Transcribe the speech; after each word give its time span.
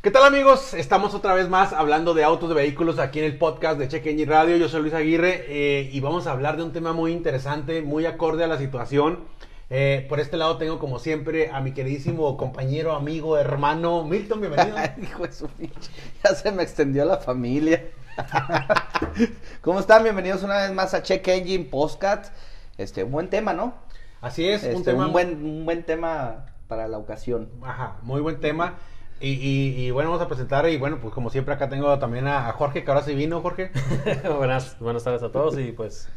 ¿Qué 0.00 0.12
tal 0.12 0.22
amigos? 0.22 0.74
Estamos 0.74 1.12
otra 1.14 1.34
vez 1.34 1.48
más 1.48 1.72
hablando 1.72 2.14
de 2.14 2.22
autos, 2.22 2.48
de 2.48 2.54
vehículos 2.54 3.00
aquí 3.00 3.18
en 3.18 3.24
el 3.24 3.36
podcast 3.36 3.80
de 3.80 3.88
Check 3.88 4.06
Engine 4.06 4.30
Radio. 4.30 4.56
Yo 4.56 4.68
soy 4.68 4.82
Luis 4.82 4.94
Aguirre 4.94 5.44
eh, 5.48 5.90
y 5.92 5.98
vamos 5.98 6.28
a 6.28 6.30
hablar 6.30 6.56
de 6.56 6.62
un 6.62 6.72
tema 6.72 6.92
muy 6.92 7.10
interesante, 7.10 7.82
muy 7.82 8.06
acorde 8.06 8.44
a 8.44 8.46
la 8.46 8.58
situación. 8.58 9.24
Eh, 9.70 10.06
por 10.08 10.20
este 10.20 10.36
lado 10.36 10.56
tengo 10.56 10.78
como 10.78 11.00
siempre 11.00 11.50
a 11.50 11.60
mi 11.60 11.72
queridísimo 11.72 12.36
compañero, 12.36 12.92
amigo, 12.92 13.38
hermano 13.38 14.04
Milton, 14.04 14.40
bienvenido. 14.40 14.76
Hijo 15.02 15.24
de 15.24 15.32
su 15.32 15.48
pinche, 15.48 15.90
ya 16.22 16.32
se 16.32 16.52
me 16.52 16.62
extendió 16.62 17.04
la 17.04 17.16
familia. 17.16 17.84
¿Cómo 19.62 19.80
están? 19.80 20.04
Bienvenidos 20.04 20.44
una 20.44 20.58
vez 20.58 20.72
más 20.72 20.94
a 20.94 21.02
Check 21.02 21.26
Engine 21.26 21.64
Podcast. 21.64 22.32
Este, 22.76 23.02
un 23.02 23.10
buen 23.10 23.30
tema, 23.30 23.52
¿no? 23.52 23.74
Así 24.20 24.48
es, 24.48 24.62
un 24.62 24.70
Este, 24.70 24.92
tema 24.92 25.06
un 25.06 25.12
buen, 25.12 25.44
un 25.44 25.64
buen 25.64 25.82
tema 25.82 26.46
para 26.68 26.86
la 26.86 26.98
ocasión. 26.98 27.50
Ajá, 27.64 27.96
muy 28.02 28.20
buen 28.20 28.38
tema. 28.38 28.76
Y, 29.20 29.30
y- 29.32 29.86
y 29.86 29.90
bueno, 29.90 30.10
vamos 30.10 30.24
a 30.24 30.28
presentar 30.28 30.68
y 30.68 30.76
bueno, 30.76 30.98
pues 31.00 31.12
como 31.12 31.30
siempre 31.30 31.54
acá 31.54 31.68
tengo 31.68 31.98
también 31.98 32.26
a, 32.28 32.48
a 32.48 32.52
Jorge, 32.52 32.84
que 32.84 32.90
ahora 32.90 33.02
sí 33.02 33.14
vino, 33.14 33.40
Jorge. 33.40 33.70
buenas, 34.36 34.78
buenas 34.78 35.04
tardes 35.04 35.22
a 35.22 35.32
todos 35.32 35.58
y 35.58 35.72
pues 35.72 36.08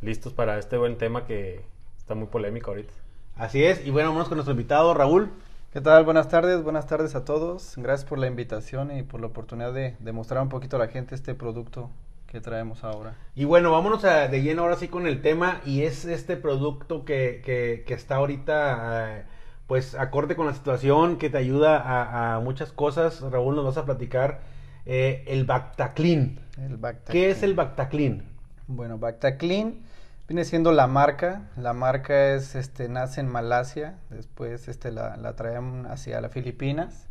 listos 0.00 0.32
para 0.32 0.58
este 0.58 0.76
buen 0.76 0.96
tema 0.98 1.26
que 1.26 1.64
está 1.98 2.14
muy 2.14 2.26
polémico 2.28 2.70
ahorita. 2.70 2.92
Así 3.36 3.64
es, 3.64 3.84
y 3.84 3.90
bueno, 3.90 4.10
vamos 4.10 4.28
con 4.28 4.36
nuestro 4.36 4.52
invitado, 4.52 4.94
Raúl. 4.94 5.30
¿Qué 5.72 5.80
tal? 5.80 6.04
Buenas 6.04 6.28
tardes, 6.28 6.62
buenas 6.62 6.86
tardes 6.86 7.16
a 7.16 7.24
todos. 7.24 7.74
Gracias 7.76 8.08
por 8.08 8.18
la 8.18 8.28
invitación 8.28 8.96
y 8.96 9.02
por 9.02 9.20
la 9.20 9.26
oportunidad 9.26 9.72
de, 9.72 9.96
de 9.98 10.12
mostrar 10.12 10.40
un 10.42 10.48
poquito 10.48 10.76
a 10.76 10.78
la 10.78 10.88
gente 10.88 11.16
este 11.16 11.34
producto 11.34 11.90
que 12.28 12.40
traemos 12.40 12.84
ahora. 12.84 13.16
Y 13.34 13.44
bueno, 13.44 13.72
vámonos 13.72 14.04
a- 14.04 14.28
de 14.28 14.42
lleno 14.42 14.62
ahora 14.62 14.76
sí 14.76 14.86
con 14.88 15.06
el 15.08 15.20
tema 15.20 15.60
y 15.64 15.82
es 15.82 16.04
este 16.04 16.36
producto 16.36 17.04
que, 17.04 17.42
que, 17.44 17.82
que 17.86 17.94
está 17.94 18.16
ahorita 18.16 19.18
eh, 19.18 19.24
pues 19.66 19.94
acorde 19.94 20.36
con 20.36 20.46
la 20.46 20.54
situación, 20.54 21.16
que 21.16 21.30
te 21.30 21.38
ayuda 21.38 21.78
a, 21.78 22.34
a 22.34 22.40
muchas 22.40 22.72
cosas. 22.72 23.20
Raúl, 23.20 23.56
nos 23.56 23.64
vas 23.64 23.76
a 23.76 23.84
platicar 23.84 24.40
eh, 24.86 25.24
el 25.26 25.44
Bactaclean. 25.44 26.40
El 26.58 26.76
Bacta 26.76 27.12
¿Qué 27.12 27.30
es 27.30 27.42
el 27.42 27.54
Bactaclean? 27.54 28.24
Bueno, 28.66 28.98
Bacta 28.98 29.36
Clean 29.36 29.80
viene 30.28 30.44
siendo 30.44 30.72
la 30.72 30.86
marca. 30.86 31.50
La 31.56 31.72
marca 31.72 32.34
es, 32.34 32.54
este, 32.54 32.88
nace 32.88 33.20
en 33.20 33.28
Malasia, 33.28 33.98
después 34.10 34.68
este, 34.68 34.90
la, 34.92 35.16
la 35.16 35.34
traen 35.36 35.86
hacia 35.86 36.20
las 36.20 36.32
Filipinas. 36.32 37.08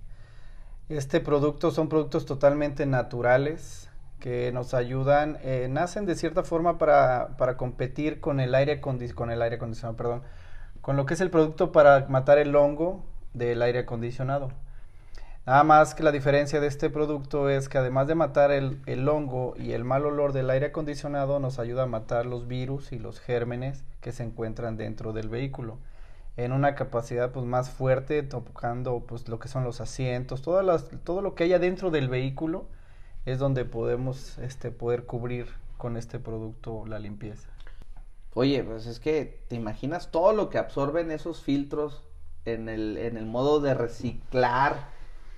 Este 0.90 1.20
producto 1.20 1.72
son 1.72 1.90
productos 1.90 2.26
totalmente 2.26 2.86
naturales 2.86 3.90
que 4.20 4.52
nos 4.54 4.73
ayudan, 4.73 5.38
eh, 5.44 5.67
nacen 5.70 6.06
de 6.06 6.16
cierta 6.16 6.44
forma 6.44 6.78
para, 6.78 7.36
para 7.38 7.58
competir 7.58 8.22
con 8.22 8.40
el 8.40 8.56
aire 8.56 8.80
con 8.80 9.32
el 9.32 9.42
aire 9.42 9.58
acondicionado, 9.58 9.98
perdón, 9.98 10.22
con 10.84 10.98
lo 10.98 11.06
que 11.06 11.14
es 11.14 11.22
el 11.22 11.30
producto 11.30 11.72
para 11.72 12.08
matar 12.09 12.38
el 12.38 12.53
hongo 12.58 13.06
del 13.34 13.62
aire 13.62 13.80
acondicionado. 13.80 14.52
Nada 15.45 15.64
más 15.64 15.95
que 15.95 16.03
la 16.03 16.12
diferencia 16.12 16.59
de 16.59 16.67
este 16.67 16.89
producto 16.89 17.48
es 17.50 17.70
que 17.70 17.78
además 17.78 18.06
de 18.08 18.16
matar 18.16 18.52
el, 18.52 19.08
hongo 19.08 19.56
y 19.58 19.72
el 19.72 19.86
mal 19.86 20.06
olor 20.06 20.34
del 20.34 20.50
aire 20.50 20.67
acondicionado, 20.67 21.39
nos 21.39 21.58
ayuda 21.58 21.84
a 21.84 21.86
matar 21.88 22.26
los 22.26 22.50
virus 22.50 22.92
y 22.92 23.00
los 23.00 23.22
gérmenes 23.22 23.86
que 24.02 24.11
se 24.11 24.23
encuentran 24.23 24.76
dentro 24.76 25.14
del 25.14 25.30
vehículo 25.30 25.78
en 26.36 26.52
una 26.52 26.76
capacidad 26.76 27.31
pues 27.31 27.45
más 27.45 27.70
fuerte, 27.70 28.22
tocando 28.22 29.06
pues 29.08 29.30
lo 29.30 29.39
que 29.39 29.48
son 29.48 29.64
los 29.64 29.80
asientos, 29.80 30.42
todas 30.42 30.66
las, 30.66 30.89
todo 31.06 31.22
lo 31.22 31.34
que 31.34 31.45
haya 31.45 31.59
dentro 31.59 31.92
del 31.92 32.09
vehículo 32.09 32.66
es 33.26 33.39
donde 33.39 33.64
podemos 33.64 34.38
este, 34.39 34.70
poder 34.70 35.06
cubrir 35.06 35.48
con 35.78 35.95
este 35.95 36.20
producto 36.20 36.86
la 36.88 37.00
limpieza. 37.00 37.53
Oye, 38.34 38.64
pues 38.64 38.86
es 38.88 39.00
que 39.00 39.44
te 39.48 39.56
imaginas 39.56 40.12
todo 40.12 40.34
lo 40.34 40.50
que 40.50 40.58
absorben 40.58 41.12
esos 41.12 41.42
filtros 41.42 42.03
en 42.45 42.67
el, 42.70 42.98
en 42.98 43.17
el 43.17 43.26
modo 43.26 43.59
de 43.59 43.73
reciclar 43.73 44.88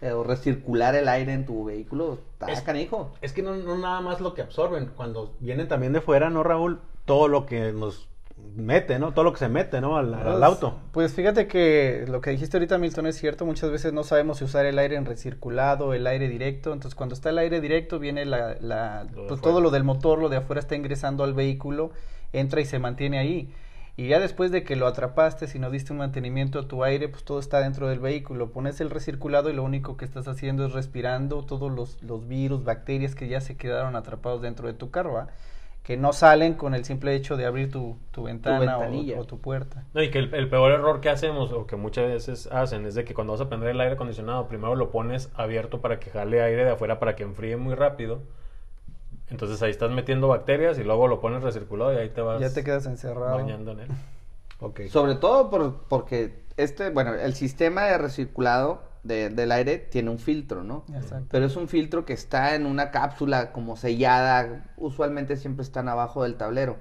eh, 0.01 0.11
o 0.11 0.23
recircular 0.23 0.95
el 0.95 1.07
aire 1.07 1.33
en 1.33 1.45
tu 1.45 1.65
vehículo. 1.65 2.19
Está 2.33 2.51
Es- 2.51 2.61
canijo. 2.61 3.11
Es 3.21 3.33
que 3.33 3.41
no, 3.41 3.55
no 3.55 3.77
nada 3.77 4.01
más 4.01 4.21
lo 4.21 4.33
que 4.33 4.41
absorben, 4.41 4.91
cuando 4.95 5.33
vienen 5.39 5.67
también 5.67 5.93
de 5.93 6.01
fuera, 6.01 6.29
¿no, 6.29 6.43
Raúl? 6.43 6.79
Todo 7.05 7.27
lo 7.27 7.45
que 7.45 7.71
nos 7.71 8.07
mete, 8.55 8.99
¿no? 8.99 9.13
Todo 9.13 9.25
lo 9.25 9.33
que 9.33 9.39
se 9.39 9.49
mete, 9.49 9.81
¿no? 9.81 9.97
Al, 9.97 10.13
al 10.13 10.23
Pues- 10.23 10.43
auto. 10.43 10.79
Pues 10.91 11.13
fíjate 11.13 11.47
que 11.47 12.05
lo 12.07 12.21
que 12.21 12.29
dijiste 12.31 12.57
ahorita, 12.57 12.77
Milton, 12.77 13.07
es 13.07 13.17
cierto. 13.17 13.45
Muchas 13.45 13.71
veces 13.71 13.93
no 13.93 14.03
sabemos 14.03 14.37
si 14.39 14.43
usar 14.45 14.65
el 14.65 14.77
aire 14.79 14.95
en 14.95 15.05
recirculado, 15.05 15.93
el 15.93 16.05
aire 16.07 16.27
directo. 16.27 16.73
Entonces, 16.73 16.95
cuando 16.95 17.15
está 17.15 17.29
el 17.29 17.37
aire 17.37 17.61
directo, 17.61 17.99
viene 17.99 18.25
la, 18.25 18.55
la- 18.59 19.05
Lo 19.13 19.27
pues, 19.27 19.41
todo 19.41 19.61
lo 19.61 19.71
del 19.71 19.83
motor, 19.83 20.19
lo 20.19 20.29
de 20.29 20.37
afuera 20.37 20.59
está 20.59 20.75
ingresando 20.75 21.23
al 21.23 21.33
vehículo, 21.33 21.91
entra 22.33 22.61
y 22.61 22.65
se 22.65 22.79
mantiene 22.79 23.19
ahí. 23.19 23.53
Y 23.97 24.09
ya 24.09 24.19
después 24.19 24.51
de 24.51 24.63
que 24.65 24.75
lo 24.75 24.87
atrapaste, 24.87 25.47
si 25.47 25.57
no 25.57 25.69
diste 25.69 25.93
un 25.93 25.99
mantenimiento 25.99 26.59
a 26.59 26.67
tu 26.67 26.83
aire, 26.83 27.07
pues 27.07 27.23
todo 27.23 27.39
está 27.39 27.61
dentro 27.61 27.87
del 27.87 27.99
vehículo. 27.99 28.51
Pones 28.51 28.81
el 28.81 28.89
recirculado 28.89 29.49
y 29.49 29.53
lo 29.53 29.63
único 29.63 29.95
que 29.95 30.03
estás 30.03 30.27
haciendo 30.27 30.65
es 30.65 30.73
respirando 30.73 31.45
todos 31.45 31.71
los, 31.71 32.03
los 32.03 32.27
virus, 32.27 32.65
bacterias 32.65 33.15
que 33.15 33.29
ya 33.29 33.39
se 33.39 33.55
quedaron 33.55 33.95
atrapados 33.95 34.41
dentro 34.41 34.67
de 34.67 34.73
tu 34.73 34.91
carro, 34.91 35.13
¿va? 35.13 35.27
Que 35.85 35.97
no 35.97 36.13
salen 36.13 36.55
con 36.55 36.73
el 36.73 36.83
simple 36.83 37.13
hecho 37.13 37.37
de 37.37 37.45
abrir 37.45 37.71
tu, 37.71 37.95
tu 38.09 38.23
ventana 38.23 38.77
o- 38.77 38.81
ventanilla. 38.81 39.19
o 39.19 39.23
tu 39.23 39.39
puerta. 39.39 39.83
No, 39.93 40.01
y 40.01 40.09
que 40.09 40.17
el, 40.17 40.33
el 40.33 40.49
peor 40.49 40.71
error 40.71 40.99
que 40.99 41.09
hacemos 41.09 41.51
o 41.53 41.67
que 41.67 41.75
muchas 41.75 42.07
veces 42.07 42.47
hacen 42.51 42.87
es 42.87 42.95
de 42.95 43.05
que 43.05 43.13
cuando 43.13 43.33
vas 43.33 43.41
a 43.41 43.49
prender 43.49 43.69
el 43.69 43.79
aire 43.79 43.93
acondicionado, 43.93 44.47
primero 44.47 44.73
lo 44.75 44.89
pones 44.89 45.29
abierto 45.35 45.81
para 45.81 45.99
que 45.99 46.09
jale 46.09 46.41
aire 46.41 46.65
de 46.65 46.71
afuera 46.71 46.97
para 46.99 47.15
que 47.15 47.21
enfríe 47.21 47.55
muy 47.55 47.75
rápido. 47.75 48.23
Entonces 49.29 49.61
ahí 49.61 49.71
estás 49.71 49.91
metiendo 49.91 50.27
bacterias 50.27 50.77
y 50.79 50.83
luego 50.83 51.07
lo 51.07 51.19
pones 51.21 51.43
recirculado 51.43 51.93
y 51.93 51.97
ahí 51.97 52.09
te 52.09 52.21
vas 52.21 52.41
Ya 52.41 52.51
te 52.53 52.63
quedas 52.63 52.85
encerrado. 52.87 53.35
bañando 53.37 53.71
en 53.71 53.81
él. 53.81 54.89
Sobre 54.89 55.15
todo 55.15 55.49
por, 55.51 55.83
porque 55.87 56.43
este, 56.57 56.89
bueno, 56.89 57.13
el 57.13 57.33
sistema 57.35 57.83
de 57.83 57.97
recirculado 57.99 58.81
de- 59.05 59.29
del 59.29 59.51
aire 59.51 59.77
tiene 59.77 60.09
un 60.09 60.19
filtro, 60.19 60.63
¿no? 60.63 60.83
Exacto. 60.93 61.27
Pero 61.31 61.45
es 61.45 61.55
un 61.55 61.67
filtro 61.67 62.05
que 62.05 62.13
está 62.13 62.55
en 62.55 62.65
una 62.65 62.91
cápsula 62.91 63.51
como 63.51 63.77
sellada, 63.77 64.65
usualmente 64.77 65.37
siempre 65.37 65.63
están 65.63 65.87
abajo 65.89 66.23
del 66.23 66.35
tablero. 66.35 66.77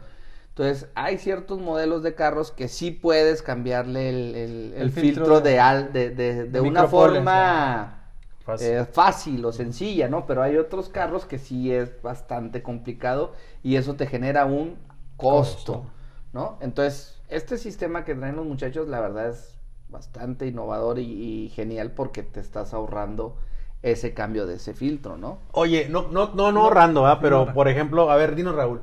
Entonces, 0.48 0.88
hay 0.94 1.18
ciertos 1.18 1.60
modelos 1.60 2.02
de 2.04 2.14
carros 2.14 2.52
que 2.52 2.68
sí 2.68 2.90
puedes 2.92 3.42
cambiarle 3.42 4.08
el, 4.10 4.34
el- 4.36 4.74
el 4.76 4.82
El 4.82 4.90
filtro, 4.90 5.24
filtro 5.24 5.40
de, 5.40 5.50
de- 5.50 5.60
al, 5.60 5.92
de, 5.92 6.10
de- 6.10 6.34
de 6.34 6.44
de 6.50 6.60
una 6.60 6.86
forma 6.86 8.00
Fácil. 8.44 8.68
eh, 8.68 8.84
fácil 8.84 9.44
o 9.44 9.52
sencilla, 9.52 10.08
¿no? 10.08 10.26
Pero 10.26 10.42
hay 10.42 10.56
otros 10.56 10.88
carros 10.88 11.24
que 11.24 11.38
sí 11.38 11.72
es 11.72 12.00
bastante 12.02 12.62
complicado 12.62 13.32
y 13.62 13.76
eso 13.76 13.94
te 13.94 14.06
genera 14.06 14.44
un 14.44 14.76
costo, 15.16 15.72
Costo. 15.72 15.86
¿no? 16.32 16.58
Entonces, 16.60 17.20
este 17.28 17.58
sistema 17.58 18.04
que 18.04 18.14
traen 18.14 18.36
los 18.36 18.46
muchachos, 18.46 18.88
la 18.88 19.00
verdad 19.00 19.28
es 19.30 19.58
bastante 19.94 20.46
innovador 20.46 20.98
y, 20.98 21.04
y 21.04 21.48
genial 21.50 21.92
porque 21.92 22.22
te 22.22 22.40
estás 22.40 22.74
ahorrando 22.74 23.36
ese 23.84 24.14
cambio 24.14 24.46
de 24.46 24.56
ese 24.56 24.74
filtro, 24.74 25.16
¿no? 25.16 25.38
Oye, 25.52 25.88
no, 25.88 26.08
no, 26.10 26.32
no, 26.34 26.52
no 26.52 26.62
ahorrando, 26.64 27.02
¿verdad? 27.02 27.18
Pero, 27.20 27.52
por 27.54 27.68
ejemplo, 27.68 28.10
a 28.10 28.16
ver, 28.16 28.34
dinos, 28.34 28.54
Raúl, 28.54 28.80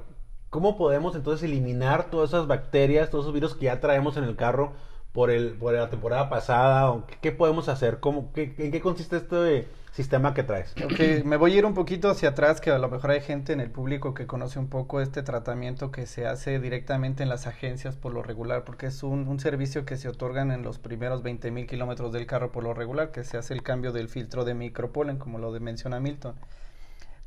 ¿cómo 0.49 0.77
podemos 0.77 1.15
entonces 1.15 1.43
eliminar 1.49 2.09
todas 2.09 2.29
esas 2.29 2.47
bacterias, 2.47 3.09
todos 3.09 3.25
esos 3.25 3.33
virus 3.33 3.55
que 3.55 3.65
ya 3.65 3.81
traemos 3.81 4.15
en 4.17 4.23
el 4.23 4.35
carro 4.35 4.73
por 5.11 5.31
el, 5.31 5.53
por 5.53 5.73
la 5.73 5.89
temporada 5.89 6.29
pasada? 6.29 6.91
¿O 6.91 7.03
qué, 7.19 7.31
podemos 7.31 7.67
hacer? 7.67 7.99
¿Cómo, 7.99 8.31
qué, 8.31 8.53
¿En 8.57 8.71
qué 8.71 8.79
consiste 8.79 9.17
este 9.17 9.67
sistema 9.91 10.33
que 10.33 10.43
traes? 10.43 10.73
Me 11.25 11.37
voy 11.37 11.53
a 11.53 11.57
ir 11.57 11.65
un 11.65 11.73
poquito 11.73 12.09
hacia 12.09 12.29
atrás, 12.29 12.61
que 12.61 12.71
a 12.71 12.79
lo 12.79 12.89
mejor 12.89 13.11
hay 13.11 13.21
gente 13.21 13.53
en 13.53 13.59
el 13.59 13.69
público 13.69 14.13
que 14.13 14.25
conoce 14.25 14.59
un 14.59 14.67
poco 14.67 15.01
este 15.01 15.23
tratamiento 15.23 15.91
que 15.91 16.05
se 16.05 16.25
hace 16.25 16.59
directamente 16.59 17.23
en 17.23 17.29
las 17.29 17.47
agencias 17.47 17.95
por 17.95 18.13
lo 18.13 18.23
regular, 18.23 18.63
porque 18.63 18.87
es 18.87 19.03
un, 19.03 19.39
servicio 19.39 19.85
que 19.85 19.97
se 19.97 20.07
otorgan 20.07 20.51
en 20.51 20.61
los 20.61 20.77
primeros 20.77 21.23
20 21.23 21.51
mil 21.51 21.67
kilómetros 21.67 22.11
del 22.11 22.25
carro 22.25 22.51
por 22.51 22.63
lo 22.63 22.73
regular, 22.73 23.11
que 23.11 23.23
se 23.23 23.37
hace 23.37 23.53
el 23.53 23.63
cambio 23.63 23.91
del 23.91 24.07
filtro 24.07 24.45
de 24.45 24.53
micropolen, 24.53 25.17
como 25.17 25.39
lo 25.39 25.51
menciona 25.59 25.99
Milton. 25.99 26.35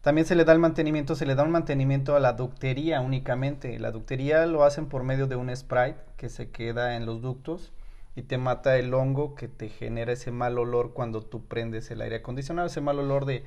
También 0.00 0.26
se 0.26 0.34
le 0.34 0.44
da 0.44 0.52
el 0.52 0.58
mantenimiento, 0.58 1.14
se 1.14 1.24
le 1.24 1.34
da 1.34 1.44
un 1.44 1.50
mantenimiento 1.50 2.14
a 2.14 2.20
la 2.20 2.34
ductería 2.34 3.00
únicamente. 3.00 3.78
La 3.78 3.90
ductería 3.90 4.44
lo 4.44 4.64
hacen 4.64 4.86
por 4.86 5.02
medio 5.02 5.26
de 5.26 5.36
un 5.36 5.54
Sprite 5.56 5.96
que 6.18 6.28
se 6.28 6.50
queda 6.50 6.96
en 6.96 7.06
los 7.06 7.22
ductos 7.22 7.72
y 8.16 8.22
te 8.22 8.38
mata 8.38 8.76
el 8.76 8.94
hongo 8.94 9.34
que 9.34 9.48
te 9.48 9.68
genera 9.68 10.12
ese 10.12 10.30
mal 10.30 10.58
olor 10.58 10.92
cuando 10.92 11.22
tú 11.22 11.44
prendes 11.46 11.90
el 11.90 12.00
aire 12.00 12.16
acondicionado, 12.16 12.68
ese 12.68 12.80
mal 12.80 12.98
olor 12.98 13.24
de, 13.24 13.44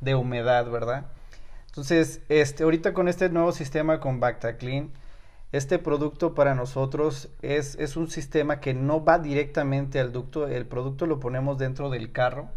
de 0.00 0.14
humedad, 0.14 0.68
¿verdad? 0.70 1.06
Entonces, 1.66 2.22
este, 2.28 2.64
ahorita 2.64 2.92
con 2.92 3.08
este 3.08 3.28
nuevo 3.28 3.52
sistema 3.52 4.00
con 4.00 4.20
BactaClean, 4.20 4.90
este 5.52 5.78
producto 5.78 6.34
para 6.34 6.54
nosotros 6.54 7.30
es, 7.40 7.76
es 7.76 7.96
un 7.96 8.10
sistema 8.10 8.60
que 8.60 8.74
no 8.74 9.04
va 9.04 9.18
directamente 9.18 10.00
al 10.00 10.12
ducto, 10.12 10.46
el 10.46 10.66
producto 10.66 11.06
lo 11.06 11.20
ponemos 11.20 11.56
dentro 11.56 11.88
del 11.88 12.12
carro, 12.12 12.48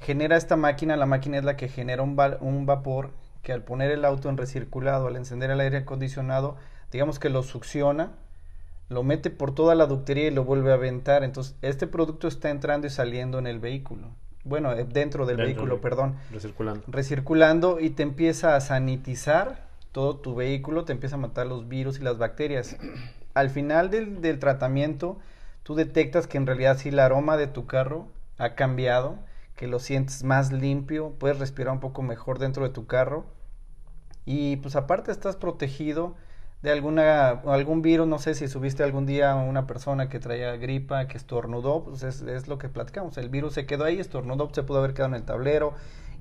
genera 0.00 0.36
esta 0.36 0.56
máquina, 0.56 0.96
la 0.96 1.06
máquina 1.06 1.38
es 1.38 1.44
la 1.44 1.56
que 1.56 1.68
genera 1.68 2.02
un, 2.02 2.20
un 2.40 2.66
vapor 2.66 3.10
que 3.42 3.52
al 3.52 3.62
poner 3.62 3.90
el 3.90 4.04
auto 4.04 4.28
en 4.28 4.36
recirculado, 4.36 5.06
al 5.06 5.16
encender 5.16 5.50
el 5.50 5.60
aire 5.60 5.78
acondicionado, 5.78 6.56
digamos 6.90 7.18
que 7.18 7.30
lo 7.30 7.42
succiona, 7.42 8.12
lo 8.92 9.02
mete 9.02 9.30
por 9.30 9.54
toda 9.54 9.74
la 9.74 9.86
ductería 9.86 10.28
y 10.28 10.30
lo 10.30 10.44
vuelve 10.44 10.70
a 10.70 10.74
aventar. 10.74 11.24
Entonces, 11.24 11.56
este 11.62 11.86
producto 11.86 12.28
está 12.28 12.50
entrando 12.50 12.86
y 12.86 12.90
saliendo 12.90 13.38
en 13.38 13.46
el 13.46 13.58
vehículo. 13.58 14.08
Bueno, 14.44 14.72
eh, 14.72 14.84
dentro 14.84 15.26
del 15.26 15.36
Dentro 15.36 15.54
vehículo, 15.54 15.80
perdón. 15.80 16.16
Recirculando. 16.30 16.84
Recirculando 16.88 17.80
y 17.80 17.90
te 17.90 18.02
empieza 18.02 18.56
a 18.56 18.60
sanitizar 18.60 19.66
todo 19.92 20.16
tu 20.16 20.34
vehículo, 20.34 20.84
te 20.84 20.92
empieza 20.92 21.16
a 21.16 21.18
matar 21.18 21.46
los 21.46 21.68
virus 21.68 21.98
y 21.98 22.02
las 22.02 22.18
bacterias. 22.18 22.76
Al 23.34 23.50
final 23.50 23.90
del, 23.90 24.20
del 24.20 24.38
tratamiento, 24.38 25.18
tú 25.62 25.74
detectas 25.74 26.26
que 26.26 26.38
en 26.38 26.46
realidad 26.46 26.76
sí 26.78 26.90
el 26.90 26.98
aroma 26.98 27.36
de 27.36 27.46
tu 27.46 27.66
carro 27.66 28.08
ha 28.38 28.54
cambiado, 28.54 29.18
que 29.56 29.66
lo 29.68 29.78
sientes 29.78 30.24
más 30.24 30.52
limpio, 30.52 31.14
puedes 31.18 31.38
respirar 31.38 31.72
un 31.72 31.80
poco 31.80 32.02
mejor 32.02 32.38
dentro 32.38 32.64
de 32.64 32.70
tu 32.70 32.86
carro 32.86 33.26
y 34.24 34.56
pues 34.56 34.76
aparte 34.76 35.10
estás 35.10 35.36
protegido 35.36 36.14
de 36.62 36.70
alguna 36.70 37.28
algún 37.28 37.82
virus, 37.82 38.06
no 38.06 38.18
sé 38.18 38.34
si 38.34 38.48
subiste 38.48 38.82
algún 38.82 39.04
día 39.04 39.32
a 39.32 39.36
una 39.36 39.66
persona 39.66 40.08
que 40.08 40.20
traía 40.20 40.56
gripa, 40.56 41.08
que 41.08 41.16
estornudó, 41.16 41.84
pues 41.84 42.02
es, 42.02 42.22
es 42.22 42.48
lo 42.48 42.58
que 42.58 42.68
platicamos, 42.68 43.18
el 43.18 43.28
virus 43.28 43.54
se 43.54 43.66
quedó 43.66 43.84
ahí, 43.84 43.98
estornudó, 43.98 44.48
se 44.52 44.62
pudo 44.62 44.78
haber 44.78 44.94
quedado 44.94 45.10
en 45.10 45.16
el 45.16 45.24
tablero 45.24 45.74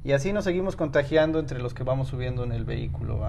y 0.04 0.14
así 0.14 0.34
nos 0.34 0.46
seguimos 0.46 0.76
contagiando 0.76 1.38
entre 1.40 1.60
los 1.60 1.74
que 1.74 1.84
vamos 1.84 2.08
subiendo 2.08 2.44
en 2.44 2.52
el 2.52 2.66
vehículo. 2.66 3.22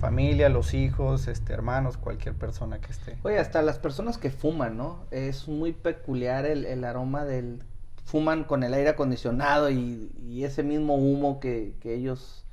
Familia, 0.00 0.48
los 0.48 0.74
hijos, 0.74 1.28
este, 1.28 1.52
hermanos, 1.52 1.96
cualquier 1.96 2.34
persona 2.34 2.78
que 2.78 2.90
esté. 2.90 3.16
Oye, 3.22 3.38
hasta 3.38 3.62
las 3.62 3.78
personas 3.78 4.18
que 4.18 4.30
fuman, 4.30 4.76
¿no? 4.76 5.04
Es 5.10 5.48
muy 5.48 5.72
peculiar 5.72 6.46
el, 6.46 6.64
el 6.64 6.84
aroma 6.84 7.24
del... 7.24 7.62
Fuman 8.04 8.44
con 8.44 8.64
el 8.64 8.74
aire 8.74 8.90
acondicionado 8.90 9.70
y, 9.70 10.10
y 10.26 10.44
ese 10.44 10.62
mismo 10.62 10.96
humo 10.96 11.38
que, 11.38 11.74
que 11.80 11.94
ellos 11.94 12.44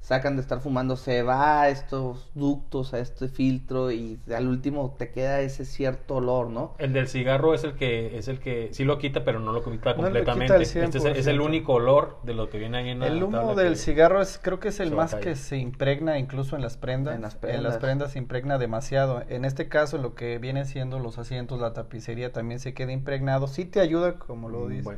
sacan 0.00 0.36
de 0.36 0.42
estar 0.42 0.60
fumando, 0.60 0.96
se 0.96 1.22
va 1.24 1.62
a 1.62 1.68
estos 1.68 2.30
ductos, 2.34 2.94
a 2.94 3.00
este 3.00 3.26
filtro 3.28 3.90
y 3.90 4.20
al 4.32 4.46
último 4.46 4.94
te 4.96 5.10
queda 5.10 5.40
ese 5.40 5.64
cierto 5.64 6.16
olor, 6.16 6.48
¿no? 6.48 6.74
El 6.78 6.92
del 6.92 7.08
cigarro 7.08 7.54
es 7.54 7.64
el 7.64 7.74
que 7.74 8.16
es 8.16 8.28
el 8.28 8.38
que 8.38 8.68
sí 8.72 8.84
lo 8.84 8.98
quita, 8.98 9.24
pero 9.24 9.40
no 9.40 9.50
lo 9.52 9.64
quita 9.64 9.94
No 9.94 10.02
lo 10.02 10.08
quita 10.10 10.24
completamente. 10.24 10.62
este 10.62 10.84
es, 10.98 11.04
es 11.04 11.26
el 11.26 11.38
100%. 11.40 11.44
único 11.44 11.72
olor 11.72 12.18
de 12.22 12.34
lo 12.34 12.48
que 12.48 12.58
viene 12.58 12.78
ahí 12.78 12.90
en 12.90 13.00
la 13.00 13.08
El 13.08 13.20
humo 13.20 13.36
tabla 13.38 13.62
del 13.64 13.72
que- 13.72 13.78
cigarro 13.80 14.22
es, 14.22 14.38
creo 14.40 14.60
que 14.60 14.68
es 14.68 14.78
el 14.78 14.92
más 14.92 15.16
que 15.16 15.34
se 15.34 15.56
impregna 15.56 16.18
incluso 16.20 16.54
en 16.54 16.62
las 16.62 16.76
prendas. 16.76 17.16
En 17.16 17.22
las 17.22 17.34
En 17.34 17.40
prendas. 17.40 17.62
las 17.64 17.78
prendas 17.78 18.12
se 18.12 18.18
impregna 18.18 18.58
demasiado. 18.58 19.24
En 19.28 19.44
este 19.44 19.68
caso, 19.68 19.98
lo 19.98 20.14
que 20.14 20.38
viene 20.38 20.66
siendo 20.66 21.00
los 21.00 21.18
asientos, 21.18 21.58
la 21.60 21.72
tapicería 21.72 22.32
también 22.32 22.60
se 22.60 22.74
queda 22.74 22.92
impregnado. 22.92 23.48
Sí 23.48 23.64
te 23.64 23.80
ayuda, 23.80 24.20
como 24.20 24.48
lo 24.48 24.60
Un 24.66 24.70
dice. 24.70 24.90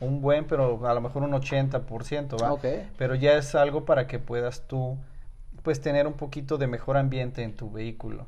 Un 0.00 0.20
buen, 0.22 0.46
pero 0.46 0.86
a 0.86 0.94
lo 0.94 1.00
mejor 1.00 1.22
un 1.22 1.32
80%, 1.34 2.36
¿va? 2.42 2.52
Ok. 2.54 2.64
Pero 2.96 3.14
ya 3.14 3.36
es 3.36 3.54
algo 3.54 3.84
para 3.84 4.06
que 4.06 4.18
puedas 4.18 4.66
tú, 4.66 4.96
pues, 5.62 5.80
tener 5.80 6.06
un 6.06 6.14
poquito 6.14 6.56
de 6.58 6.66
mejor 6.66 6.96
ambiente 6.96 7.42
en 7.42 7.54
tu 7.54 7.70
vehículo. 7.70 8.26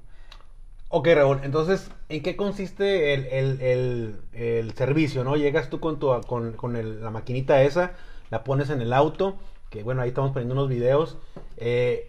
Ok, 0.90 1.08
Raúl, 1.14 1.40
entonces, 1.42 1.90
¿en 2.10 2.22
qué 2.22 2.36
consiste 2.36 3.14
el, 3.14 3.24
el, 3.26 3.60
el, 3.62 4.16
el 4.34 4.72
servicio, 4.74 5.24
no? 5.24 5.36
Llegas 5.36 5.70
tú 5.70 5.80
con, 5.80 5.98
tu, 5.98 6.10
con, 6.26 6.52
con 6.52 6.76
el- 6.76 7.02
la 7.02 7.10
maquinita 7.10 7.62
esa, 7.62 7.92
la 8.30 8.44
pones 8.44 8.68
en 8.68 8.82
el 8.82 8.92
auto, 8.92 9.38
que 9.70 9.82
bueno, 9.82 10.02
ahí 10.02 10.08
estamos 10.10 10.32
poniendo 10.32 10.52
unos 10.54 10.68
videos. 10.68 11.16
eh, 11.56 12.08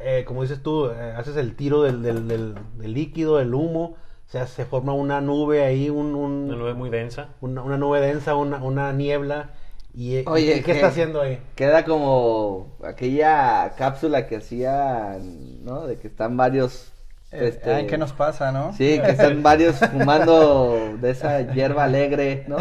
eh, 0.00 0.24
como 0.26 0.42
dices 0.42 0.62
tú, 0.62 0.88
eh, 0.88 1.12
haces 1.16 1.36
el 1.36 1.54
tiro 1.54 1.82
del, 1.82 2.02
del, 2.02 2.26
del- 2.26 2.54
del 2.78 2.94
líquido, 2.94 3.36
del 3.36 3.54
humo, 3.54 3.96
o 4.28 4.30
sea, 4.30 4.46
se 4.46 4.64
forma 4.64 4.92
una 4.94 5.20
nube 5.20 5.64
ahí, 5.64 5.90
un, 5.90 6.14
un- 6.14 6.48
Una 6.48 6.56
nube 6.56 6.74
muy 6.74 6.90
densa. 6.90 7.28
una, 7.40 7.62
una 7.62 7.78
nube 7.78 8.00
densa, 8.00 8.34
una, 8.36 8.62
una 8.62 8.92
niebla. 8.92 9.54
¿Y, 9.94 10.16
eh, 10.16 10.26
Oye, 10.26 10.56
¿y 10.56 10.62
qué 10.62 10.72
¿qué? 10.72 10.72
está 10.72 10.88
haciendo 10.88 11.20
ahí? 11.20 11.38
Queda 11.56 11.84
como 11.84 12.78
aquella 12.84 13.74
cápsula 13.76 14.26
que 14.28 14.36
hacían, 14.38 15.64
¿no? 15.64 15.86
De 15.86 15.98
que 15.98 16.08
están 16.08 16.36
varios... 16.36 16.93
Este, 17.34 17.72
ay, 17.74 17.86
¿Qué 17.86 17.98
nos 17.98 18.12
pasa, 18.12 18.52
no? 18.52 18.72
Sí, 18.72 19.00
que 19.04 19.10
están 19.10 19.42
varios 19.42 19.76
fumando 19.76 20.96
de 21.00 21.10
esa 21.10 21.40
hierba 21.52 21.84
alegre, 21.84 22.44
¿no? 22.46 22.56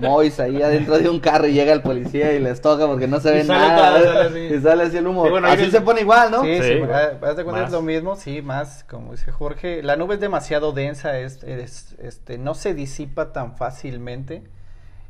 Mois 0.00 0.38
ahí 0.40 0.62
adentro 0.62 0.98
de 0.98 1.08
un 1.08 1.20
carro 1.20 1.46
y 1.46 1.52
llega 1.52 1.72
el 1.72 1.82
policía 1.82 2.32
y 2.32 2.40
les 2.40 2.60
toca 2.60 2.86
porque 2.86 3.06
no 3.06 3.20
se 3.20 3.30
ve 3.32 3.44
nada. 3.44 3.98
todo, 4.00 4.12
sale 4.14 4.28
así. 4.28 4.54
y 4.54 4.60
sale 4.60 4.82
así 4.84 4.96
el 4.96 5.06
humo. 5.06 5.24
Sí, 5.24 5.30
bueno, 5.30 5.48
así 5.48 5.64
el- 5.64 5.70
se 5.70 5.80
pone 5.80 6.00
igual, 6.00 6.30
¿no? 6.30 6.42
Sí, 6.42 6.56
Sí, 6.56 6.62
sí, 6.62 6.78
güey. 6.78 6.90
ah, 6.92 7.12
haz 7.22 7.36
de 7.36 7.44
cuenta 7.44 7.64
es 7.64 7.70
lo 7.72 7.82
mismo, 7.82 8.16
sí, 8.16 8.42
más, 8.42 8.84
como 8.88 9.12
dice 9.12 9.30
Jorge, 9.30 9.82
la 9.82 9.96
nube 9.96 10.14
es 10.14 10.20
demasiado 10.20 10.72
densa, 10.72 11.18
es, 11.18 11.42
es, 11.44 11.94
este, 12.02 12.38
no 12.38 12.54
se 12.54 12.74
disipa 12.74 13.32
tan 13.32 13.56
fácilmente, 13.56 14.42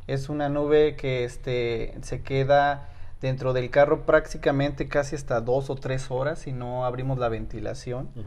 es 0.06 0.29
una 0.29 0.49
nube 0.49 0.97
que 0.97 1.25
este, 1.25 1.95
se 2.03 2.23
queda 2.23 2.89
dentro 3.21 3.53
del 3.53 3.69
carro 3.71 4.06
prácticamente 4.06 4.87
casi 4.89 5.17
hasta 5.17 5.41
dos 5.41 5.71
o 5.71 5.75
tres 5.75 6.11
horas 6.11 6.39
si 6.39 6.53
no 6.53 6.85
abrimos 6.85 7.19
la 7.19 7.29
ventilación. 7.29 8.09
Ujú. 8.15 8.25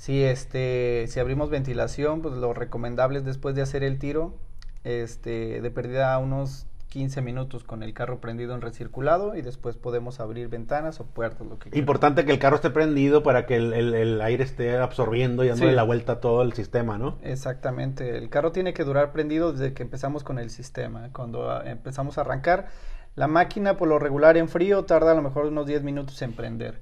Si 0.00 0.24
este, 0.24 1.04
si 1.08 1.20
abrimos 1.20 1.50
ventilación, 1.50 2.22
pues 2.22 2.34
lo 2.36 2.54
recomendable 2.54 3.18
es 3.18 3.26
después 3.26 3.54
de 3.54 3.60
hacer 3.60 3.84
el 3.84 3.98
tiro, 3.98 4.34
este, 4.82 5.60
de 5.60 5.70
pérdida 5.70 6.16
unos 6.16 6.66
15 6.88 7.20
minutos 7.20 7.64
con 7.64 7.82
el 7.82 7.92
carro 7.92 8.18
prendido 8.18 8.54
en 8.54 8.62
recirculado 8.62 9.36
y 9.36 9.42
después 9.42 9.76
podemos 9.76 10.18
abrir 10.18 10.48
ventanas 10.48 11.00
o 11.00 11.04
puertas, 11.04 11.46
lo 11.46 11.58
que. 11.58 11.78
Importante 11.78 12.24
que 12.24 12.32
el 12.32 12.38
carro 12.38 12.56
esté 12.56 12.70
prendido 12.70 13.22
para 13.22 13.44
que 13.44 13.56
el, 13.56 13.74
el- 13.74 13.92
el 13.92 14.20
aire 14.22 14.42
esté 14.42 14.78
absorbiendo 14.78 15.44
y 15.44 15.48
dándole 15.48 15.72
Sí. 15.72 15.76
la 15.76 15.82
vuelta 15.82 16.12
a 16.12 16.20
todo 16.20 16.40
el 16.40 16.54
sistema, 16.54 16.96
¿no? 16.96 17.18
Exactamente, 17.22 18.16
el 18.16 18.30
carro 18.30 18.52
tiene 18.52 18.72
que 18.72 18.84
durar 18.84 19.12
prendido 19.12 19.52
desde 19.52 19.74
que 19.74 19.82
empezamos 19.82 20.24
con 20.24 20.38
el 20.38 20.48
sistema. 20.48 21.10
Cuando 21.12 21.50
ah, 21.50 21.62
empezamos 21.66 22.16
a 22.16 22.22
arrancar, 22.22 22.68
la 23.16 23.26
máquina 23.26 23.76
por 23.76 23.86
lo 23.86 23.98
regular 23.98 24.38
en 24.38 24.48
frío 24.48 24.86
tarda 24.86 25.12
a 25.12 25.14
lo 25.14 25.20
mejor 25.20 25.44
unos 25.44 25.66
10 25.66 25.82
minutos 25.82 26.22
en 26.22 26.32
prender. 26.32 26.80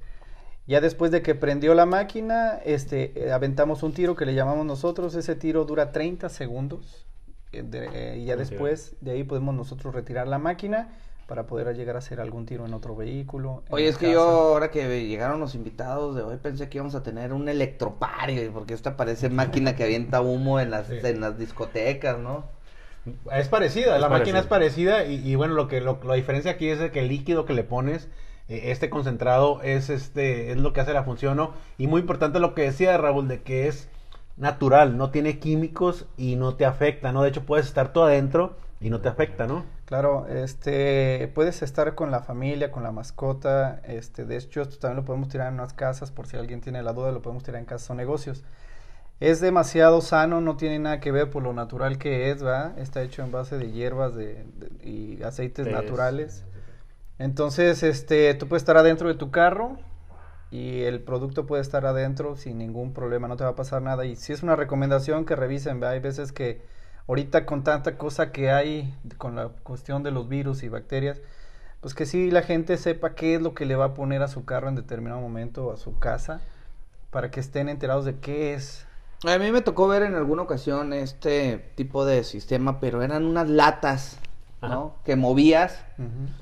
Ya 0.69 0.81
después 0.81 1.09
de 1.11 1.21
que 1.23 1.33
prendió 1.35 1.73
la 1.73 1.85
máquina, 1.87 2.59
este, 2.63 3.11
eh, 3.27 3.31
aventamos 3.31 3.81
un 3.83 3.91
tiro 3.93 4.15
que 4.15 4.25
le 4.25 4.35
llamamos 4.35 4.65
nosotros. 4.65 5.15
Ese 5.15 5.35
tiro 5.35 5.65
dura 5.65 5.91
30 5.91 6.29
segundos. 6.29 7.05
eh, 7.51 7.63
de- 7.63 7.89
eh, 7.91 8.17
y 8.19 8.25
ya 8.25 8.35
después 8.35 8.95
de 9.01 9.09
ahí 9.09 9.23
podemos 9.23 9.55
nosotros 9.55 9.95
retirar 9.95 10.27
la 10.27 10.37
máquina 10.37 10.89
para 11.27 11.47
poder 11.47 11.75
llegar 11.75 11.95
a 11.95 11.97
hacer 11.99 12.21
algún 12.21 12.45
tiro 12.45 12.67
en 12.67 12.75
otro 12.75 12.95
vehículo. 12.95 13.63
en 13.67 13.73
Oye, 13.73 13.87
es 13.87 13.97
que 13.97 14.11
yo, 14.11 14.21
ahora 14.21 14.69
que 14.69 15.07
llegaron 15.07 15.39
los 15.39 15.55
invitados 15.55 16.15
de 16.15 16.21
hoy, 16.21 16.37
pensé 16.37 16.69
que 16.69 16.77
íbamos 16.77 16.93
a 16.93 17.01
tener 17.01 17.33
un 17.33 17.49
electropario, 17.49 18.53
porque 18.53 18.75
esta 18.75 18.95
parece 18.95 19.29
máquina 19.63 19.75
que 19.75 19.83
avienta 19.83 20.21
humo 20.21 20.59
en 20.59 20.69
las, 20.69 20.85
Sí. 20.85 20.99
en 21.03 21.21
las 21.21 21.39
discotecas, 21.39 22.19
¿no? 22.19 22.45
Es 23.35 23.47
parecida, 23.47 23.95
Es 23.95 24.01
la 24.01 24.09
máquina 24.09 24.37
es 24.37 24.45
parecida. 24.45 25.05
y, 25.05 25.15
y 25.27 25.33
bueno, 25.33 25.55
lo 25.55 25.67
que 25.67 25.81
lo, 25.81 25.99
la 26.03 26.13
diferencia 26.13 26.51
aquí 26.51 26.67
es 26.69 26.77
de 26.77 26.91
que 26.91 26.99
el 26.99 27.07
líquido 27.07 27.45
que 27.45 27.53
le 27.55 27.63
pones, 27.63 28.09
este 28.49 28.89
concentrado, 28.89 29.61
es 29.63 29.89
este 29.89 30.51
es 30.51 30.57
lo 30.57 30.73
que 30.73 30.81
hace 30.81 30.93
la 30.93 31.03
función, 31.03 31.37
¿no? 31.37 31.53
Y 31.77 31.87
muy 31.87 32.01
importante 32.01 32.39
lo 32.39 32.55
que 32.55 32.63
decía 32.63 32.97
Raúl, 32.97 33.27
de 33.27 33.41
que 33.43 33.67
es 33.67 33.87
natural, 34.37 34.97
no 34.97 35.11
tiene 35.11 35.39
químicos 35.39 36.07
y 36.17 36.35
no 36.35 36.55
te 36.55 36.65
afecta, 36.65 37.11
¿no? 37.11 37.21
De 37.23 37.29
hecho, 37.29 37.45
puedes 37.45 37.67
estar 37.67 37.93
tú 37.93 38.01
adentro 38.03 38.55
y 38.81 38.89
no 38.89 39.01
te 39.01 39.09
afecta, 39.09 39.47
¿no? 39.47 39.65
Claro, 39.85 40.27
este, 40.27 41.31
puedes 41.33 41.63
estar 41.63 41.95
con 41.95 42.11
la 42.11 42.21
familia, 42.21 42.71
con 42.71 42.83
la 42.83 42.91
mascota, 42.91 43.81
este, 43.85 44.23
de 44.23 44.37
hecho 44.37 44.61
esto 44.61 44.77
también 44.77 44.97
lo 44.97 45.05
podemos 45.05 45.29
tirar 45.29 45.47
en 45.47 45.55
unas 45.55 45.73
casas, 45.73 46.11
por 46.11 46.27
si 46.27 46.37
alguien 46.37 46.61
tiene 46.61 46.83
la 46.83 46.93
duda, 46.93 47.11
lo 47.11 47.23
podemos 47.23 47.43
tirar 47.43 47.59
en 47.59 47.65
casas 47.65 47.89
o 47.89 47.95
negocios. 47.95 48.43
Es 49.19 49.41
demasiado 49.41 50.01
sano, 50.01 50.41
no 50.41 50.57
tiene 50.57 50.79
nada 50.79 50.99
que 51.01 51.11
ver 51.11 51.29
por 51.31 51.43
lo 51.43 51.53
natural 51.53 51.97
que 51.97 52.31
es, 52.31 52.45
¿va? 52.45 52.73
Está 52.77 53.01
hecho 53.03 53.23
en 53.23 53.31
base 53.31 53.57
de 53.57 53.71
hierbas 53.71 54.15
de, 54.15 54.45
de- 54.57 54.87
y 54.89 55.23
aceites 55.23 55.67
Es- 55.67 55.71
naturales. 55.73 56.45
Entonces, 57.19 57.83
este, 57.83 58.33
tú 58.33 58.47
puedes 58.47 58.63
estar 58.63 58.77
adentro 58.77 59.09
de 59.09 59.15
tu 59.15 59.29
carro 59.29 59.77
y 60.51 60.81
el 60.83 61.01
producto 61.01 61.45
puede 61.45 61.61
estar 61.61 61.85
adentro 61.85 62.35
sin 62.35 62.57
ningún 62.57 62.93
problema, 62.93 63.27
no 63.27 63.37
te 63.37 63.43
va 63.43 63.51
a 63.51 63.55
pasar 63.55 63.81
nada. 63.81 64.05
Y 64.05 64.15
si 64.15 64.33
es 64.33 64.41
una 64.41 64.55
recomendación 64.55 65.25
que 65.25 65.35
revisen, 65.35 65.83
hay 65.83 65.99
veces 65.99 66.31
que 66.31 66.61
ahorita 67.07 67.45
con 67.45 67.63
tanta 67.63 67.97
cosa 67.97 68.31
que 68.31 68.51
hay 68.51 68.95
con 69.17 69.35
la 69.35 69.49
cuestión 69.49 70.01
de 70.01 70.11
los 70.11 70.29
virus 70.29 70.63
y 70.63 70.69
bacterias, 70.69 71.19
pues 71.81 71.93
que 71.93 72.05
sí 72.05 72.31
la 72.31 72.41
gente 72.41 72.77
sepa 72.77 73.15
qué 73.15 73.35
es 73.35 73.41
lo 73.41 73.53
que 73.53 73.65
le 73.65 73.75
va 73.75 73.85
a 73.85 73.93
poner 73.93 74.21
a 74.21 74.27
su 74.27 74.45
carro 74.45 74.69
en 74.69 74.75
determinado 74.75 75.21
momento 75.21 75.67
o 75.67 75.73
a 75.73 75.77
su 75.77 75.99
casa 75.99 76.41
para 77.09 77.31
que 77.31 77.39
estén 77.39 77.69
enterados 77.69 78.05
de 78.05 78.15
qué 78.19 78.53
es. 78.53 78.85
A 79.25 79.37
mí 79.37 79.51
me 79.51 79.61
tocó 79.61 79.87
ver 79.87 80.03
en 80.03 80.15
alguna 80.15 80.43
ocasión 80.43 80.93
este 80.93 81.71
tipo 81.75 82.05
de 82.05 82.23
sistema, 82.23 82.79
pero 82.79 83.01
eran 83.01 83.25
unas 83.25 83.49
latas, 83.49 84.19
¿no? 84.61 84.95
Que 85.05 85.15
movías, 85.15 85.83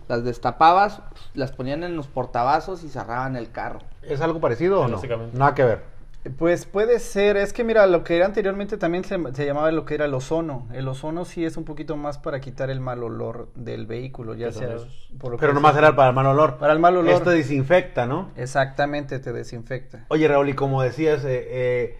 las 0.08 0.24
destapabas, 0.24 1.02
las 1.34 1.52
ponían 1.52 1.84
en 1.84 1.96
los 1.96 2.08
portavasos 2.08 2.84
y 2.84 2.90
cerraban 2.90 3.36
el 3.36 3.52
carro. 3.52 3.80
¿Es 4.02 4.22
algo 4.22 4.40
parecido 4.40 4.82
o 4.82 4.88
no? 4.88 4.96
Básicamente. 4.96 5.38
Nada 5.38 5.54
que 5.54 5.64
ver. 5.64 5.98
Pues 6.38 6.66
puede 6.66 7.00
ser, 7.00 7.38
es 7.38 7.54
que 7.54 7.64
mira, 7.64 7.88
lo 7.88 8.04
que 8.04 8.18
era 8.18 8.26
anteriormente 8.26 8.76
también 8.78 9.06
se, 9.06 9.18
se 9.34 9.46
llamaba 9.46 9.72
lo 9.72 9.86
que 9.86 9.94
era 9.96 10.06
el 10.06 10.14
ozono. 10.14 10.68
El 10.74 10.86
ozono 10.90 11.24
sí 11.24 11.46
es 11.46 11.56
un 11.56 11.64
poquito 11.64 11.96
más 11.96 12.18
para 12.18 12.42
quitar 12.42 12.70
el 12.70 12.82
mal 12.82 13.02
olor 13.02 13.48
del 13.56 13.86
vehículo, 13.86 14.34
ya 14.36 14.48
¿Qué 14.48 14.54
son 14.54 14.64
sea 14.64 14.76
por 15.20 15.32
lo 15.32 15.38
Pero 15.38 15.52
que 15.52 15.56
nomás 15.56 15.74
sea- 15.74 15.84
era 15.88 15.96
para 15.96 16.10
el 16.10 16.16
mal 16.16 16.26
olor. 16.26 16.58
Para 16.58 16.74
el 16.74 16.80
mal 16.80 16.98
olor. 16.98 17.14
Esto 17.14 17.30
desinfecta, 17.30 18.06
¿no? 18.08 18.32
Exactamente, 18.36 19.20
te 19.20 19.32
desinfecta. 19.32 20.04
Oye, 20.10 20.28
Raúl, 20.28 20.50
y 20.50 20.54
como 20.54 20.82
decías, 20.82 21.24
eh, 21.24 21.48
eh, 21.50 21.98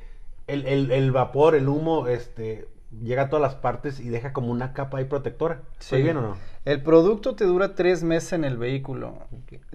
el, 0.48 0.66
el- 0.66 0.92
el 0.92 1.12
vapor, 1.14 1.56
el 1.56 1.70
humo, 1.70 2.08
este, 2.08 2.68
llega 2.92 3.24
a 3.24 3.30
todas 3.30 3.42
las 3.42 3.56
partes 3.56 4.00
y 4.00 4.10
deja 4.10 4.34
como 4.34 4.52
una 4.52 4.74
capa 4.74 4.98
ahí 5.00 5.06
protectora. 5.06 5.62
¿Estoy 5.80 6.00
Sí. 6.00 6.04
bien 6.04 6.18
o 6.18 6.22
no? 6.22 6.38
El 6.66 6.82
producto 6.84 7.36
te 7.36 7.46
dura 7.46 7.76
tres 7.76 8.04
meses 8.04 8.34
en 8.34 8.44
el 8.44 8.58
vehículo. 8.58 9.20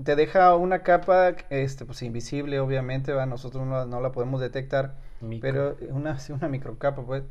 Te 0.03 0.17
deja 0.17 0.55
una 0.57 0.83
capa, 0.83 1.35
este, 1.51 1.85
pues 1.87 2.03
invisible, 2.03 2.61
obviamente, 2.61 3.13
¿va? 3.13 3.25
nosotros 3.27 3.67
no, 3.67 3.73
la- 3.73 3.87
no 3.87 4.01
la 4.01 4.13
podemos 4.13 4.41
detectar, 4.41 4.95
Micro. 5.21 5.77
pero 5.79 5.95
una, 5.95 6.19
sí, 6.19 6.33
una 6.33 6.49
microcapa, 6.49 7.03
pues. 7.03 7.25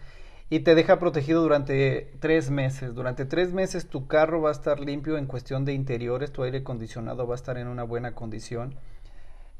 Y 0.49 0.59
te 0.61 0.75
deja 0.75 0.99
protegido 0.99 1.41
durante 1.41 2.11
tres 2.19 2.49
meses. 2.49 2.93
Durante 2.93 3.23
tres 3.25 3.53
meses 3.53 3.87
tu 3.87 4.07
carro 4.07 4.41
va 4.41 4.49
a 4.49 4.51
estar 4.51 4.79
limpio 4.81 5.17
en 5.17 5.25
cuestión 5.25 5.63
de 5.63 5.73
interiores, 5.73 6.31
tu 6.33 6.43
aire 6.43 6.57
acondicionado 6.59 7.25
va 7.25 7.35
a 7.35 7.37
estar 7.37 7.57
en 7.57 7.67
una 7.67 7.83
buena 7.83 8.13
condición. 8.15 8.75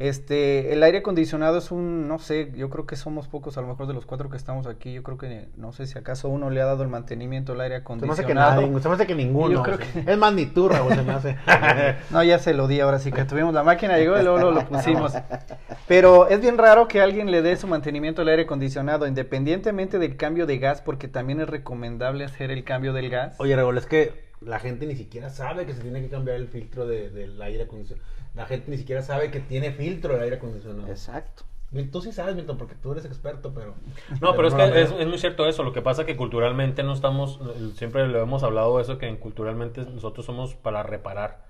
Este, 0.02 0.74
el 0.74 0.82
aire 0.82 0.98
acondicionado 1.00 1.60
es 1.60 1.70
un, 1.70 2.08
no 2.08 2.18
sé, 2.18 2.52
yo 2.56 2.72
creo 2.72 2.88
que 2.88 2.96
somos 2.96 3.28
pocos, 3.28 3.58
a 3.58 3.62
lo 3.62 3.68
mejor 3.68 3.86
de 3.86 3.94
los 3.94 4.08
cuatro 4.08 4.30
que 4.30 4.38
estamos 4.38 4.66
aquí, 4.66 4.92
yo 4.94 5.04
creo 5.04 5.20
que, 5.20 5.48
no 5.58 5.74
sé 5.74 5.86
si 5.86 5.98
acaso 6.00 6.28
uno 6.28 6.50
le 6.50 6.60
ha 6.60 6.66
dado 6.66 6.82
el 6.82 6.90
mantenimiento 6.90 7.54
al 7.54 7.62
aire 7.62 7.76
Se 7.76 7.80
me 7.80 7.84
acondicionado. 7.84 8.18
hace 8.20 8.28
que 8.28 8.34
nadie, 8.34 8.82
se 8.82 8.90
me 8.90 8.96
hace 8.96 9.06
que 9.08 9.14
ninguno. 9.16 9.54
Yo 9.54 9.62
creo 9.64 9.78
sí. 9.78 9.84
que- 10.04 10.12
Es 10.12 10.18
más, 10.18 10.34
ni 10.34 10.46
Raúl, 10.46 10.94
se 10.96 11.04
me 11.04 11.12
hace. 11.14 11.38
No, 12.10 12.24
ya 12.24 12.40
se 12.40 12.54
lo 12.56 12.68
di, 12.68 12.80
ahora 12.80 12.98
sí 12.98 13.12
que 13.12 13.26
tuvimos 13.26 13.54
la 13.54 13.64
máquina, 13.64 13.98
llegó 13.98 14.20
y 14.20 14.24
luego 14.24 14.40
lo, 14.40 14.52
lo 14.52 14.66
pusimos. 14.68 15.14
Pero 15.88 16.28
es 16.30 16.42
bien 16.42 16.58
raro 16.58 16.88
que 16.88 17.00
alguien 17.02 17.30
le 17.30 17.42
dé 17.44 17.56
su 17.56 17.68
mantenimiento 17.68 18.24
al 18.24 18.30
aire 18.30 18.44
acondicionado, 18.44 19.06
independientemente 19.08 20.00
del 20.00 20.18
cambio 20.18 20.46
de 20.48 20.58
gas, 20.58 20.82
porque 20.82 21.08
también 21.08 21.42
es 21.42 21.48
recomendable 21.50 22.24
hacer 22.26 22.50
el 22.50 22.64
cambio 22.64 22.94
del 22.94 23.10
gas. 23.10 23.36
Oye, 23.40 23.56
Raúl, 23.56 23.78
es 23.78 23.86
que 23.86 24.31
la 24.42 24.60
gente 24.60 24.86
ni 24.86 24.96
siquiera 24.96 25.30
sabe 25.30 25.66
que 25.66 25.74
se 25.74 25.82
tiene 25.82 26.02
que 26.02 26.10
cambiar 26.10 26.38
el 26.38 26.48
filtro 26.48 26.86
de- 26.88 27.10
del 27.10 27.42
aire 27.42 27.64
acondicionado. 27.64 28.08
La 28.36 28.46
gente 28.46 28.72
ni 28.72 28.78
siquiera 28.78 29.02
sabe 29.02 29.30
que 29.32 29.40
tiene 29.40 29.72
filtro 29.72 30.16
el 30.16 30.22
aire 30.22 30.36
acondicionado. 30.38 30.88
Exacto. 30.90 31.44
Tú 31.92 32.02
sí 32.02 32.12
sabes, 32.12 32.36
Milton, 32.36 32.58
porque 32.58 32.76
tú 32.76 32.92
eres 32.92 33.06
experto, 33.06 33.54
pero... 33.54 33.76
No, 34.20 34.36
pero 34.36 34.50
es 34.50 34.54
la 34.54 34.74
que 34.74 34.82
es, 34.82 34.92
es 34.92 35.08
muy 35.08 35.18
cierto 35.18 35.46
eso. 35.48 35.64
Lo 35.64 35.72
que 35.72 35.82
pasa 35.82 36.06
que 36.06 36.18
culturalmente 36.18 36.84
no 36.84 36.92
estamos, 36.94 37.40
siempre 37.76 38.06
lo 38.08 38.22
hemos 38.22 38.44
hablado 38.44 38.78
eso, 38.82 38.98
que 38.98 39.18
culturalmente 39.18 39.82
nosotros 39.86 40.26
somos 40.26 40.54
para 40.56 40.84
reparar. 40.84 41.46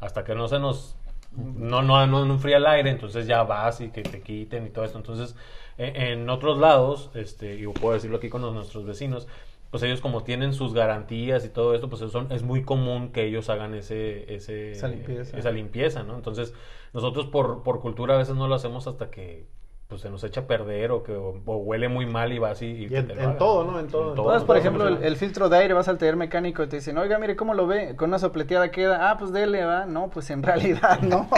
Hasta 0.00 0.24
que 0.24 0.34
no 0.34 0.48
se 0.48 0.58
nos, 0.58 0.96
no, 1.36 1.82
no, 1.82 2.06
no, 2.06 2.24
no 2.24 2.32
enfría 2.34 2.56
el 2.56 2.66
aire, 2.66 2.88
entonces 2.88 3.26
ya 3.26 3.42
vas 3.42 3.82
y 3.82 3.90
que 3.90 4.02
te 4.02 4.22
quiten 4.22 4.66
y 4.66 4.70
todo 4.70 4.86
esto. 4.86 4.96
Entonces, 4.96 5.36
en, 5.76 5.96
en 6.20 6.30
otros 6.30 6.58
lados, 6.58 7.10
este, 7.12 7.56
y 7.56 7.66
puedo 7.66 7.92
decirlo 7.94 8.16
aquí 8.16 8.30
con 8.30 8.40
los- 8.40 8.54
nuestros 8.54 8.86
vecinos, 8.86 9.28
pues 9.76 9.82
ellos 9.90 10.00
como 10.00 10.24
tienen 10.24 10.54
sus 10.54 10.72
garantías 10.72 11.44
y 11.44 11.50
todo 11.50 11.74
esto, 11.74 11.90
pues 11.90 12.00
son, 12.10 12.32
es 12.32 12.42
muy 12.42 12.64
común 12.64 13.12
que 13.12 13.24
ellos 13.26 13.50
hagan 13.50 13.74
ese, 13.74 14.34
ese, 14.34 14.72
Esa 14.72 14.88
limpieza. 14.88 15.36
esa 15.38 15.50
limpieza, 15.50 16.02
¿no? 16.02 16.14
Entonces, 16.16 16.54
nosotros 16.94 17.26
por, 17.26 17.62
por 17.62 17.80
cultura 17.80 18.14
a 18.14 18.18
veces 18.18 18.36
no 18.36 18.48
lo 18.48 18.54
hacemos 18.54 18.86
hasta 18.86 19.10
que 19.10 19.46
pues 19.88 20.00
se 20.00 20.10
nos 20.10 20.24
echa 20.24 20.40
a 20.40 20.46
perder 20.46 20.90
o 20.90 21.02
que 21.04 21.12
o, 21.12 21.40
o 21.46 21.56
huele 21.58 21.88
muy 21.88 22.06
mal 22.06 22.32
y 22.32 22.38
va 22.40 22.50
así 22.50 22.66
y, 22.66 22.84
Y 22.84 22.88
que 22.88 22.98
en- 22.98 23.06
te 23.06 23.14
lo 23.14 23.22
en 23.22 23.38
todo, 23.38 23.64
¿no? 23.64 23.78
En 23.78 23.86
todo. 23.86 24.10
Entonces, 24.10 24.42
por 24.42 24.46
todo 24.46 24.56
ejemplo, 24.56 24.88
el, 24.88 25.16
filtro 25.16 25.48
de 25.48 25.58
aire, 25.58 25.74
vas 25.74 25.86
al 25.86 25.96
taller 25.96 26.16
mecánico 26.16 26.64
y 26.64 26.66
te 26.66 26.76
dicen, 26.76 26.98
oiga, 26.98 27.18
mire, 27.18 27.36
¿cómo 27.36 27.54
lo 27.54 27.66
ve? 27.68 27.94
Con 27.94 28.10
una 28.10 28.18
sopleteada 28.18 28.70
queda, 28.72 29.10
ah, 29.10 29.16
pues 29.16 29.32
dele, 29.32 29.64
va. 29.64 29.86
No, 29.86 30.08
pues 30.10 30.28
en 30.30 30.42
realidad 30.42 31.00
no. 31.00 31.28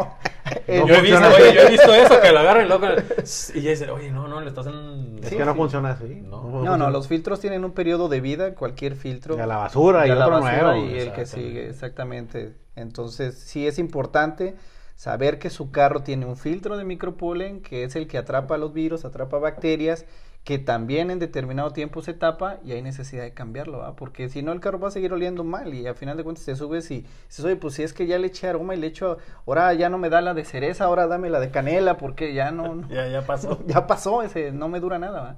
Eh, 0.66 0.82
yo, 0.86 0.94
he 0.94 1.02
visto, 1.02 1.18
oye, 1.18 1.54
yo 1.54 1.60
he 1.60 1.70
visto 1.70 1.92
eso, 1.94 2.20
que 2.22 2.32
lo 2.32 2.38
agarran 2.38 2.64
y 2.64 2.68
luego 2.68 2.86
y 3.54 3.60
ya 3.60 3.70
dice, 3.70 3.90
oye, 3.90 4.10
no, 4.10 4.28
no, 4.28 4.40
le 4.40 4.48
estás 4.48 4.66
en... 4.66 5.18
Es 5.22 5.28
Sí, 5.28 5.36
que 5.36 5.44
no 5.44 5.52
sí. 5.52 5.58
funciona 5.58 5.90
así. 5.90 6.22
No. 6.24 6.62
No, 6.62 6.76
no, 6.78 6.88
los 6.90 7.06
filtros 7.06 7.38
tienen 7.40 7.66
un 7.66 7.72
periodo 7.72 8.08
de 8.08 8.22
vida, 8.22 8.54
cualquier 8.54 8.94
filtro. 8.94 9.36
Y 9.36 9.40
a 9.40 9.46
la 9.46 9.56
basura 9.58 10.06
y 10.06 10.10
a 10.10 10.14
la 10.14 10.26
otro 10.26 10.40
basura 10.40 10.72
nuevo. 10.74 10.86
Y 10.86 10.98
el 10.98 11.12
que 11.12 11.26
sigue, 11.26 11.68
exactamente. 11.68 12.54
Entonces, 12.76 13.38
sí 13.38 13.66
es 13.66 13.78
importante 13.78 14.56
saber 14.98 15.38
que 15.38 15.48
su 15.48 15.70
carro 15.70 16.02
tiene 16.02 16.26
un 16.26 16.36
filtro 16.36 16.76
de 16.76 16.84
micropolen, 16.84 17.60
que 17.62 17.84
es 17.84 17.94
el 17.94 18.08
que 18.08 18.18
atrapa 18.18 18.58
los 18.58 18.72
virus, 18.72 19.04
atrapa 19.04 19.38
bacterias, 19.38 20.06
que 20.42 20.58
también 20.58 21.12
en 21.12 21.20
determinado 21.20 21.70
tiempo 21.70 22.02
se 22.02 22.14
tapa 22.14 22.58
y 22.64 22.72
hay 22.72 22.82
necesidad 22.82 23.22
de 23.22 23.32
cambiarlo, 23.32 23.84
¿ah? 23.84 23.94
Porque 23.94 24.28
si 24.28 24.42
no, 24.42 24.50
el 24.50 24.58
carro 24.58 24.80
va 24.80 24.88
a 24.88 24.90
seguir 24.90 25.12
oliendo 25.12 25.44
mal 25.44 25.72
y 25.72 25.86
al 25.86 25.94
final 25.94 26.16
de 26.16 26.24
cuentas 26.24 26.44
te 26.46 26.56
subes 26.56 26.90
y 26.90 27.06
dices, 27.28 27.44
oye, 27.44 27.54
pues 27.54 27.74
si 27.74 27.84
es 27.84 27.92
que 27.92 28.08
ya 28.08 28.18
le 28.18 28.26
eché 28.26 28.48
aroma 28.48 28.74
y 28.74 28.78
le 28.78 28.88
echo, 28.88 29.18
ahora 29.46 29.72
ya 29.74 29.88
no 29.88 29.98
me 29.98 30.10
da 30.10 30.20
la 30.20 30.34
de 30.34 30.44
cereza, 30.44 30.84
ahora 30.86 31.06
dame 31.06 31.30
la 31.30 31.38
de 31.38 31.52
canela, 31.52 31.96
porque 31.96 32.34
ya 32.34 32.50
no, 32.50 32.74
no- 32.74 32.88
Ya, 32.90 33.06
ya 33.06 33.22
pasó. 33.24 33.60
ya 33.66 33.86
pasó, 33.86 34.22
ese 34.22 34.50
no 34.50 34.68
me 34.68 34.80
dura 34.80 34.98
nada, 34.98 35.20
¿va? 35.20 35.36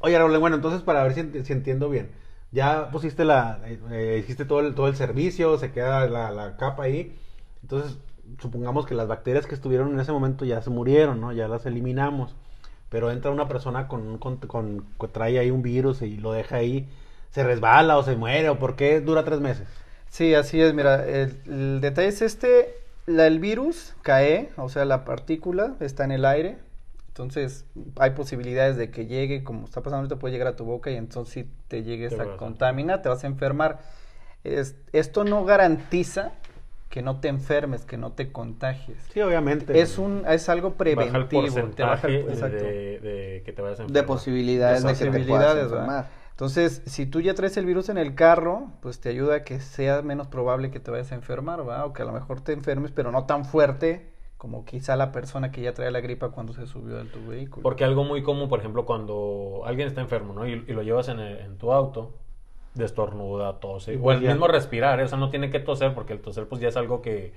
Oye, 0.00 0.18
bueno, 0.38 0.56
entonces 0.56 0.80
para 0.80 1.02
ver 1.02 1.12
si 1.12 1.52
entiendo 1.52 1.90
bien. 1.90 2.10
Ya 2.52 2.90
pusiste 2.90 3.24
la, 3.26 3.60
eh, 3.66 3.78
eh, 3.90 4.16
hiciste 4.18 4.46
todo 4.46 4.60
el, 4.60 4.74
todo 4.74 4.88
el 4.88 4.96
servicio, 4.96 5.58
se 5.58 5.72
queda 5.72 6.06
la, 6.08 6.30
la 6.30 6.56
capa 6.56 6.84
ahí. 6.84 7.14
Entonces, 7.62 7.98
supongamos 8.40 8.86
que 8.86 8.94
las 8.94 9.08
bacterias 9.08 9.46
que 9.46 9.54
estuvieron 9.54 9.92
en 9.92 10.00
ese 10.00 10.12
momento 10.12 10.44
ya 10.44 10.60
se 10.62 10.70
murieron, 10.70 11.20
¿no? 11.20 11.32
Ya 11.32 11.48
las 11.48 11.66
eliminamos. 11.66 12.34
Pero 12.88 13.10
entra 13.10 13.30
una 13.30 13.48
persona 13.48 13.88
con, 13.88 14.02
un- 14.06 14.18
con, 14.18 14.36
con- 14.38 14.84
que 15.00 15.08
trae 15.08 15.38
ahí 15.38 15.50
un 15.50 15.62
virus 15.62 16.02
y 16.02 16.16
lo 16.18 16.32
deja 16.32 16.56
ahí, 16.56 16.88
se 17.30 17.42
resbala 17.42 17.96
o 17.96 18.02
se 18.02 18.16
muere, 18.16 18.48
o 18.50 18.58
por 18.58 18.76
qué 18.76 19.00
dura 19.00 19.24
tres 19.24 19.40
meses. 19.40 19.66
Sí, 20.08 20.34
así 20.34 20.60
es. 20.60 20.74
Mira, 20.74 21.06
el, 21.06 21.40
el 21.46 21.80
detalle 21.80 22.08
es 22.08 22.20
este, 22.22 22.74
la, 23.06 23.26
el 23.26 23.38
virus 23.40 23.94
cae, 24.02 24.50
o 24.56 24.68
sea, 24.68 24.84
la 24.84 25.04
partícula 25.04 25.74
está 25.80 26.04
en 26.04 26.12
el 26.12 26.24
aire, 26.26 26.58
entonces 27.08 27.64
hay 27.98 28.10
posibilidades 28.10 28.76
de 28.76 28.90
que 28.90 29.06
llegue, 29.06 29.42
como 29.42 29.64
está 29.64 29.80
pasando 29.80 29.98
ahorita, 30.00 30.16
puede 30.16 30.32
llegar 30.32 30.48
a 30.48 30.56
tu 30.56 30.64
boca 30.64 30.90
y 30.90 30.96
entonces 30.96 31.32
si 31.32 31.48
te 31.68 31.82
llegues 31.82 32.10
Te 32.10 32.16
vas 32.16 32.28
a 32.28 32.34
a- 32.34 32.36
contaminar, 32.36 33.00
te 33.02 33.08
vas 33.08 33.24
a 33.24 33.26
enfermar. 33.26 33.80
Es- 34.44 34.74
esto 34.92 35.24
no 35.24 35.44
garantiza 35.44 36.32
que 36.92 37.00
no 37.00 37.20
te 37.20 37.28
enfermes, 37.28 37.86
que 37.86 37.96
no 37.96 38.12
te 38.12 38.30
contagies. 38.32 38.98
Sí, 39.14 39.22
obviamente. 39.22 39.80
Es 39.80 39.96
un 39.96 40.24
es 40.28 40.50
algo 40.50 40.74
Baja 40.78 41.16
el 41.16 41.26
preventivo. 41.26 41.70
te 41.70 41.82
baja 41.82 42.06
el- 42.06 42.20
porcentaje 42.20 42.20
exacto. 42.20 42.56
de, 42.64 43.00
de 43.00 43.42
que 43.46 43.52
te 43.54 43.62
vayas 43.62 43.80
a 43.80 43.84
De 43.84 43.88
enfermar. 43.88 44.06
posibilidades 44.06 44.82
de, 44.82 44.88
de 44.88 44.94
que 44.94 44.98
te 45.04 45.10
puedas 45.10 45.46
posibilidades, 45.46 45.70
¿verdad? 45.70 45.84
enfermar. 45.86 46.10
Entonces, 46.32 46.82
si 46.84 47.06
tú 47.06 47.22
ya 47.22 47.32
traes 47.32 47.56
el 47.56 47.64
virus 47.64 47.88
en 47.88 47.96
el 47.96 48.14
carro, 48.14 48.72
pues 48.82 49.00
te 49.00 49.08
ayuda 49.08 49.36
a 49.36 49.42
que 49.44 49.58
sea 49.60 50.02
menos 50.02 50.26
probable 50.28 50.70
que 50.70 50.80
te 50.80 50.90
vayas 50.90 51.12
a 51.12 51.14
enfermar, 51.14 51.66
¿va? 51.66 51.86
O 51.86 51.94
que 51.94 52.02
a 52.02 52.04
lo 52.04 52.12
mejor 52.12 52.42
te 52.42 52.52
enfermes, 52.52 52.90
pero 52.92 53.10
no 53.10 53.24
tan 53.24 53.46
fuerte 53.46 54.12
como 54.36 54.64
quizá 54.66 54.94
la 54.96 55.12
persona 55.12 55.50
que 55.50 55.62
ya 55.62 55.72
trae 55.72 55.90
la 55.90 56.00
gripa 56.00 56.30
cuando 56.30 56.52
se 56.52 56.66
subió 56.66 56.98
a 57.00 57.04
tu 57.04 57.26
vehículo. 57.26 57.62
Porque 57.62 57.84
algo 57.84 58.04
muy 58.04 58.22
común, 58.22 58.48
por 58.50 58.58
ejemplo, 58.58 58.84
cuando 58.84 59.62
alguien 59.64 59.88
está 59.88 60.00
enfermo, 60.02 60.34
¿no? 60.34 60.46
Y, 60.46 60.52
y 60.66 60.72
lo 60.72 60.82
llevas 60.82 61.08
en, 61.08 61.20
el- 61.20 61.38
en 61.38 61.56
tu 61.58 61.72
auto, 61.72 62.18
destornuda, 62.74 63.60
tose. 63.60 63.98
O 64.02 64.12
el 64.12 64.20
mismo 64.20 64.46
respirar, 64.48 65.00
¿eh? 65.00 65.04
o 65.04 65.08
sea, 65.08 65.18
no 65.18 65.30
tiene 65.30 65.50
que 65.50 65.60
toser, 65.60 65.94
porque 65.94 66.12
el 66.12 66.20
toser 66.20 66.46
pues 66.48 66.60
ya 66.60 66.68
es 66.68 66.76
algo 66.76 67.02
que 67.02 67.32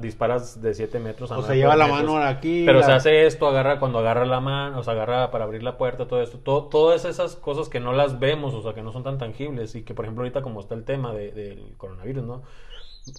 disparas 0.00 0.60
de 0.60 0.74
7 0.74 0.98
metros 1.00 1.30
a 1.32 1.34
O 1.34 1.38
nueve 1.38 1.54
se 1.54 1.58
lleva 1.58 1.76
la 1.76 1.86
metros. 1.86 2.04
mano 2.04 2.22
aquí. 2.22 2.64
Pero 2.66 2.80
la- 2.80 2.84
se 2.86 2.92
hace 2.92 3.26
esto, 3.26 3.48
agarra 3.48 3.78
cuando 3.80 4.00
agarra 4.00 4.26
la 4.26 4.38
mano, 4.40 4.78
o 4.78 4.82
sea, 4.82 4.92
agarra 4.92 5.30
para 5.30 5.44
abrir 5.44 5.62
la 5.62 5.78
puerta, 5.78 6.06
todo 6.06 6.20
esto, 6.20 6.38
todo, 6.38 6.64
todas 6.66 7.06
esas 7.06 7.36
cosas 7.36 7.70
que 7.70 7.80
no 7.80 7.94
las 7.94 8.20
vemos, 8.20 8.52
o 8.52 8.62
sea, 8.62 8.74
que 8.74 8.82
no 8.82 8.92
son 8.92 9.02
tan 9.02 9.16
tangibles 9.16 9.74
y 9.74 9.82
que, 9.82 9.94
por 9.94 10.04
ejemplo, 10.04 10.24
ahorita 10.24 10.42
como 10.42 10.60
está 10.60 10.74
el 10.74 10.84
tema 10.84 11.12
de- 11.14 11.32
del 11.32 11.74
coronavirus, 11.78 12.22
¿no? 12.24 12.42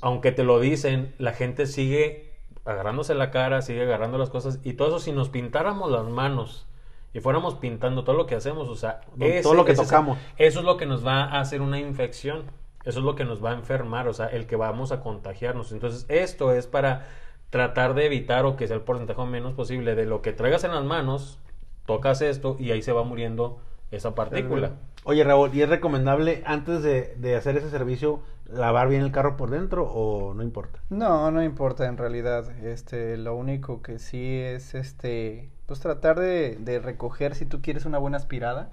Aunque 0.03 0.31
te 0.31 0.43
lo 0.43 0.59
dicen, 0.59 1.15
la 1.17 1.33
gente 1.33 1.65
sigue 1.65 2.33
agarrándose 2.65 3.15
la 3.15 3.31
cara, 3.31 3.61
sigue 3.63 3.81
agarrando 3.81 4.17
las 4.19 4.29
cosas 4.29 4.59
y 4.63 4.73
todo 4.73 4.89
eso 4.89 4.99
si 4.99 5.11
nos 5.11 5.29
pintáramos 5.29 5.91
las 5.91 6.05
manos 6.05 6.67
y 7.13 7.19
fuéramos 7.19 7.55
pintando 7.55 8.03
todo 8.03 8.15
lo 8.15 8.25
que 8.25 8.35
hacemos, 8.35 8.67
o 8.69 8.75
sea, 8.75 9.01
Todo 9.43 9.53
lo 9.53 9.65
que 9.65 9.73
ese- 9.73 9.83
tocamos. 9.83 10.17
eso 10.37 10.59
es 10.59 10.65
lo 10.65 10.77
que 10.77 10.85
nos 10.85 11.05
va 11.05 11.23
a 11.25 11.39
hacer 11.39 11.61
una 11.61 11.79
infección. 11.79 12.43
Eso 12.85 12.99
es 12.99 13.05
lo 13.05 13.15
que 13.15 13.23
nos 13.23 13.43
va 13.43 13.51
a 13.51 13.53
enfermar, 13.53 14.07
o 14.09 14.13
sea, 14.13 14.25
el 14.27 14.45
que 14.45 14.55
vamos 14.57 14.91
a 14.91 14.99
contagiarnos. 14.99 15.71
Entonces, 15.71 16.05
esto 16.09 16.51
es 16.51 16.67
para 16.67 17.07
tratar 17.49 17.93
de 17.93 18.05
evitar 18.07 18.45
o 18.45 18.55
que 18.57 18.67
sea 18.67 18.75
el 18.75 18.81
porcentaje 18.81 19.23
menos 19.25 19.53
posible 19.53 19.95
de 19.95 20.05
lo 20.05 20.21
que 20.21 20.33
traigas 20.33 20.63
en 20.65 20.71
las 20.73 20.83
manos, 20.83 21.39
tocas 21.85 22.21
esto 22.21 22.57
y 22.59 22.71
ahí 22.71 22.81
se 22.81 22.91
va 22.91 23.03
muriendo 23.03 23.59
esa 23.91 24.15
partícula. 24.15 24.71
Oye, 25.05 25.23
Raúl, 25.23 25.51
¿y 25.53 25.61
es 25.61 25.69
recomendable 25.69 26.41
antes 26.45 26.81
de, 26.81 27.13
de 27.17 27.35
hacer 27.35 27.55
ese 27.57 27.69
servicio 27.69 28.21
lavar 28.53 28.87
bien 28.89 29.01
el 29.01 29.11
carro 29.11 29.37
por 29.37 29.49
dentro 29.49 29.85
o 29.85 30.33
no 30.33 30.43
importa? 30.43 30.79
No, 30.89 31.31
no 31.31 31.43
importa 31.43 31.85
en 31.87 31.97
realidad. 31.97 32.49
Este, 32.63 33.17
lo 33.17 33.35
único 33.35 33.81
que 33.81 33.99
sí 33.99 34.39
es 34.39 34.75
este, 34.75 35.49
pues 35.65 35.79
tratar 35.79 36.19
de, 36.19 36.57
de 36.57 36.79
recoger 36.79 37.35
si 37.35 37.45
tú 37.45 37.61
quieres 37.61 37.85
una 37.85 37.97
buena 37.97 38.17
aspirada. 38.17 38.71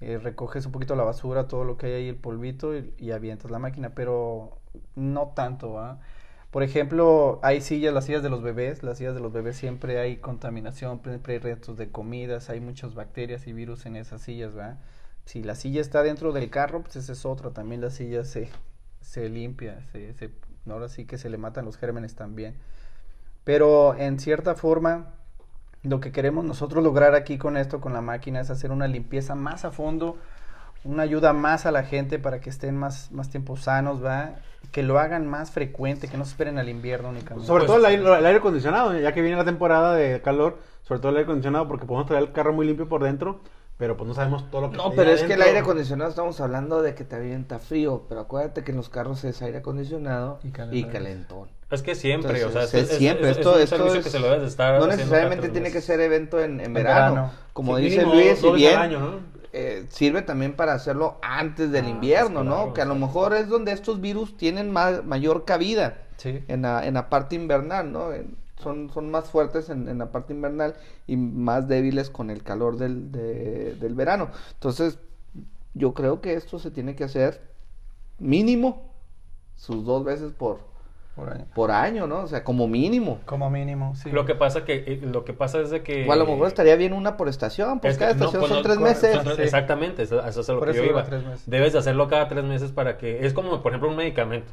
eh, 0.00 0.18
recoges 0.18 0.66
un 0.66 0.72
poquito 0.72 0.96
la 0.96 1.04
basura, 1.04 1.48
todo 1.48 1.64
lo 1.64 1.76
que 1.78 1.86
hay 1.86 1.92
ahí, 1.94 2.08
el 2.08 2.16
polvito 2.16 2.72
y, 2.76 3.12
avientas 3.12 3.50
la 3.50 3.58
máquina, 3.60 3.90
pero 3.94 4.58
no 4.96 5.28
tanto, 5.36 5.72
¿va? 5.74 6.00
Por 6.50 6.62
ejemplo, 6.64 7.40
hay 7.42 7.60
sillas, 7.62 7.94
las 7.94 8.06
sillas 8.06 8.22
de 8.22 8.30
los 8.30 8.42
bebés, 8.42 8.82
las 8.82 8.98
sillas 8.98 9.14
de 9.14 9.20
los 9.20 9.32
bebés 9.32 9.56
siempre 9.56 10.00
hay 10.00 10.18
contaminación, 10.18 11.00
siempre 11.04 11.34
hay 11.34 11.40
restos 11.40 11.76
de 11.78 11.90
comidas, 11.92 12.50
hay 12.50 12.60
muchas 12.60 12.94
bacterias 12.94 13.46
y 13.48 13.52
virus 13.54 13.86
en 13.86 13.96
esas 13.96 14.22
sillas, 14.22 14.56
¿va? 14.58 14.78
Si 15.24 15.42
la 15.42 15.54
silla 15.56 15.80
está 15.80 16.02
dentro 16.02 16.32
del 16.32 16.50
carro, 16.50 16.82
pues 16.82 16.96
esa 16.96 17.12
es 17.12 17.24
otra, 17.26 17.52
también 17.52 17.80
la 17.80 17.90
silla 17.90 18.24
se, 18.24 18.50
se 19.02 19.28
limpia, 19.28 19.80
se, 19.92 20.14
se- 20.14 20.30
ahora 20.70 20.88
sí 20.88 21.04
que 21.04 21.18
se 21.18 21.28
le 21.28 21.38
matan 21.38 21.64
los 21.64 21.76
gérmenes 21.76 22.14
también. 22.14 22.54
Pero 23.44 23.94
en 23.96 24.18
cierta 24.20 24.54
forma, 24.54 25.10
lo 25.82 26.00
que 26.00 26.12
queremos 26.12 26.44
nosotros 26.44 26.82
lograr 26.84 27.14
aquí 27.14 27.38
con 27.38 27.56
esto, 27.56 27.80
con 27.80 27.92
la 27.92 28.00
máquina, 28.00 28.40
es 28.40 28.50
hacer 28.50 28.70
una 28.70 28.86
limpieza 28.86 29.34
más 29.34 29.64
a 29.64 29.70
fondo, 29.72 30.16
una 30.84 31.02
ayuda 31.02 31.32
más 31.32 31.66
a 31.66 31.72
la 31.72 31.82
gente 31.84 32.18
para 32.18 32.40
que 32.40 32.50
estén 32.50 32.76
más, 32.76 33.10
más 33.12 33.30
tiempo 33.30 33.56
sanos, 33.56 34.04
¿va? 34.04 34.36
Que 34.70 34.82
lo 34.82 34.98
hagan 34.98 35.26
más 35.26 35.50
frecuente, 35.50 36.08
que 36.08 36.16
no 36.16 36.24
se 36.24 36.30
esperen 36.32 36.58
al 36.58 36.68
invierno 36.68 37.08
únicamente. 37.10 37.46
Sobre 37.46 37.62
Pues- 37.64 37.66
todo 37.66 37.78
el 37.78 37.84
aire, 37.86 38.02
el 38.02 38.26
aire 38.26 38.38
acondicionado, 38.38 38.96
ya 38.98 39.12
que 39.12 39.22
viene 39.22 39.36
la 39.36 39.44
temporada 39.44 39.94
de 39.94 40.20
calor, 40.22 40.58
sobre 40.82 41.00
todo 41.00 41.10
el 41.10 41.16
aire 41.16 41.24
acondicionado, 41.26 41.66
porque 41.68 41.84
podemos 41.86 42.06
traer 42.06 42.22
el 42.22 42.32
carro 42.32 42.52
muy 42.52 42.66
limpio 42.66 42.88
por 42.88 43.02
dentro, 43.02 43.40
pero 43.76 43.96
pues 43.96 44.06
no 44.08 44.14
sabemos 44.14 44.50
todo 44.50 44.60
lo 44.62 44.70
que 44.70 44.76
No, 44.76 44.92
pero 44.92 45.10
es 45.10 45.22
que 45.22 45.34
el 45.34 45.42
aire 45.42 45.58
acondicionado 45.58 46.10
estamos 46.10 46.40
hablando 46.40 46.82
de 46.82 46.94
que 46.94 47.04
te 47.04 47.16
avienta 47.16 47.58
frío, 47.58 48.04
pero 48.08 48.20
acuérdate 48.20 48.62
que 48.64 48.70
en 48.70 48.76
los 48.76 48.88
carros 48.88 49.24
es 49.24 49.42
aire 49.42 49.58
acondicionado 49.58 50.38
Y 50.44 50.48
y 50.78 50.84
calentón. 50.84 51.48
Es 51.70 51.82
que 51.82 51.94
siempre, 51.94 52.36
Entonces, 52.38 52.64
o 52.64 52.68
sea, 52.68 52.80
es 52.80 52.88
siempre, 52.90 53.30
es- 53.30 53.32
es 53.32 53.38
esto, 53.38 53.54
un 53.54 53.60
esto 53.60 53.76
servicio 53.76 53.98
es- 54.00 54.04
que 54.04 54.10
se 54.10 54.18
lo 54.20 54.26
debes 54.26 54.42
de 54.42 54.48
estar 54.48 54.78
no 54.78 54.86
necesariamente 54.86 55.48
tiene 55.48 55.70
que 55.72 55.80
ser 55.80 56.00
evento 56.00 56.38
en, 56.38 56.60
en 56.60 56.66
En 56.66 56.74
verano. 56.74 57.10
verano. 57.14 57.32
Como 57.54 57.76
Sí, 57.78 57.84
dice 57.84 57.98
mínimo 58.04 58.14
Luis, 58.14 58.38
si 58.38 58.50
bien 58.52 58.78
año, 58.78 59.00
¿no? 59.00 59.32
eh, 59.54 59.86
sirve 59.88 60.20
también 60.22 60.52
para 60.54 60.74
hacerlo 60.74 61.18
antes 61.22 61.72
del 61.72 61.86
Ah, 61.86 61.88
invierno, 61.88 62.40
pues 62.40 62.44
¿no? 62.46 62.54
claro, 62.56 62.72
Que 62.74 62.82
a 62.82 62.84
lo 62.84 62.94
mejor 62.94 63.34
es 63.34 63.48
donde 63.48 63.72
estos 63.72 64.00
virus 64.02 64.36
tienen 64.36 64.70
más, 64.70 65.02
mayor 65.04 65.44
cabida 65.46 65.98
Sí. 66.18 66.44
en 66.48 66.62
la, 66.62 66.86
en 66.86 66.94
la 66.94 67.08
parte 67.08 67.36
invernal, 67.36 67.90
¿no? 67.90 68.12
En- 68.12 68.36
son, 68.62 68.90
son 68.92 69.10
más 69.10 69.28
fuertes 69.30 69.68
en, 69.68 69.88
en 69.88 69.98
la 69.98 70.10
parte 70.12 70.32
invernal 70.32 70.74
y 71.06 71.16
más 71.16 71.68
débiles 71.68 72.08
con 72.10 72.30
el 72.30 72.42
calor 72.42 72.76
del, 72.78 73.12
de- 73.12 73.74
del 73.74 73.94
verano. 73.94 74.28
Entonces, 74.54 74.98
yo 75.74 75.94
creo 75.94 76.20
que 76.20 76.34
esto 76.34 76.58
se 76.58 76.70
tiene 76.70 76.94
que 76.94 77.04
hacer 77.04 77.40
mínimo 78.18 78.82
sus 79.56 79.84
dos 79.84 80.04
veces 80.04 80.32
por, 80.32 80.60
Por 81.14 81.30
año. 81.30 81.44
por 81.54 81.70
año, 81.70 82.06
¿no? 82.06 82.20
O 82.20 82.26
sea, 82.26 82.42
como 82.44 82.66
mínimo. 82.68 83.20
Como 83.26 83.48
mínimo, 83.50 83.94
sí. 83.96 84.10
Lo 84.10 84.24
que 84.26 84.34
pasa 84.34 84.64
que 84.64 84.84
eh, 84.86 85.00
lo 85.02 85.24
que 85.24 85.32
pasa 85.32 85.60
es 85.60 85.70
de 85.70 85.82
que 85.82 86.08
O 86.08 86.12
a 86.12 86.16
lo 86.16 86.26
mejor 86.26 86.46
estaría 86.46 86.76
bien 86.76 86.92
una 86.92 87.16
por 87.16 87.28
estación, 87.28 87.80
pues 87.80 87.94
Es 87.94 87.98
cada 87.98 88.14
no, 88.14 88.26
estación 88.26 88.40
pues 88.40 88.48
son 88.50 88.58
no, 88.58 88.62
tres 88.62 88.76
con- 88.76 88.84
meses. 88.84 89.14
son 89.14 89.24
tres- 89.24 89.36
Sí. 89.36 89.42
Exactamente, 89.42 90.02
eso, 90.02 90.24
eso 90.26 90.40
es 90.40 90.48
a 90.48 90.52
lo 90.52 90.58
Por 90.58 90.68
que 90.68 90.74
eso 90.76 90.84
yo 90.84 90.90
iba. 90.90 91.04
tres 91.04 91.24
meses. 91.24 91.42
Debes 91.48 91.72
de 91.72 91.78
hacerlo 91.80 92.08
cada 92.08 92.28
tres 92.28 92.44
meses 92.44 92.72
para 92.72 92.96
que... 92.98 93.24
Es 93.26 93.32
como, 93.34 93.62
por 93.62 93.72
ejemplo, 93.72 93.88
un 93.90 93.96
medicamento. 93.96 94.52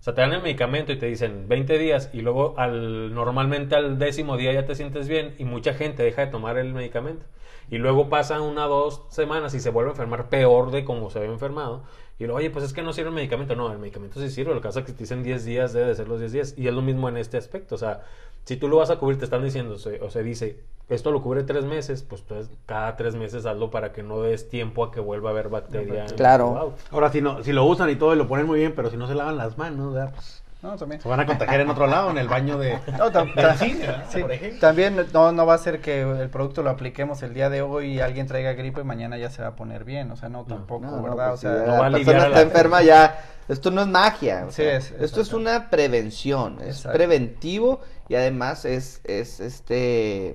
O 0.00 0.02
sea, 0.02 0.14
te 0.14 0.20
dan 0.20 0.32
el 0.32 0.42
medicamento 0.42 0.92
y 0.92 0.98
te 0.98 1.06
dicen 1.06 1.48
20 1.48 1.78
días 1.78 2.10
y 2.12 2.20
luego 2.20 2.54
al 2.56 3.12
normalmente 3.14 3.74
al 3.74 3.98
décimo 3.98 4.36
día 4.36 4.52
ya 4.52 4.64
te 4.64 4.74
sientes 4.74 5.08
bien 5.08 5.34
y 5.38 5.44
mucha 5.44 5.74
gente 5.74 6.02
deja 6.02 6.24
de 6.24 6.30
tomar 6.30 6.56
el 6.56 6.72
medicamento. 6.72 7.26
Y 7.70 7.78
luego 7.78 8.08
pasa 8.08 8.40
una 8.40 8.64
dos 8.64 9.02
semanas 9.10 9.52
y 9.54 9.60
se 9.60 9.70
vuelve 9.70 9.90
a 9.90 9.92
enfermar 9.92 10.30
peor 10.30 10.70
de 10.70 10.84
como 10.84 11.10
se 11.10 11.18
había 11.18 11.30
enfermado. 11.30 11.82
Y 12.18 12.24
luego, 12.24 12.38
oye, 12.38 12.50
pues 12.50 12.64
es 12.64 12.72
que 12.72 12.82
no 12.82 12.92
sirve 12.92 13.10
el 13.10 13.14
medicamento. 13.14 13.54
No, 13.54 13.70
el 13.70 13.78
medicamento 13.78 14.20
sí 14.20 14.30
sirve. 14.30 14.54
Lo 14.54 14.60
que 14.60 14.68
pasa 14.68 14.80
es 14.80 14.86
que 14.86 14.92
te 14.92 15.00
dicen 15.00 15.22
10 15.22 15.44
días, 15.44 15.72
debe 15.72 15.88
de 15.88 15.94
ser 15.94 16.08
los 16.08 16.18
10 16.18 16.32
días. 16.32 16.54
Y 16.56 16.66
es 16.66 16.74
lo 16.74 16.80
mismo 16.80 17.08
en 17.08 17.18
este 17.18 17.36
aspecto. 17.36 17.74
O 17.74 17.78
sea, 17.78 18.04
si 18.44 18.56
tú 18.56 18.68
lo 18.68 18.78
vas 18.78 18.90
a 18.90 18.98
cubrir, 18.98 19.18
te 19.18 19.24
están 19.24 19.44
diciendo, 19.44 19.74
o 19.74 20.10
se 20.10 20.22
dice, 20.22 20.60
esto 20.88 21.10
lo 21.10 21.22
cubre 21.22 21.42
tres 21.42 21.64
meses, 21.64 22.02
pues 22.02 22.22
entonces 22.22 22.50
cada 22.66 22.96
tres 22.96 23.14
meses 23.14 23.44
hazlo 23.46 23.70
para 23.70 23.92
que 23.92 24.02
no 24.02 24.22
des 24.22 24.48
tiempo 24.48 24.84
a 24.84 24.90
que 24.90 25.00
vuelva 25.00 25.30
a 25.30 25.32
haber 25.32 25.48
bacteria. 25.50 26.06
Claro. 26.16 26.74
Ahora, 26.90 27.10
si, 27.12 27.20
no, 27.20 27.42
si 27.44 27.52
lo 27.52 27.64
usan 27.64 27.90
y 27.90 27.96
todo 27.96 28.14
y 28.14 28.16
lo 28.16 28.26
ponen 28.26 28.46
muy 28.46 28.58
bien, 28.58 28.72
pero 28.74 28.90
si 28.90 28.96
no 28.96 29.06
se 29.06 29.14
lavan 29.14 29.36
las 29.36 29.58
manos, 29.58 29.92
¿verdad? 29.92 30.12
Pues, 30.14 30.42
No, 30.62 30.76
también. 30.76 31.00
se 31.00 31.08
van 31.08 31.20
a 31.20 31.26
contagiar 31.26 31.60
en 31.60 31.70
otro 31.70 31.86
lado, 31.86 32.10
en 32.10 32.18
el 32.18 32.26
baño 32.26 32.58
de... 32.58 32.78
No, 32.98 33.12
tam- 33.12 33.32
también 34.60 34.96
no, 35.12 35.32
no 35.32 35.46
va 35.46 35.54
a 35.54 35.58
ser 35.58 35.80
que 35.80 36.00
el 36.02 36.30
producto 36.30 36.62
lo 36.62 36.70
apliquemos 36.70 37.22
el 37.22 37.34
día 37.34 37.48
de 37.50 37.62
hoy 37.62 37.92
y 37.94 38.00
alguien 38.00 38.26
traiga 38.26 38.52
gripe 38.54 38.80
y 38.80 38.84
mañana 38.84 39.16
ya 39.18 39.30
se 39.30 39.42
va 39.42 39.48
a 39.48 39.56
poner 39.56 39.84
bien. 39.84 40.10
O 40.10 40.16
sea, 40.16 40.28
no, 40.28 40.44
tampoco, 40.44 40.86
No, 40.86 40.96
no, 40.96 41.02
¿verdad? 41.02 41.28
pues 41.30 41.44
o 41.44 41.48
sea, 41.48 41.60
si 41.64 41.66
la 41.70 41.90
persona 41.90 42.18
está 42.18 42.28
la- 42.30 42.40
enferma 42.40 42.82
ya. 42.82 43.24
Esto 43.48 43.70
no 43.70 43.80
es 43.80 43.86
magia. 43.86 44.44
o 44.46 44.50
Sí, 44.50 44.62
sea, 44.62 44.76
es- 44.76 44.90
esto 44.98 45.20
es 45.20 45.32
una 45.32 45.70
prevención. 45.70 46.58
Es 46.60 46.78
Exacto. 46.78 46.98
preventivo 46.98 47.80
y 48.08 48.14
además 48.16 48.64
es, 48.64 49.00
es 49.04 49.40
este 49.40 50.34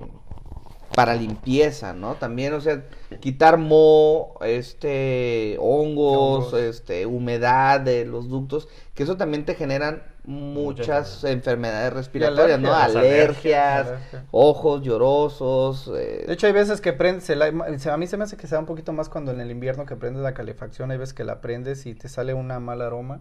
para 0.94 1.14
limpieza, 1.14 1.92
¿no? 1.92 2.14
También, 2.14 2.54
o 2.54 2.60
sea, 2.60 2.82
quitar 3.20 3.58
moho, 3.58 4.38
este, 4.44 5.56
hongos, 5.60 6.46
Hongos. 6.46 6.60
este, 6.60 7.06
humedad 7.06 7.80
de 7.80 8.04
los 8.04 8.28
ductos, 8.28 8.68
que 8.94 9.02
eso 9.02 9.16
también 9.16 9.44
te 9.44 9.54
generan 9.54 10.02
Muchas 10.26 11.20
muchas 11.20 11.24
enfermedades 11.24 11.92
respiratorias, 11.92 12.58
¿no? 12.58 12.72
alergias. 12.72 12.96
Alergias, 12.96 13.86
Alergia. 13.88 14.24
ojos 14.30 14.82
llorosos. 14.82 15.88
eh, 15.94 16.24
De 16.26 16.32
hecho, 16.32 16.46
hay 16.46 16.54
veces 16.54 16.80
que 16.80 16.94
prendes, 16.94 17.28
el 17.28 17.42
a 17.42 17.96
mí 17.98 18.06
se 18.06 18.16
me 18.16 18.24
hace 18.24 18.36
que 18.38 18.46
se 18.46 18.54
da 18.54 18.60
un 18.60 18.66
poquito 18.66 18.92
más 18.94 19.10
cuando 19.10 19.32
en 19.32 19.40
el 19.40 19.50
invierno 19.50 19.84
que 19.84 19.96
prendes 19.96 20.22
la 20.22 20.32
calefacción, 20.32 20.90
hay 20.90 20.96
veces 20.96 21.12
que 21.12 21.24
la 21.24 21.42
prendes 21.42 21.84
y 21.84 21.94
te 21.94 22.08
sale 22.08 22.32
una 22.32 22.58
mala 22.58 22.86
aroma 22.86 23.20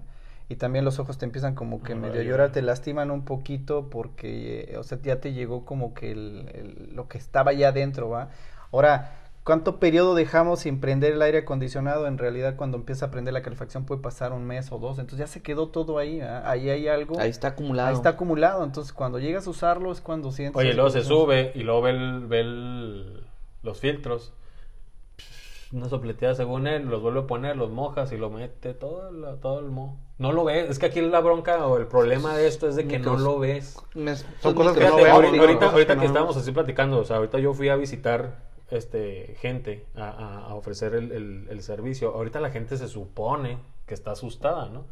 y 0.53 0.55
también 0.55 0.86
los 0.86 1.00
ojos 1.00 1.17
te 1.17 1.25
empiezan 1.25 1.55
como 1.55 1.81
que 1.83 1.93
Ah, 1.93 1.95
medio 1.95 2.22
a 2.22 2.24
llorar, 2.24 2.51
te 2.51 2.62
lastiman 2.62 3.10
un 3.12 3.25
poquito 3.25 3.89
porque, 3.89 4.69
eh, 4.72 4.77
o 4.77 4.83
sea, 4.83 5.00
ya 5.01 5.19
te 5.19 5.33
llegó 5.33 5.65
como 5.65 5.93
que 5.93 6.12
el- 6.12 6.50
el- 6.53 6.95
lo 6.95 7.07
que 7.07 7.17
estaba 7.17 7.53
ya 7.53 7.69
adentro, 7.69 8.10
¿va? 8.10 8.29
Ahora, 8.72 9.15
¿cuánto 9.43 9.79
periodo 9.79 10.15
dejamos 10.15 10.60
sin 10.60 10.79
prender 10.79 11.13
el 11.13 11.22
aire 11.22 11.39
acondicionado? 11.39 12.07
En 12.07 12.17
realidad, 12.17 12.55
cuando 12.55 12.77
empieza 12.77 13.07
a 13.07 13.12
prender 13.12 13.33
la 13.33 13.41
calefacción 13.41 13.86
puede 13.86 14.01
pasar 14.01 14.31
un 14.31 14.45
mes 14.45 14.72
o 14.72 14.77
dos, 14.77 15.00
entonces 15.00 15.19
ya 15.19 15.27
se 15.27 15.41
quedó 15.41 15.69
todo 15.69 15.98
ahí, 15.98 16.19
¿va? 16.19 16.50
ahí 16.50 16.69
hay 16.69 16.88
algo. 16.88 17.19
ahí 17.19 17.29
está 17.29 17.50
acumulado. 17.50 17.89
Ahí 17.89 17.95
está 17.95 18.10
acumulado, 18.10 18.63
entonces 18.63 18.93
cuando 18.93 19.19
llegas 19.19 19.48
a 19.48 19.50
usarlo 19.50 19.91
es 19.91 20.00
cuando 20.01 20.31
sientes... 20.31 20.55
Oye, 20.60 20.74
luego 20.74 20.89
se 20.91 21.03
sube 21.03 21.51
y 21.55 21.63
luego 21.63 21.81
ve, 21.81 21.89
el- 21.91 22.27
ve 22.27 22.39
el- 22.41 23.24
los 23.63 23.79
filtros. 23.79 24.33
Una 25.72 25.89
sopleteada 25.89 26.36
según 26.36 26.67
él, 26.67 26.86
los 26.86 27.01
vuelve 27.01 27.22
a 27.22 27.27
poner, 27.27 27.57
los 27.57 27.72
mojas 27.72 28.12
y 28.12 28.17
lo 28.17 28.29
mete 28.29 28.75
todo, 28.75 29.10
el- 29.10 29.39
todo 29.39 29.60
el 29.60 29.72
mo. 29.72 29.98
No 30.20 30.32
lo 30.32 30.43
ves. 30.43 30.70
Es 30.70 30.79
que 30.79 30.86
aquí 30.86 31.01
la 31.01 31.20
bronca 31.22 31.65
o 31.65 31.77
el 31.77 31.88
problema 31.88 32.36
de 32.36 32.48
esto 32.48 32.67
es 32.70 32.75
de 32.75 32.88
que 32.88 33.00
no 33.00 33.17
lo 33.17 33.39
ves. 33.39 33.77
Me- 33.96 34.15
Son 34.15 34.53
cosas 34.53 34.77
que 34.77 34.86
no 34.86 34.96
vemos, 34.96 35.10
ahorita, 35.12 35.36
¿no? 35.36 35.41
ahorita, 35.41 35.65
ahorita 35.72 35.93
que 35.93 36.00
que 36.00 36.05
no 36.05 36.12
estábamos 36.12 36.38
así 36.38 36.52
platicando, 36.52 36.99
o 36.99 37.04
sea, 37.04 37.17
ahorita 37.17 37.39
yo 37.39 37.54
fui 37.54 37.69
a 37.69 37.76
visitar 37.76 38.36
este 38.69 39.36
gente 39.39 39.86
a, 39.95 40.10
a- 40.10 40.45
a 40.49 40.54
ofrecer 40.56 40.93
el, 40.95 41.12
el- 41.12 41.47
el 41.49 41.62
servicio. 41.63 42.13
Ahorita 42.13 42.39
la 42.39 42.52
gente 42.52 42.78
se 42.78 42.88
supone 42.88 43.58
que 43.88 43.93
está 43.93 44.12
asustada, 44.12 44.69
¿no? 44.69 44.86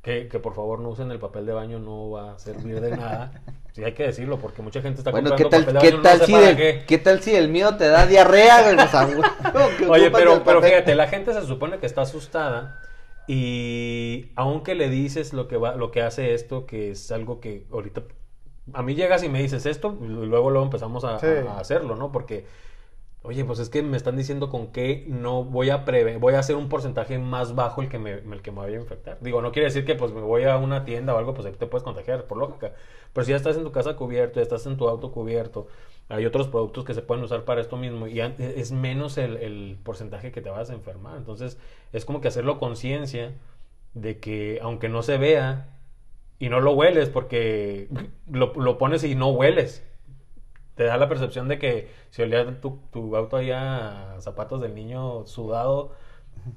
Que, 0.00 0.26
que 0.28 0.40
por 0.40 0.54
favor 0.54 0.80
no 0.80 0.88
usen 0.88 1.10
el 1.12 1.18
papel 1.20 1.46
de 1.46 1.52
baño, 1.52 1.78
no 1.78 2.10
va 2.10 2.32
a 2.32 2.38
servir 2.38 2.80
de 2.80 2.96
nada. 2.96 3.40
Sí, 3.72 3.84
hay 3.84 3.92
que 3.92 4.02
decirlo, 4.04 4.38
porque 4.38 4.60
mucha 4.60 4.80
gente 4.82 4.98
está 4.98 5.12
Bueno, 5.12 5.30
comprando 5.30 5.50
¿qué 5.50 5.64
tal, 5.64 5.64
papel 5.74 5.74
de 5.74 5.80
qué 5.80 5.86
baño, 5.90 5.96
no 5.98 6.02
tal 6.08 6.18
sé 6.20 6.26
si 6.26 6.32
para 6.32 6.46
del- 6.46 6.56
qué. 6.56 6.84
qué 6.86 6.98
tal 6.98 7.20
si 7.22 7.34
el 7.36 7.48
mío 7.48 7.76
te 7.76 7.86
da 7.88 8.06
diarrea, 8.06 8.62
güey? 8.62 8.76
O 8.84 8.88
sea, 8.88 9.04
güey, 9.06 9.76
que 9.78 9.86
Oye, 9.88 10.10
pero, 10.10 10.34
el 10.34 10.42
pero 10.42 10.60
fíjate, 10.62 10.94
la 10.96 11.06
gente 11.08 11.32
se 11.32 11.46
supone 11.46 11.78
que 11.78 11.86
está 11.86 12.02
asustada 12.02 12.80
y 13.26 14.32
aunque 14.36 14.74
le 14.74 14.88
dices 14.90 15.32
lo 15.32 15.48
que 15.48 15.56
va, 15.56 15.76
lo 15.76 15.90
que 15.90 16.02
hace 16.02 16.34
esto, 16.34 16.66
que 16.66 16.90
es 16.92 17.10
algo 17.12 17.40
que 17.40 17.66
ahorita 17.72 18.02
a 18.74 18.82
mí 18.82 18.94
llegas 18.94 19.22
y 19.24 19.28
me 19.28 19.42
dices 19.42 19.66
esto, 19.66 19.98
y 20.00 20.06
luego 20.06 20.50
luego 20.50 20.64
empezamos 20.64 21.04
a, 21.04 21.18
Sí. 21.18 21.26
a 21.26 21.58
hacerlo, 21.58 21.96
¿no? 21.96 22.12
Porque 22.12 22.46
oye, 23.22 23.44
pues 23.44 23.58
es 23.60 23.68
que 23.68 23.82
me 23.82 23.96
están 23.96 24.16
diciendo 24.16 24.50
con 24.50 24.72
qué 24.72 25.04
no 25.08 25.44
voy 25.44 25.70
a 25.70 25.84
prever, 25.84 26.18
voy 26.18 26.34
a 26.34 26.40
hacer 26.40 26.56
un 26.56 26.68
porcentaje 26.68 27.18
más 27.18 27.54
bajo 27.54 27.82
el 27.82 27.88
que 27.88 27.98
me, 27.98 28.12
el 28.14 28.42
que 28.42 28.50
me 28.50 28.58
vaya 28.58 28.78
a 28.78 28.80
infectar. 28.80 29.18
Digo, 29.20 29.40
no 29.42 29.52
quiere 29.52 29.66
decir 29.66 29.84
que 29.84 29.94
pues 29.94 30.12
me 30.12 30.20
voy 30.20 30.44
a 30.44 30.56
una 30.58 30.84
tienda 30.84 31.14
o 31.14 31.18
algo, 31.18 31.34
pues 31.34 31.46
ahí 31.46 31.52
te 31.52 31.66
puedes 31.66 31.84
contagiar, 31.84 32.24
por 32.26 32.38
lógica. 32.38 32.72
Pero 33.12 33.24
si 33.24 33.30
ya 33.30 33.36
estás 33.36 33.56
en 33.56 33.64
tu 33.64 33.72
casa 33.72 33.94
cubierto, 33.96 34.36
ya 34.40 34.42
estás 34.42 34.66
en 34.66 34.76
tu 34.76 34.88
auto 34.88 35.12
cubierto, 35.12 35.68
hay 36.08 36.26
otros 36.26 36.48
productos 36.48 36.84
que 36.84 36.94
se 36.94 37.02
pueden 37.02 37.24
usar 37.24 37.44
para 37.44 37.60
esto 37.60 37.76
mismo 37.76 38.06
y 38.08 38.20
an- 38.20 38.34
es 38.38 38.72
menos 38.72 39.18
el, 39.18 39.36
el 39.36 39.78
porcentaje 39.82 40.32
que 40.32 40.40
te 40.40 40.50
vas 40.50 40.70
a 40.70 40.74
enfermar. 40.74 41.16
Entonces, 41.16 41.58
es 41.92 42.04
como 42.04 42.20
que 42.20 42.28
hacerlo 42.28 42.58
conciencia 42.58 43.32
de 43.94 44.18
que 44.20 44.58
aunque 44.62 44.88
no 44.88 45.02
se 45.02 45.18
vea 45.18 45.68
y 46.38 46.48
no 46.48 46.60
lo 46.60 46.72
hueles 46.72 47.08
porque 47.10 47.88
lo, 48.30 48.54
lo 48.54 48.78
pones 48.78 49.04
y 49.04 49.14
no 49.14 49.30
hueles. 49.30 49.84
Te 50.76 50.84
da 50.84 50.96
la 50.96 51.08
percepción 51.08 51.48
de 51.48 51.58
que 51.58 51.90
si 52.10 52.22
olía 52.22 52.60
tu, 52.60 52.78
tu 52.92 53.14
auto 53.16 53.36
ahí 53.36 53.50
a 53.50 54.16
zapatos 54.20 54.60
del 54.60 54.74
niño 54.74 55.26
sudado, 55.26 55.92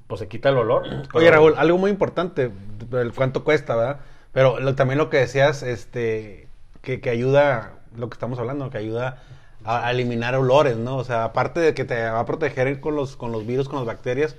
pues 0.06 0.20
se 0.20 0.28
quita 0.28 0.48
el 0.50 0.56
olor. 0.58 0.84
Oye, 1.14 1.30
Raúl, 1.30 1.54
algo 1.56 1.78
muy 1.78 1.90
importante, 1.90 2.50
el 2.92 3.12
cuánto 3.14 3.44
cuesta, 3.44 3.76
¿verdad? 3.76 4.00
Pero 4.32 4.60
lo- 4.60 4.74
también 4.74 4.98
lo 4.98 5.10
que 5.10 5.18
decías, 5.18 5.62
este, 5.62 6.48
que, 6.82 7.00
que 7.00 7.10
ayuda, 7.10 7.74
lo 7.96 8.08
que 8.08 8.14
estamos 8.14 8.38
hablando, 8.38 8.70
que 8.70 8.78
ayuda 8.78 9.22
a, 9.64 9.86
a 9.86 9.90
eliminar 9.90 10.34
olores, 10.34 10.76
¿no? 10.76 10.96
O 10.96 11.04
sea, 11.04 11.24
aparte 11.24 11.60
de 11.60 11.74
que 11.74 11.84
te 11.84 12.02
va 12.10 12.20
a 12.20 12.26
proteger 12.26 12.80
con 12.80 12.96
los, 12.96 13.16
con 13.16 13.32
los 13.32 13.46
virus, 13.46 13.68
con 13.68 13.78
las 13.78 13.86
bacterias, 13.86 14.36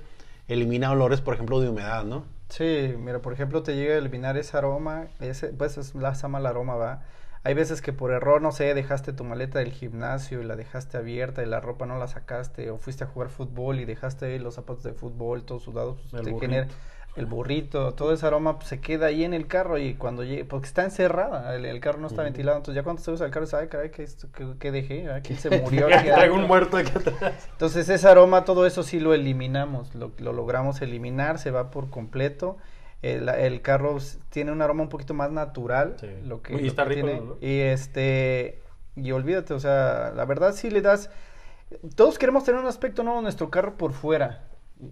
elimina 0.48 0.90
olores, 0.90 1.20
por 1.20 1.34
ejemplo, 1.34 1.60
de 1.60 1.68
humedad, 1.68 2.04
¿no? 2.04 2.24
Sí, 2.48 2.94
mira, 2.98 3.18
por 3.20 3.32
ejemplo, 3.32 3.62
te 3.62 3.76
llega 3.76 3.94
a 3.94 3.98
eliminar 3.98 4.36
ese 4.38 4.56
aroma, 4.56 5.08
ese, 5.20 5.48
pues 5.48 5.76
es 5.76 5.94
la 5.94 6.12
llama 6.14 6.38
el 6.38 6.46
aroma, 6.46 6.76
va. 6.76 7.02
Hay 7.44 7.54
veces 7.54 7.80
que 7.82 7.92
por 7.92 8.10
error, 8.12 8.42
no 8.42 8.52
sé, 8.52 8.74
dejaste 8.74 9.12
tu 9.12 9.24
maleta 9.24 9.58
del 9.60 9.72
gimnasio 9.72 10.40
y 10.40 10.44
la 10.44 10.56
dejaste 10.56 10.96
abierta 10.98 11.42
y 11.42 11.46
la 11.46 11.60
ropa 11.60 11.86
no 11.86 11.98
la 11.98 12.08
sacaste, 12.08 12.70
o 12.70 12.78
fuiste 12.78 13.04
a 13.04 13.06
jugar 13.06 13.28
fútbol 13.30 13.80
y 13.80 13.84
dejaste 13.84 14.38
los 14.38 14.54
zapatos 14.56 14.82
de 14.84 14.92
fútbol 14.92 15.44
todos 15.44 15.62
sudados, 15.62 15.98
pues, 16.10 16.14
El 16.14 16.24
te 16.24 16.30
burrito. 16.32 16.40
genera 16.52 16.68
el 17.16 17.26
burrito, 17.26 17.94
todo 17.94 18.12
ese 18.12 18.24
aroma 18.26 18.58
pues, 18.58 18.68
se 18.68 18.80
queda 18.80 19.06
ahí 19.06 19.24
en 19.24 19.34
el 19.34 19.48
carro 19.48 19.76
y 19.78 19.94
cuando 19.94 20.22
llegue, 20.22 20.44
porque 20.44 20.66
está 20.66 20.84
encerrada, 20.84 21.52
el, 21.56 21.64
el 21.64 21.80
carro 21.80 21.98
no 21.98 22.06
está 22.06 22.22
ventilado, 22.22 22.58
entonces 22.58 22.76
ya 22.76 22.84
cuando 22.84 23.02
se 23.02 23.10
usa 23.10 23.26
el 23.26 23.32
carro, 23.32 23.46
¿sabes? 23.46 23.68
Caray, 23.68 23.90
¿qué, 23.90 24.04
esto- 24.04 24.28
qué, 24.32 24.46
qué 24.60 24.70
dejé? 24.70 25.10
¿Ah? 25.10 25.20
¿Quién 25.20 25.38
se 25.38 25.50
murió? 25.60 25.86
aquí 25.86 25.94
Traigo 26.12 26.14
adentro?" 26.16 26.34
un 26.36 26.46
muerto 26.46 26.76
aquí 26.76 26.92
atrás. 26.96 27.48
Entonces 27.52 27.88
ese 27.88 28.06
aroma, 28.06 28.44
todo 28.44 28.66
eso 28.66 28.84
sí 28.84 29.00
lo 29.00 29.14
eliminamos, 29.14 29.94
lo, 29.96 30.12
lo 30.18 30.32
logramos 30.32 30.80
eliminar, 30.80 31.38
se 31.40 31.50
va 31.50 31.70
por 31.72 31.90
completo. 31.90 32.56
El, 33.02 33.28
el 33.28 33.62
carro 33.62 33.98
tiene 34.30 34.50
un 34.52 34.60
aroma 34.60 34.82
un 34.82 34.88
poquito 34.88 35.14
más 35.14 35.30
natural, 35.30 35.96
Sí. 36.00 36.08
lo 36.24 36.42
que, 36.42 36.54
Y 36.54 36.60
lo 36.62 36.66
está 36.66 36.82
que 36.84 36.94
rico, 36.94 37.06
tiene. 37.06 37.20
¿no? 37.22 37.36
Y 37.40 37.60
este 37.60 38.60
y 38.96 39.12
olvídate, 39.12 39.54
o 39.54 39.60
sea, 39.60 40.12
la 40.16 40.24
verdad 40.24 40.52
sí 40.52 40.70
le 40.70 40.80
das. 40.82 41.10
Todos 41.94 42.18
queremos 42.18 42.44
tener 42.44 42.60
un 42.60 42.66
aspecto 42.66 43.02
nuevo 43.04 43.18
en 43.18 43.24
nuestro 43.24 43.50
carro 43.50 43.76
por 43.76 43.92
fuera. 43.92 44.44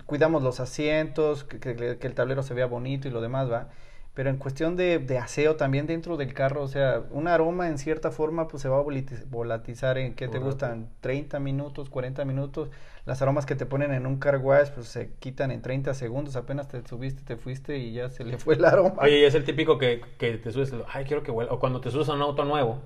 Cuidamos 0.06 0.42
los 0.42 0.60
asientos, 0.60 1.42
que, 1.44 1.58
que- 1.58 1.98
que 1.98 2.06
el 2.06 2.14
tablero 2.14 2.42
se 2.42 2.54
vea 2.54 2.66
bonito 2.66 3.08
y 3.08 3.10
lo 3.10 3.20
demás 3.20 3.50
va. 3.50 3.68
Pero 4.16 4.30
en 4.30 4.38
cuestión 4.38 4.76
de, 4.76 4.98
de 4.98 5.18
aseo 5.18 5.56
también 5.56 5.86
dentro 5.86 6.16
del 6.16 6.32
carro, 6.32 6.62
o 6.62 6.68
sea, 6.68 7.02
un 7.10 7.28
aroma 7.28 7.68
en 7.68 7.76
cierta 7.76 8.10
forma 8.10 8.48
pues 8.48 8.62
se 8.62 8.68
va 8.70 8.78
a 8.78 8.84
volatizar 9.28 9.98
en, 9.98 10.14
¿qué 10.14 10.26
te 10.26 10.38
gustan? 10.38 10.88
30 11.02 11.38
minutos, 11.38 11.90
40 11.90 12.24
minutos. 12.24 12.70
Las 13.04 13.20
aromas 13.20 13.44
que 13.44 13.56
te 13.56 13.66
ponen 13.66 13.92
en 13.92 14.06
un 14.06 14.18
car 14.18 14.38
wash 14.38 14.70
pues 14.70 14.88
se 14.88 15.12
quitan 15.18 15.50
en 15.50 15.60
30 15.60 15.92
segundos, 15.92 16.34
apenas 16.34 16.66
te 16.66 16.82
subiste, 16.88 17.24
te 17.24 17.36
fuiste 17.36 17.76
y 17.76 17.92
ya 17.92 18.08
se 18.08 18.24
le 18.24 18.38
fue 18.38 18.54
el 18.54 18.64
aroma. 18.64 19.02
Oye, 19.02 19.18
y 19.18 19.24
es 19.24 19.34
el 19.34 19.44
típico 19.44 19.76
que, 19.76 20.00
que 20.16 20.38
te 20.38 20.50
subes, 20.50 20.72
ay, 20.88 21.04
quiero 21.04 21.22
que 21.22 21.30
huela. 21.30 21.52
O 21.52 21.58
cuando 21.60 21.82
te 21.82 21.90
subes 21.90 22.08
a 22.08 22.14
un 22.14 22.22
auto 22.22 22.46
nuevo, 22.46 22.80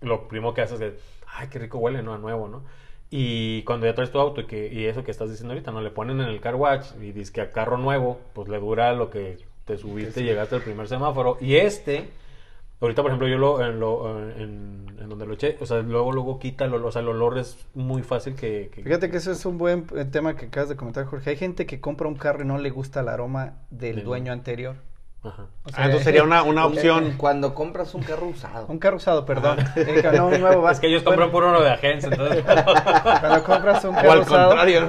lo 0.00 0.26
primero 0.26 0.54
que 0.54 0.62
haces 0.62 0.80
es, 0.80 0.94
ay, 1.28 1.46
qué 1.52 1.60
rico 1.60 1.78
huele, 1.78 2.02
¿no? 2.02 2.14
A 2.14 2.18
nuevo, 2.18 2.48
¿no? 2.48 2.64
Y 3.10 3.62
cuando 3.62 3.86
ya 3.86 3.94
traes 3.94 4.10
tu 4.10 4.18
auto 4.18 4.40
y, 4.40 4.46
que, 4.46 4.72
y 4.72 4.86
eso 4.86 5.04
que 5.04 5.12
estás 5.12 5.30
diciendo 5.30 5.52
ahorita, 5.54 5.70
¿no? 5.70 5.82
Le 5.82 5.90
ponen 5.90 6.20
en 6.20 6.26
el 6.26 6.40
car 6.40 6.56
watch 6.56 6.86
y 7.00 7.12
dices 7.12 7.30
que 7.30 7.42
a 7.42 7.52
carro 7.52 7.78
nuevo, 7.78 8.18
pues 8.32 8.48
le 8.48 8.58
dura 8.58 8.92
lo 8.92 9.08
que 9.08 9.38
te 9.64 9.76
subiste 9.78 10.20
y 10.20 10.24
llegaste 10.24 10.56
al 10.56 10.62
primer 10.62 10.88
semáforo. 10.88 11.38
Y 11.40 11.56
este, 11.56 12.10
Ahorita, 12.80 13.00
por 13.02 13.12
ejemplo, 13.12 13.28
yo 13.28 13.38
lo, 13.38 13.64
en, 13.64 13.78
lo, 13.78 14.18
en, 14.32 14.86
en 15.00 15.08
donde 15.08 15.24
lo 15.24 15.34
eché, 15.34 15.56
o 15.60 15.66
sea, 15.66 15.78
luego, 15.82 16.10
luego 16.10 16.40
quita 16.40 16.64
el 16.64 16.74
olor, 16.74 16.88
o 16.88 16.90
sea, 16.90 17.00
el 17.02 17.06
olor 17.10 17.38
es 17.38 17.56
muy 17.74 18.02
fácil 18.02 18.34
que... 18.34 18.70
que- 18.74 18.82
Fíjate 18.82 19.08
que 19.08 19.18
eso 19.18 19.30
es 19.30 19.46
un 19.46 19.56
buen 19.56 19.86
eh, 19.94 20.04
tema 20.04 20.34
que 20.34 20.46
acabas 20.46 20.68
de 20.68 20.74
comentar, 20.74 21.04
Jorge. 21.04 21.30
Hay 21.30 21.36
gente 21.36 21.64
que 21.64 21.80
compra 21.80 22.08
un 22.08 22.16
carro 22.16 22.42
y 22.42 22.46
no 22.46 22.58
le 22.58 22.70
gusta 22.70 22.98
el 22.98 23.08
aroma 23.08 23.52
del 23.70 24.02
dueño 24.02 24.32
anterior. 24.32 24.74
Ajá. 25.22 25.42
O 25.42 25.68
Ah, 25.74 25.84
entonces 25.84 26.02
sería 26.02 26.24
una, 26.24 26.42
una 26.42 26.66
opción. 26.66 27.14
Cuando 27.16 27.54
compras 27.54 27.94
un 27.94 28.02
carro 28.02 28.26
usado. 28.26 28.66
Un 28.66 28.80
carro 28.80 28.96
usado, 28.96 29.24
perdón. 29.24 29.58
Eh, 29.76 30.02
no, 30.16 30.26
un 30.26 30.40
nuevo 30.40 30.62
va- 30.62 30.72
Es 30.72 30.80
que 30.80 30.88
ellos 30.88 31.04
compran 31.04 31.30
bueno, 31.30 31.32
puro 31.32 31.48
uno 31.50 31.60
de 31.62 31.70
agencia, 31.70 32.08
entonces... 32.10 32.42
Cuando 33.20 33.44
compras 33.44 33.84
un 33.84 33.90
O 33.90 33.94
carro 33.94 34.10
al 34.10 34.18
usado. 34.22 34.48
contrario. 34.48 34.88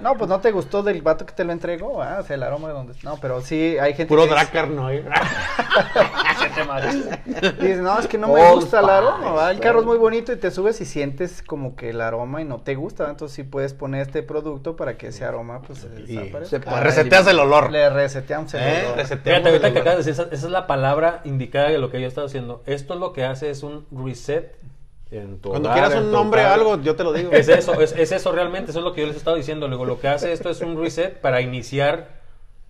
No, 0.00 0.14
pues 0.16 0.28
no 0.28 0.40
te 0.40 0.50
gustó 0.50 0.82
del 0.82 1.02
vato 1.02 1.26
que 1.26 1.32
te 1.32 1.44
lo 1.44 1.52
entregó, 1.52 2.02
ah, 2.02 2.18
o 2.20 2.24
sea, 2.24 2.36
el 2.36 2.42
aroma 2.42 2.68
de 2.68 2.74
donde. 2.74 2.94
No, 3.02 3.16
pero 3.20 3.40
sí 3.40 3.76
hay 3.78 3.94
gente 3.94 4.06
Puro 4.08 4.24
que 4.24 4.30
Dracar, 4.30 4.68
¿no? 4.68 4.88
dice, 7.60 7.76
no, 7.82 7.98
es 7.98 8.06
que 8.06 8.18
no 8.18 8.28
me 8.28 8.40
Old 8.42 8.62
gusta 8.62 8.80
el 8.80 8.88
aroma, 8.88 9.50
el 9.50 9.60
carro 9.60 9.80
es 9.80 9.86
muy 9.86 9.98
bonito 9.98 10.32
y 10.32 10.36
te 10.36 10.50
subes 10.50 10.80
y 10.80 10.84
sientes 10.84 11.42
como 11.42 11.76
que 11.76 11.90
el 11.90 12.00
aroma 12.00 12.40
y 12.40 12.44
no 12.44 12.60
te 12.60 12.74
gusta, 12.74 13.04
¿va? 13.04 13.10
entonces 13.10 13.34
sí 13.36 13.42
puedes 13.42 13.74
poner 13.74 14.02
este 14.02 14.22
producto 14.22 14.76
para 14.76 14.96
que 14.96 15.08
ese 15.08 15.24
aroma 15.24 15.60
pues 15.62 15.86
Y 16.06 16.16
desaparezca. 16.16 16.44
se 16.46 16.60
puede 16.60 16.80
reseteas 16.80 17.26
el 17.26 17.38
olor. 17.38 17.70
Le 17.70 17.90
reseteamos 17.90 18.52
el 18.54 18.62
¿Eh? 18.62 18.82
olor. 18.86 18.96
Reseteamos 18.96 19.42
Fíjate, 19.42 19.48
ahorita 19.48 19.66
el 19.68 19.72
que 19.72 19.78
olor. 19.80 19.88
acabas 19.88 20.04
de 20.04 20.10
decir, 20.10 20.24
esa, 20.24 20.34
esa 20.34 20.46
es 20.46 20.52
la 20.52 20.66
palabra 20.66 21.20
indicada 21.24 21.68
de 21.68 21.78
lo 21.78 21.90
que 21.90 22.00
yo 22.00 22.08
estaba 22.08 22.26
haciendo. 22.26 22.62
Esto 22.66 22.94
lo 22.94 23.12
que 23.12 23.24
hace 23.24 23.50
es 23.50 23.62
un 23.62 23.86
reset 23.90 24.56
en 25.10 25.38
tu 25.38 25.50
Cuando 25.50 25.68
hogar, 25.68 25.78
quieras 25.80 25.92
en 25.98 26.04
un 26.06 26.10
tu 26.10 26.16
nombre 26.16 26.42
casa. 26.42 26.54
algo, 26.54 26.80
yo 26.82 26.96
te 26.96 27.04
lo 27.04 27.12
digo. 27.12 27.30
Es 27.32 27.48
eso, 27.48 27.80
es, 27.80 27.92
es 27.92 28.12
eso 28.12 28.32
realmente, 28.32 28.70
eso 28.70 28.80
es 28.80 28.84
lo 28.84 28.92
que 28.92 29.02
yo 29.02 29.06
les 29.06 29.16
estaba 29.16 29.36
diciendo. 29.36 29.68
Luego, 29.68 29.84
lo 29.84 30.00
que 30.00 30.08
hace 30.08 30.32
esto 30.32 30.50
es 30.50 30.60
un 30.60 30.80
reset 30.80 31.20
para 31.20 31.40
iniciar 31.40 32.16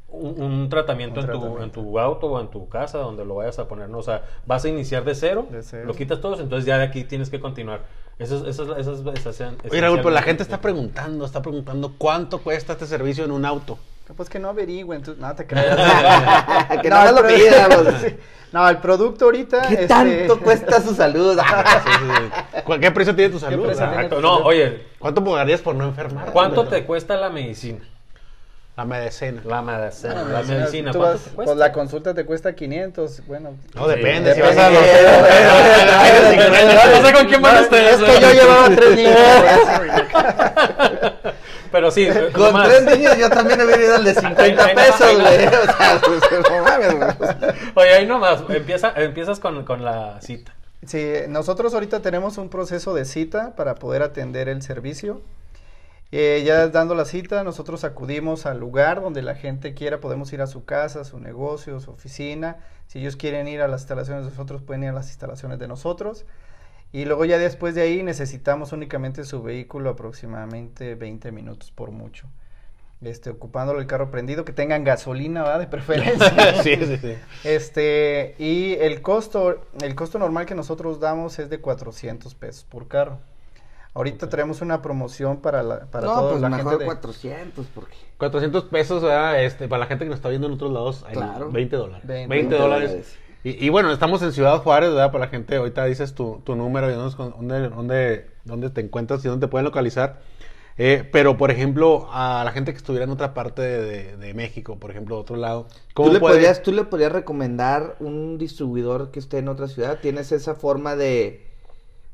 un, 0.09 0.41
un 0.43 0.69
tratamiento, 0.69 1.21
Un 1.21 1.27
en, 1.31 1.33
tu, 1.41 1.59
en 1.63 1.71
tu 1.71 1.99
auto 1.99 2.27
o 2.29 2.41
en 2.41 2.49
tu 2.49 2.69
casa, 2.69 2.99
donde 2.99 3.25
lo 3.25 3.37
vayas 3.37 3.59
a 3.59 3.67
poner. 3.69 3.89
¿no? 3.89 3.99
O 3.99 4.03
sea, 4.03 4.23
vas 4.47 4.65
a 4.65 4.69
iniciar 4.69 5.05
de 5.05 5.15
cero, 5.15 5.47
De 5.51 5.63
cero. 5.63 5.85
lo 5.87 5.95
quitas 5.95 6.21
todos, 6.21 6.41
entonces 6.41 6.67
ya 6.67 6.79
de 6.79 6.85
aquí 6.85 7.05
tienes 7.05 7.31
que 7.31 7.41
continuar. 7.41 7.81
Eso 8.19 8.37
es, 8.37 8.43
eso 8.59 8.77
es, 8.77 8.87
eso 8.87 8.93
es, 9.11 9.17
eso 9.27 9.31
es- 9.31 9.71
Oye, 9.71 9.81
Raúl, 9.81 9.99
pero 9.99 10.11
la 10.11 10.23
gente 10.23 10.43
está 10.43 10.61
preguntando, 10.61 11.25
está 11.27 11.43
preguntando 11.43 11.95
cuánto 11.99 12.39
cuesta 12.43 12.73
este 12.75 12.87
servicio 12.87 13.25
en 13.25 13.31
un 13.31 13.45
auto. 13.45 13.79
Pues 14.15 14.29
que 14.29 14.39
no 14.39 14.49
averigüen, 14.51 15.03
tú- 15.03 15.17
no 15.19 15.35
te 15.35 15.47
creas. 15.47 15.77
que 16.83 16.89
No, 16.89 17.05
no, 17.05 17.13
lo 17.23 17.27
pidamos. 17.27 17.87
Sí. 18.01 18.17
No, 18.53 18.69
el 18.69 18.79
producto 18.79 19.25
ahorita. 19.27 19.63
¿Qué 19.63 19.75
este, 19.75 19.87
tanto 19.89 20.41
cuesta 20.41 20.81
su 20.81 20.95
salud? 20.95 21.37
Sí, 21.39 21.45
sí, 21.85 21.91
sí. 22.55 22.63
¿Cu- 22.63 22.79
¿Qué 22.81 22.91
precio 22.93 23.15
tiene 23.15 23.33
tu 23.33 23.39
salud? 23.41 23.67
Ah, 23.69 23.73
tiene? 23.73 23.87
Exacto. 23.87 24.21
No, 24.21 24.37
oye, 24.39 24.87
¿Cuánto 24.99 25.23
pagarías 25.25 25.61
por 25.61 25.75
no 25.75 25.85
enfermar? 25.85 26.31
¿cuánto 26.33 26.67
te 26.67 26.85
cuesta 26.85 27.17
la 27.17 27.29
medicina? 27.31 27.81
La 28.77 28.85
medicina. 28.85 29.41
La 29.45 29.63
medicina. 29.63 30.15
Ah, 30.17 30.25
La 30.33 30.43
medicina, 30.43 30.93
tú 30.93 30.99
¿cuánto 30.99 31.15
vas- 31.19 31.25
te 31.25 31.31
Pues 31.31 31.57
la 31.57 31.73
consulta 31.73 32.15
te 32.15 32.25
cuesta 32.25 32.55
500, 32.55 33.27
bueno. 33.27 33.55
No, 33.75 33.89
depende. 33.89 34.35
Si 34.35 34.41
vas 34.41 34.57
a 34.57 34.71
los... 34.71 34.81
No 37.01 37.07
sé 37.07 37.13
con 37.15 37.27
quién 37.27 37.43
van 37.43 37.63
ustedes. 37.63 38.01
Es 38.01 38.05
que 38.05 38.21
yo 38.21 38.33
llevaba 38.33 38.69
tres 38.77 38.97
niños. 38.97 39.17
Pero 41.77 41.91
sí, 41.91 42.09
Con 42.33 42.43
nomás. 42.45 42.69
tres 42.69 42.85
niños 42.85 43.19
yo 43.19 43.29
también 43.29 43.61
hubiera 43.61 43.83
ido 43.85 43.97
al 43.97 44.05
de 44.05 44.15
50 44.15 44.43
Ahí- 44.43 44.57
ahí 44.59 44.75
pesos, 44.75 45.13
güey. 45.21 45.47
O 45.47 45.51
sea, 45.51 46.01
pues, 46.03 46.21
no 46.51 46.65
mames, 46.65 46.95
güey. 46.97 47.31
Oye, 47.75 47.93
ahí 47.95 48.07
nomás, 48.07 48.43
empieza, 48.49 48.93
empiezas 48.97 49.41
con, 49.41 49.63
con 49.67 49.85
la 49.85 50.19
cita. 50.23 50.55
Sí, 50.87 51.13
nosotros 51.29 51.75
ahorita 51.75 52.01
tenemos 52.01 52.39
un 52.39 52.49
proceso 52.49 52.95
de 52.95 53.05
cita 53.05 53.55
para 53.57 53.75
poder 53.75 54.03
atender 54.03 54.49
el 54.49 54.63
servicio. 54.63 55.21
Eh, 56.13 56.45
ya 56.47 56.69
dando 56.69 56.95
la 56.95 57.05
cita, 57.05 57.43
nosotros 57.45 57.85
acudimos 57.85 58.47
al 58.47 58.59
lugar 58.59 59.03
donde 59.03 59.21
la 59.23 59.35
gente 59.35 59.75
quiera, 59.75 59.99
podemos 60.01 60.33
ir 60.33 60.41
a 60.41 60.47
su 60.47 60.65
casa, 60.65 61.05
su 61.05 61.19
negocio, 61.19 61.79
su 61.81 61.91
oficina. 61.91 62.57
Si 62.87 63.01
ellos 63.01 63.17
quieren 63.17 63.49
ir 63.49 63.61
a 63.61 63.69
las 63.69 63.83
instalaciones 63.83 64.25
de 64.25 64.31
nosotros, 64.31 64.63
pueden 64.63 64.85
ir 64.85 64.91
a 64.91 64.93
las 64.95 65.09
instalaciones 65.09 65.59
de 65.59 65.69
nosotros. 65.69 66.25
Y 66.93 67.05
luego 67.05 67.25
ya 67.25 67.39
después 67.39 67.75
de 67.75 67.83
ahí 67.83 68.03
necesitamos 68.03 68.73
únicamente 68.73 69.25
su 69.25 69.43
vehículo 69.43 69.91
aproximadamente 69.91 70.95
20 70.95 71.33
minutos 71.33 71.71
por 71.73 71.91
mucho. 71.91 72.27
Este, 73.03 73.29
ocupándolo 73.29 73.81
el 73.81 73.87
carro 73.87 74.11
prendido, 74.11 74.47
que 74.47 74.53
tengan 74.53 74.83
gasolina, 74.83 75.43
¿va? 75.43 75.59
De 75.59 75.67
preferencia. 75.67 76.55
sí, 76.63 76.77
sí, 76.77 76.97
sí. 76.97 77.15
Este, 77.45 78.35
y 78.39 78.75
el 78.75 79.03
costo, 79.03 79.61
el 79.83 79.95
costo 79.95 80.19
normal 80.19 80.47
que 80.47 80.55
nosotros 80.55 80.99
damos 80.99 81.39
es 81.39 81.51
de 81.51 81.61
400 81.61 82.35
pesos 82.35 82.65
por 82.65 82.89
carro. 82.89 83.19
Ahorita 83.93 84.29
tenemos 84.29 84.61
una 84.61 84.83
promoción 84.83 85.39
para 85.39 85.63
la, 85.63 85.87
para 85.87 86.07
No, 86.07 86.15
toda 86.15 86.31
pues 86.33 86.43
la 86.43 86.49
mejor 86.51 86.73
gente 86.73 86.85
de, 86.85 86.87
400, 86.87 87.67
porque... 87.75 87.97
400 88.19 88.65
pesos, 88.65 89.03
¿verdad? 89.03 89.43
Este, 89.43 89.69
para 89.69 89.81
la 89.81 89.87
gente 89.87 90.05
que 90.05 90.11
nos 90.11 90.19
está 90.19 90.29
viendo 90.29 90.47
en 90.47 90.55
otros 90.55 90.73
lados, 90.73 91.05
hay 91.07 91.15
Claro. 91.15 91.51
20 91.51 91.77
dólares. 91.77 92.07
20 92.07 92.29
20, 92.29 92.57
dólares. 92.57 92.91
dólares. 92.91 93.19
Y, 93.47 93.65
y 93.65 93.69
bueno, 93.69 93.93
estamos 93.93 94.23
en 94.23 94.33
Ciudad 94.33 94.59
Juárez, 94.59 94.91
¿verdad? 94.91 95.13
Para 95.13 95.27
la 95.27 95.31
gente, 95.31 95.55
ahorita 95.55 95.85
dices 95.85 96.15
tu, 96.15 96.41
tu 96.45 96.57
número 96.57 96.91
y 96.91 96.95
dónde, 96.95 97.69
dónde, 97.69 98.27
dónde, 98.45 98.71
te 98.71 98.81
encuentras 98.81 99.25
y 99.25 99.29
dónde 99.29 99.47
te 99.47 99.51
pueden 99.51 99.65
localizar. 99.67 100.21
Eh, 100.79 101.09
pero, 101.13 101.37
por 101.37 101.53
ejemplo, 101.53 102.09
a 102.11 102.43
la 102.45 102.51
gente 102.51 102.73
que 102.73 102.79
estuviera 102.79 103.05
en 103.05 103.11
otra 103.11 103.35
parte 103.35 103.63
de, 103.63 103.85
de- 103.85 104.17
de 104.17 104.35
México, 104.35 104.81
por 104.81 104.91
ejemplo, 104.91 105.17
otro 105.17 105.37
lado, 105.37 105.69
¿cómo 105.95 106.09
¿Tú 106.09 106.15
le, 106.15 106.19
puede- 106.21 106.35
podrías, 106.35 106.61
¿Tú 106.63 106.73
le 106.73 106.83
podrías 106.85 107.13
recomendar 107.13 107.95
un 108.01 108.37
distribuidor 108.37 109.13
que 109.13 109.21
esté 109.21 109.39
en 109.39 109.47
otra 109.49 109.69
ciudad? 109.69 110.01
¿Tienes 110.03 110.33
esa 110.33 110.57
forma 110.57 110.97
de, 110.97 111.47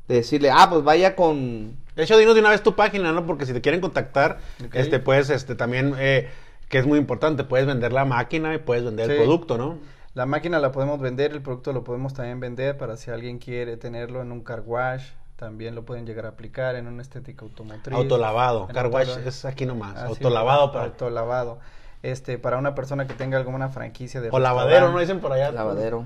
de 0.07 0.15
decirle, 0.15 0.51
ah, 0.51 0.67
pues 0.69 0.83
vaya 0.83 1.15
con... 1.15 1.77
De 1.95 2.03
hecho, 2.03 2.15
dinos 2.17 2.35
de 2.35 2.41
una 2.41 2.51
vez 2.51 2.61
tu 2.61 2.75
página, 2.75 3.11
¿no? 3.11 3.25
Porque 3.25 3.47
si 3.47 3.53
te 3.53 3.61
quieren 3.61 3.81
contactar, 3.81 4.37
este, 4.73 4.99
puedes, 4.99 5.31
este, 5.31 5.55
también, 5.55 5.95
eh, 5.97 6.29
que 6.69 6.77
es 6.77 6.85
muy 6.85 6.99
importante, 6.99 7.43
puedes 7.43 7.65
vender 7.65 7.91
la 7.91 8.05
máquina 8.05 8.53
y 8.53 8.59
puedes 8.59 8.83
vender 8.85 9.09
el 9.09 9.17
producto, 9.17 9.57
¿no? 9.57 9.79
La 10.13 10.27
máquina 10.27 10.59
la 10.59 10.71
podemos 10.71 10.99
vender, 10.99 11.31
el 11.31 11.41
producto 11.41 11.73
lo 11.73 11.83
podemos 11.83 12.13
también 12.13 12.39
vender 12.39 12.77
para 12.77 12.97
si 12.97 13.09
alguien 13.09 13.39
quiere 13.39 13.77
tenerlo 13.77 14.21
en 14.21 14.31
un 14.31 14.43
car 14.43 14.61
wash, 14.65 15.03
también 15.37 15.73
lo 15.73 15.85
pueden 15.85 16.05
llegar 16.05 16.27
a 16.27 16.29
aplicar 16.29 16.75
en 16.75 16.87
una 16.87 17.01
estética 17.01 17.43
automotriz. 17.45 17.97
Autolavado. 17.97 18.67
Car 18.67 18.87
wash 18.87 19.17
es 19.25 19.43
aquí 19.45 19.65
nomás. 19.65 19.97
Así, 19.97 20.07
Autolavado 20.07 20.71
para... 20.71 20.85
autolavado. 20.85 21.59
Este, 22.03 22.37
para 22.37 22.57
una 22.57 22.75
persona 22.75 23.07
que 23.07 23.13
tenga 23.13 23.37
alguna 23.37 23.69
franquicia 23.69 24.21
de 24.21 24.29
O 24.31 24.37
lavadero. 24.37 24.91
¿no? 24.91 24.99
Dicen 24.99 25.19
por 25.19 25.33
allá. 25.33 25.51
Lavadero. 25.51 26.05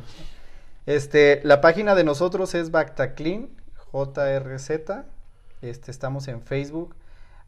Este, 0.85 1.41
la 1.43 1.59
página 1.59 1.95
de 1.95 2.05
nosotros 2.05 2.55
es 2.55 2.71
Bactaclean, 2.71 3.49
JRZ. 3.91 4.69
Este, 5.61 5.91
estamos 5.91 6.29
en 6.29 6.41
Facebook. 6.41 6.95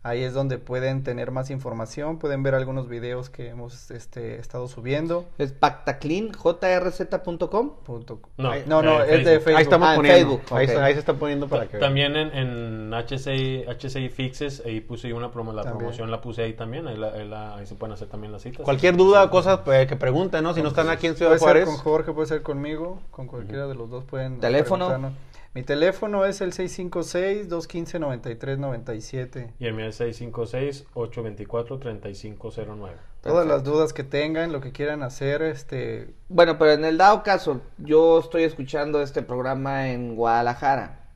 Ahí 0.02 0.24
es 0.24 0.34
donde 0.34 0.58
pueden 0.60 1.04
tener 1.04 1.30
más 1.32 1.50
información, 1.50 2.20
pueden 2.20 2.42
ver 2.42 2.56
algunos 2.56 2.88
videos 2.88 3.30
que 3.30 3.50
hemos 3.50 3.92
este, 3.92 4.40
estado 4.40 4.70
subiendo. 4.70 5.26
Es 5.38 5.52
pactaclean.jrz.com. 5.52 7.72
Punto- 7.86 8.20
No, 8.38 8.54
no, 8.66 8.82
no, 8.82 9.04
eh, 9.04 9.18
es 9.20 9.26
de 9.26 9.40
Facebook. 9.40 9.44
Facebook. 9.44 9.58
Ahí 9.58 9.64
estamos 9.64 9.88
Ah, 9.88 9.92
en 9.92 9.96
poniendo. 9.98 10.20
Facebook, 10.38 10.42
Ahí, 10.58 10.66
ok. 10.66 10.70
está- 10.72 10.86
ahí 10.86 10.94
se 10.94 11.00
está 11.00 11.14
poniendo 11.14 11.48
para 11.50 11.66
que 11.68 11.78
vean. 11.78 11.82
También 11.82 12.16
en, 12.16 12.34
en 12.34 12.94
HCI, 12.94 13.66
HCI 13.68 14.10
Fixes, 14.10 14.64
ahí 14.66 14.80
puse 14.82 15.14
una 15.14 15.32
promo, 15.32 15.52
la 15.52 15.64
También. 15.64 15.80
promoción 15.80 16.10
la 16.12 16.22
puse 16.22 16.44
ahí 16.44 16.54
también, 16.54 16.88
ahí, 16.88 16.96
la- 16.98 17.12
ahí 17.14 17.28
la- 17.28 17.56
ahí 17.58 17.66
se 17.66 17.76
pueden 17.76 17.94
hacer 17.94 18.08
también 18.08 18.32
las 18.32 18.42
citas. 18.42 18.62
Cualquier 18.64 18.96
duda 18.96 19.24
o 19.26 19.30
cosas 19.30 19.60
pues, 19.66 19.86
que 19.88 19.96
pregunten, 19.98 20.44
¿no? 20.44 20.54
Si 20.54 20.62
no 20.62 20.70
están 20.70 20.90
aquí 20.90 21.08
en 21.08 21.16
Ciudad 21.16 21.32
Puede 21.32 21.40
ser 21.40 21.46
Juárez. 21.48 21.66
con 21.66 21.76
Jorge, 21.78 22.14
puede 22.14 22.28
ser 22.28 22.42
conmigo, 22.42 23.00
con 23.12 23.28
cualquiera 23.28 23.68
de 23.68 23.76
los 23.76 23.90
dos 23.90 24.06
pueden. 24.06 24.40
¿Teléfono? 24.40 24.88
preguntarnos. 24.88 25.29
Mi 25.54 25.64
teléfono 25.64 26.26
es 26.26 26.42
el 26.42 26.52
656-215-9397. 26.54 29.54
Y 29.60 29.66
el 29.66 29.74
mío 29.74 29.88
es 29.88 30.00
656-824-3509. 30.00 32.92
Todas 33.22 33.48
las 33.48 33.64
dudas 33.64 33.92
que 33.92 34.04
tengan, 34.04 34.52
lo 34.52 34.62
que 34.62 34.72
quieran 34.72 35.02
hacer, 35.02 35.42
este, 35.42 36.14
Bueno, 36.30 36.60
pero 36.60 36.74
en 36.74 36.86
el 36.86 36.98
dado 36.98 37.24
caso, 37.24 37.62
yo 37.80 38.20
estoy 38.20 38.44
escuchando 38.44 39.02
este 39.02 39.24
programa 39.24 39.90
en 39.90 40.16
Guadalajara. 40.16 41.08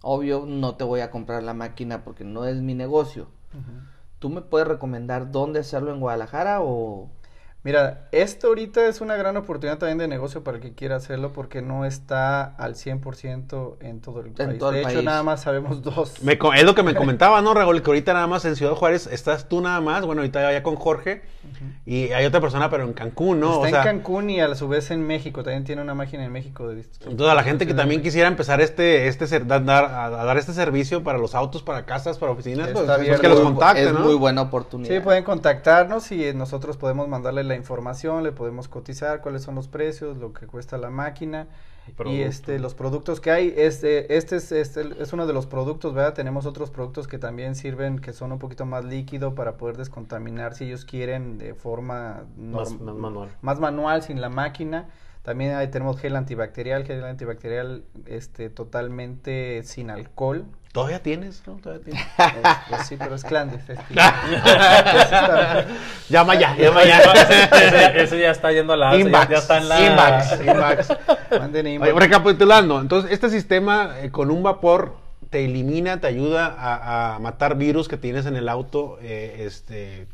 Obvio, 0.00 0.46
no 0.46 0.76
te 0.76 0.84
voy 0.84 1.00
a 1.00 1.10
comprar 1.10 1.42
la 1.42 1.52
máquina 1.54 2.04
porque 2.04 2.24
no 2.24 2.46
es 2.46 2.56
mi 2.56 2.74
negocio. 2.74 3.28
¿Tú 4.18 4.30
me 4.30 4.40
puedes 4.40 4.66
recomendar 4.66 5.30
dónde 5.30 5.60
hacerlo 5.60 5.92
en 5.92 6.00
Guadalajara 6.00 6.62
o...? 6.62 7.10
Mira, 7.64 8.08
esto 8.12 8.48
ahorita 8.48 8.86
es 8.86 9.00
una 9.00 9.16
gran 9.16 9.38
oportunidad 9.38 9.78
también 9.78 9.96
de 9.96 10.06
negocio 10.06 10.44
para 10.44 10.58
el 10.58 10.62
que 10.62 10.74
quiera 10.74 10.96
hacerlo 10.96 11.32
porque 11.32 11.62
no 11.62 11.86
está 11.86 12.44
al 12.44 12.74
100% 12.74 13.76
en 13.80 14.00
todo 14.02 14.20
el 14.20 14.32
país. 14.32 14.58
todo 14.58 14.70
el 14.72 14.84
de 14.84 14.92
hecho, 14.92 15.02
nada 15.02 15.22
más 15.22 15.40
sabemos 15.42 15.82
dos. 15.82 16.22
Me 16.22 16.38
es 16.56 16.64
lo 16.64 16.74
que 16.74 16.82
me 16.82 16.94
comentaba, 16.94 17.40
¿no, 17.40 17.54
Raúl? 17.54 17.80
Que 17.82 17.88
ahorita 17.90 18.12
nada 18.12 18.26
más 18.26 18.44
en 18.44 18.54
Ciudad 18.56 18.72
Juárez 18.74 19.06
estás 19.06 19.48
tú 19.48 19.62
nada 19.62 19.80
más. 19.80 20.04
Bueno, 20.04 20.20
ahorita 20.20 20.52
ya 20.52 20.62
con 20.62 20.76
Jorge. 20.76 21.22
Y 21.86 22.10
hay 22.12 22.26
otra 22.26 22.40
persona, 22.40 22.68
pero 22.70 22.84
en 22.84 22.92
Cancún, 22.92 23.40
¿no? 23.40 23.64
está 23.64 23.78
o 23.78 23.82
sea, 23.82 23.90
en 23.90 23.98
Cancún 23.98 24.28
y 24.30 24.40
a 24.40 24.54
su 24.54 24.68
vez 24.68 24.90
en 24.90 25.06
México. 25.06 25.42
También 25.42 25.64
tiene 25.64 25.80
una 25.80 25.94
máquina 25.94 26.24
en 26.24 26.32
México. 26.32 26.68
De 26.68 26.82
Entonces, 26.82 27.28
a 27.28 27.34
la 27.34 27.42
gente 27.44 27.66
que 27.66 27.72
también 27.74 28.02
quisiera 28.02 28.28
empezar 28.28 28.60
este, 28.60 29.08
este 29.08 29.26
ser- 29.26 29.46
dar, 29.46 29.64
dar- 29.64 29.84
a, 29.86 30.04
a 30.06 30.24
dar 30.24 30.36
este 30.36 30.52
servicio 30.52 31.02
para 31.02 31.18
los 31.18 31.34
autos, 31.34 31.62
para 31.62 31.86
casas, 31.86 32.18
para 32.18 32.32
oficinas, 32.32 32.68
pues, 32.72 32.84
pues, 32.84 33.20
que 33.20 33.28
los 33.28 33.38
Muy- 33.42 33.52
contacten, 33.52 33.88
es 33.88 33.92
¿no? 33.94 34.00
muy 34.00 34.14
buena 34.14 34.42
oportunidad. 34.42 34.94
Sí, 34.94 35.00
pueden 35.00 35.24
contactarnos 35.24 36.10
y 36.12 36.32
nosotros 36.34 36.76
podemos 36.76 37.08
mandarle 37.08 37.44
la 37.44 37.53
información, 37.56 38.22
le 38.22 38.32
podemos 38.32 38.68
cotizar 38.68 39.20
cuáles 39.20 39.42
son 39.42 39.54
los 39.54 39.68
precios, 39.68 40.16
lo 40.16 40.32
que 40.32 40.46
cuesta 40.46 40.78
la 40.78 40.90
máquina 40.90 41.48
y 42.06 42.22
este 42.22 42.58
los 42.58 42.74
productos 42.74 43.20
que 43.20 43.30
hay. 43.30 43.54
Este, 43.56 44.16
este 44.16 44.36
es, 44.36 44.52
este 44.52 45.02
es 45.02 45.12
uno 45.12 45.26
de 45.26 45.32
los 45.32 45.46
productos, 45.46 45.94
¿verdad? 45.94 46.14
Tenemos 46.14 46.46
otros 46.46 46.70
productos 46.70 47.06
que 47.06 47.18
también 47.18 47.54
sirven, 47.54 47.98
que 47.98 48.12
son 48.12 48.32
un 48.32 48.38
poquito 48.38 48.64
más 48.64 48.84
líquido 48.84 49.34
para 49.34 49.56
poder 49.56 49.76
descontaminar 49.76 50.54
si 50.54 50.64
ellos 50.64 50.84
quieren 50.84 51.38
de 51.38 51.54
forma 51.54 52.24
más 52.36 52.78
manual. 52.80 53.30
más 53.42 53.60
manual 53.60 54.02
sin 54.02 54.20
la 54.20 54.28
máquina. 54.28 54.88
También 55.24 55.54
ahí 55.54 55.68
tenemos 55.68 55.98
gel 55.98 56.14
antibacterial, 56.16 56.84
gel 56.84 57.02
antibacterial 57.02 57.82
este, 58.06 58.50
totalmente 58.50 59.62
sin 59.64 59.88
alcohol. 59.90 60.44
¿Todavía 60.70 61.02
tienes? 61.02 61.42
¿no? 61.46 61.54
¿Todavía 61.54 61.82
tienes? 61.84 62.02
Es- 62.02 62.58
pues 62.68 62.86
sí, 62.86 62.96
pero 62.98 63.14
es 63.14 63.24
clandestino. 63.24 63.80
llama 66.10 66.34
ya, 66.34 66.54
llama 66.56 66.84
ya. 66.84 66.98
ese, 67.92 68.02
ese 68.02 68.20
ya 68.20 68.30
está 68.32 68.52
yendo 68.52 68.72
a 68.74 68.76
la 68.76 68.90
alza, 68.90 69.28
ya, 69.28 69.38
está 69.38 69.58
en 69.58 69.68
la... 69.68 69.80
Invax. 69.86 70.88
Manden 71.38 71.66
Oye, 71.66 71.74
inbox. 71.76 71.94
recapitulando, 71.94 72.80
entonces 72.80 73.10
este 73.12 73.30
sistema 73.30 73.94
eh, 74.02 74.10
con 74.10 74.30
un 74.30 74.42
vapor 74.42 74.96
te 75.30 75.44
elimina, 75.44 76.00
te 76.00 76.06
ayuda 76.06 76.54
a, 76.58 77.14
a 77.14 77.18
matar 77.18 77.56
virus 77.56 77.88
que 77.88 77.96
tienes 77.96 78.26
en 78.26 78.36
el 78.36 78.48
auto, 78.48 78.98
eh, 79.00 79.44
este, 79.46 80.06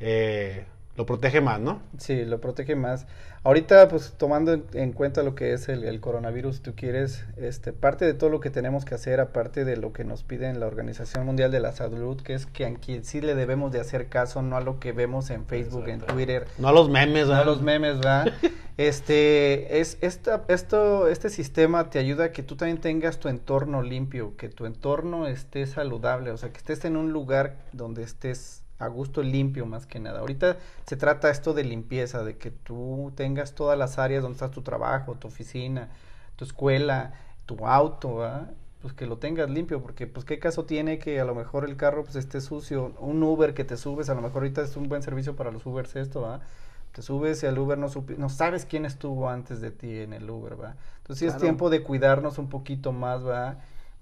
eh, 0.00 0.64
lo 1.00 1.06
protege 1.06 1.40
más, 1.40 1.58
¿no? 1.58 1.80
Sí, 1.96 2.26
lo 2.26 2.42
protege 2.42 2.76
más. 2.76 3.06
Ahorita, 3.42 3.88
pues 3.88 4.12
tomando 4.18 4.52
en, 4.52 4.64
en 4.74 4.92
cuenta 4.92 5.22
lo 5.22 5.34
que 5.34 5.54
es 5.54 5.70
el, 5.70 5.84
el 5.84 5.98
coronavirus, 5.98 6.56
si 6.56 6.62
tú 6.62 6.74
quieres, 6.76 7.24
este, 7.38 7.72
parte 7.72 8.04
de 8.04 8.12
todo 8.12 8.28
lo 8.28 8.40
que 8.40 8.50
tenemos 8.50 8.84
que 8.84 8.94
hacer, 8.94 9.18
aparte 9.18 9.64
de 9.64 9.78
lo 9.78 9.94
que 9.94 10.04
nos 10.04 10.24
piden 10.24 10.60
la 10.60 10.66
Organización 10.66 11.24
Mundial 11.24 11.50
de 11.50 11.60
la 11.60 11.72
Salud, 11.72 12.20
que 12.20 12.34
es 12.34 12.44
que 12.44 12.66
a 12.66 12.74
quien 12.74 13.02
sí 13.06 13.22
le 13.22 13.34
debemos 13.34 13.72
de 13.72 13.80
hacer 13.80 14.08
caso, 14.08 14.42
no 14.42 14.58
a 14.58 14.60
lo 14.60 14.78
que 14.78 14.92
vemos 14.92 15.30
en 15.30 15.46
Facebook, 15.46 15.88
en. 15.88 16.00
Twitter, 16.02 16.46
No 16.58 16.68
a 16.68 16.72
los 16.72 16.90
memes, 16.90 17.28
no 17.28 17.32
a 17.32 17.38
¿verdad? 17.38 17.46
los 17.46 17.62
memes, 17.62 17.96
¿verdad? 17.96 18.26
Este, 18.76 19.80
es, 19.80 19.98
esta, 20.00 20.44
esto, 20.48 21.06
este 21.08 21.28
sistema 21.28 21.90
te 21.90 21.98
ayuda 21.98 22.24
a 22.26 22.32
que 22.32 22.42
tú 22.42 22.56
también 22.56 22.80
tengas 22.80 23.18
tu 23.18 23.28
entorno 23.28 23.82
limpio, 23.82 24.36
que 24.38 24.48
tu 24.48 24.64
entorno 24.64 25.26
esté 25.26 25.66
saludable, 25.66 26.30
o 26.30 26.38
sea, 26.38 26.50
que 26.50 26.56
estés 26.58 26.86
en 26.86 26.96
un 26.96 27.12
lugar 27.12 27.56
donde 27.72 28.02
estés 28.02 28.62
a 28.80 28.88
gusto 28.88 29.22
limpio 29.22 29.66
más 29.66 29.86
que 29.86 30.00
nada. 30.00 30.20
Ahorita 30.20 30.56
se 30.86 30.96
trata 30.96 31.30
esto 31.30 31.54
de 31.54 31.64
limpieza, 31.64 32.24
de 32.24 32.36
que 32.36 32.50
tú 32.50 33.12
tengas 33.14 33.54
todas 33.54 33.78
las 33.78 33.98
áreas 33.98 34.22
donde 34.22 34.34
está 34.36 34.50
tu 34.50 34.62
trabajo, 34.62 35.14
tu 35.14 35.28
oficina, 35.28 35.88
tu 36.36 36.44
escuela, 36.44 37.12
tu 37.46 37.66
auto, 37.66 38.16
¿verdad? 38.16 38.50
pues 38.80 38.94
que 38.94 39.06
lo 39.06 39.18
tengas 39.18 39.50
limpio, 39.50 39.82
porque 39.82 40.06
pues 40.06 40.24
qué 40.24 40.38
caso 40.38 40.64
tiene 40.64 40.98
que 40.98 41.20
a 41.20 41.24
lo 41.24 41.34
mejor 41.34 41.64
el 41.64 41.76
carro 41.76 42.02
pues 42.02 42.16
esté 42.16 42.40
sucio, 42.40 42.94
un 42.98 43.22
Uber 43.22 43.52
que 43.52 43.64
te 43.64 43.76
subes, 43.76 44.08
a 44.08 44.14
lo 44.14 44.22
mejor 44.22 44.42
ahorita 44.42 44.62
es 44.62 44.76
un 44.76 44.88
buen 44.88 45.02
servicio 45.02 45.36
para 45.36 45.50
los 45.50 45.66
Ubers 45.66 45.96
esto, 45.96 46.22
¿va? 46.22 46.40
Te 46.92 47.02
subes 47.02 47.42
y 47.42 47.46
al 47.46 47.58
Uber 47.58 47.78
no 47.78 47.88
no 48.16 48.28
sabes 48.30 48.64
quién 48.64 48.86
estuvo 48.86 49.28
antes 49.28 49.60
de 49.60 49.70
ti 49.70 49.98
en 49.98 50.12
el 50.14 50.28
Uber, 50.28 50.60
¿va? 50.60 50.76
Entonces 50.98 51.18
sí 51.18 51.26
es 51.26 51.36
tiempo 51.36 51.68
de 51.68 51.82
cuidarnos 51.82 52.38
un 52.38 52.48
poquito 52.48 52.92
más, 52.92 53.24
¿va? 53.24 53.58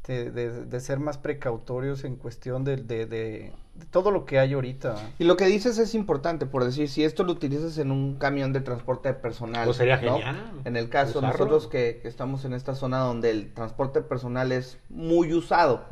De, 0.07 0.31
de- 0.31 0.65
de 0.65 0.81
ser 0.81 1.01
más 1.01 1.19
precautorios 1.19 2.03
en 2.05 2.17
cuestión 2.17 2.65
de, 2.65 2.77
de- 2.77 3.05
de- 3.05 3.53
de 3.75 3.85
todo 3.91 4.11
lo 4.11 4.25
que 4.25 4.39
hay 4.39 4.55
ahorita. 4.55 4.95
Y 5.19 5.25
lo 5.25 5.37
que 5.37 5.45
dices 5.47 5.77
es 5.79 5.95
importante, 5.95 6.47
por 6.47 6.65
decir, 6.65 6.89
si 6.89 7.05
esto 7.05 7.25
lo 7.25 7.33
utilizas 7.33 7.77
en 7.77 7.91
un 7.91 8.17
camión 8.17 8.53
de 8.55 8.61
transporte 8.63 9.13
personal. 9.13 9.67
Pues 9.67 9.77
sería 9.77 10.01
¿no? 10.01 10.15
genial 10.17 10.51
En 10.65 10.77
el 10.77 10.89
caso, 10.89 11.19
usarlo. 11.19 11.29
nosotros 11.47 11.67
que, 11.69 11.99
que 12.01 12.09
estamos 12.09 12.45
en 12.47 12.55
esta 12.55 12.75
zona 12.75 13.01
donde 13.01 13.31
el 13.31 13.53
transporte 13.53 14.01
personal 14.01 14.51
es 14.51 14.79
muy 14.89 15.35
usado. 15.35 15.85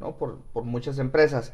¿no? 0.00 0.16
Por, 0.16 0.38
por 0.52 0.64
muchas 0.64 0.98
empresas. 0.98 1.52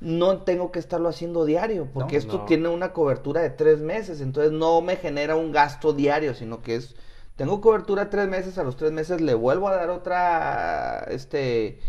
No 0.00 0.38
tengo 0.42 0.70
que 0.72 0.80
estarlo 0.80 1.08
haciendo 1.08 1.44
diario, 1.46 1.88
porque 1.94 2.14
No, 2.14 2.18
esto 2.18 2.38
no. 2.38 2.44
tiene 2.44 2.68
una 2.68 2.92
cobertura 2.92 3.40
de 3.40 3.50
tres 3.50 3.78
meses, 3.80 4.20
entonces 4.20 4.52
no 4.52 4.80
me 4.82 4.96
genera 4.96 5.36
un 5.36 5.52
gasto 5.52 5.92
diario, 5.92 6.34
sino 6.34 6.60
que 6.60 6.74
es, 6.74 6.94
tengo 7.42 7.60
cobertura 7.60 8.08
tres 8.08 8.28
meses, 8.28 8.56
a 8.56 8.62
los 8.62 8.76
tres 8.76 8.92
meses 8.92 9.20
le 9.20 9.34
vuelvo 9.34 9.66
a 9.66 9.74
dar 9.74 9.90
otra, 9.90 11.04
este, 11.10 11.80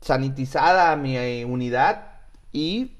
sanitizada 0.00 0.90
a 0.90 0.96
mi 0.96 1.18
eh, 1.18 1.44
unidad 1.44 2.12
y, 2.50 2.96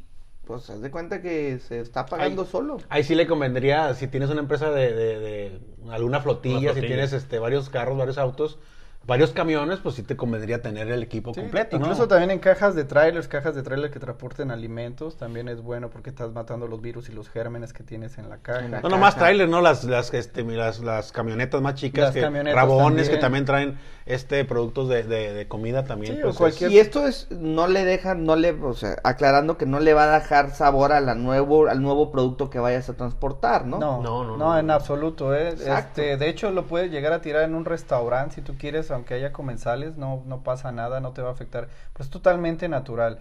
pues, 0.47 0.69
haz 0.69 0.83
de 0.83 0.91
cuenta 0.91 1.23
que 1.23 1.59
se 1.61 1.81
está 1.81 2.05
pagando 2.05 2.45
solo. 2.45 2.77
Ahí 2.91 3.03
sí 3.03 3.15
le 3.15 3.27
convendría, 3.27 3.95
si 3.95 4.09
tienes 4.09 4.29
una 4.29 4.41
empresa 4.41 4.71
de, 4.73 4.93
de- 4.93 5.19
de 5.21 5.61
alguna 5.91 6.21
flotilla, 6.21 6.59
Una 6.59 6.69
si 6.69 6.81
flotilla. 6.81 6.87
tienes 6.97 7.13
este, 7.15 7.39
varios 7.39 7.71
carros, 7.71 7.97
varios 7.97 8.19
autos, 8.19 8.59
varios 9.07 9.33
camiones, 9.33 9.79
pues 9.81 9.95
sí 9.97 10.03
te 10.03 10.17
convendría 10.17 10.63
tener 10.63 10.91
el 10.91 11.03
equipo 11.03 11.35
Sí, 11.35 11.41
completo, 11.41 11.79
¿no? 11.79 11.85
Incluso 11.87 12.09
también 12.09 12.31
en 12.31 12.39
cajas 12.39 12.75
de 12.75 12.85
trailers, 12.85 13.29
cajas 13.29 13.55
de 13.55 13.63
trailers 13.63 13.93
que 13.93 14.01
transporten 14.01 14.51
alimentos, 14.51 15.17
también 15.17 15.49
es 15.49 15.61
bueno 15.63 15.91
porque 15.91 16.11
estás 16.11 16.33
matando 16.33 16.67
los 16.67 16.81
virus 16.81 17.09
y 17.09 17.13
los 17.13 17.29
gérmenes 17.29 17.73
que 17.73 17.83
tienes 17.83 18.19
en 18.19 18.29
la 18.29 18.39
caja. 18.39 18.65
En 18.65 18.71
la 18.71 18.81
No 18.81 18.89
nomás 18.89 19.15
caja. 19.15 19.27
trailer, 19.27 19.49
¿no? 19.49 19.61
Las, 19.61 19.85
las, 19.85 20.13
este, 20.15 20.43
las, 20.45 20.81
las 20.81 21.13
camionetas 21.13 21.61
más 21.61 21.75
chicas, 21.75 22.05
Las 22.07 22.15
que, 22.15 22.21
camionetas 22.23 22.55
rabones 22.61 23.09
que 23.09 23.17
también. 23.19 23.45
también 23.45 23.77
traen 23.77 23.95
este 24.07 24.45
productos 24.45 24.89
de, 24.89 25.03
de- 25.03 25.33
de 25.33 25.49
comida 25.49 25.85
también. 25.85 26.17
Sí, 26.17 26.21
pues, 26.23 26.37
cualquier- 26.37 26.71
Y 26.71 26.79
esto 26.79 27.07
es, 27.07 27.31
no 27.31 27.67
le 27.69 27.85
deja, 27.85 28.15
no 28.15 28.37
le, 28.37 28.53
o 28.53 28.75
sea, 28.75 28.97
aclarando 29.03 29.57
que 29.57 29.65
no 29.67 29.81
le 29.81 29.95
va 29.95 30.05
a 30.15 30.19
dejar 30.21 30.51
sabor 30.51 30.93
a 30.93 31.01
la 31.01 31.15
nuevo, 31.15 31.69
al 31.69 31.81
nuevo 31.83 32.11
producto 32.13 32.51
que 32.51 32.59
vayas 32.59 32.89
a 32.91 32.95
transportar, 32.95 33.67
¿no? 33.67 33.79
No, 33.79 34.03
No, 34.03 34.25
no, 34.25 34.37
no, 34.37 34.37
no, 34.37 34.59
en 34.59 34.67
no. 34.67 34.73
absoluto. 34.75 35.35
¿eh? 35.35 35.51
Exacto. 35.51 36.03
Este, 36.03 36.17
de 36.17 36.29
hecho, 36.29 36.51
lo 36.51 36.67
puedes 36.67 36.91
llegar 36.91 37.13
a 37.15 37.21
tirar 37.23 37.43
en 37.45 37.55
un 37.55 37.65
restaurante 37.65 38.35
si 38.37 38.43
tú 38.43 38.55
quieres, 38.59 38.91
aunque 38.95 39.15
haya 39.15 39.33
comensales, 39.33 39.97
no, 39.97 40.23
no 40.27 40.43
pasa 40.43 40.73
nada, 40.73 41.01
no 41.01 41.13
te 41.13 41.23
va 41.23 41.31
a 41.31 41.33
afectar. 41.33 41.69
Pues 41.93 42.11
totalmente 42.11 42.69
natural. 42.69 43.21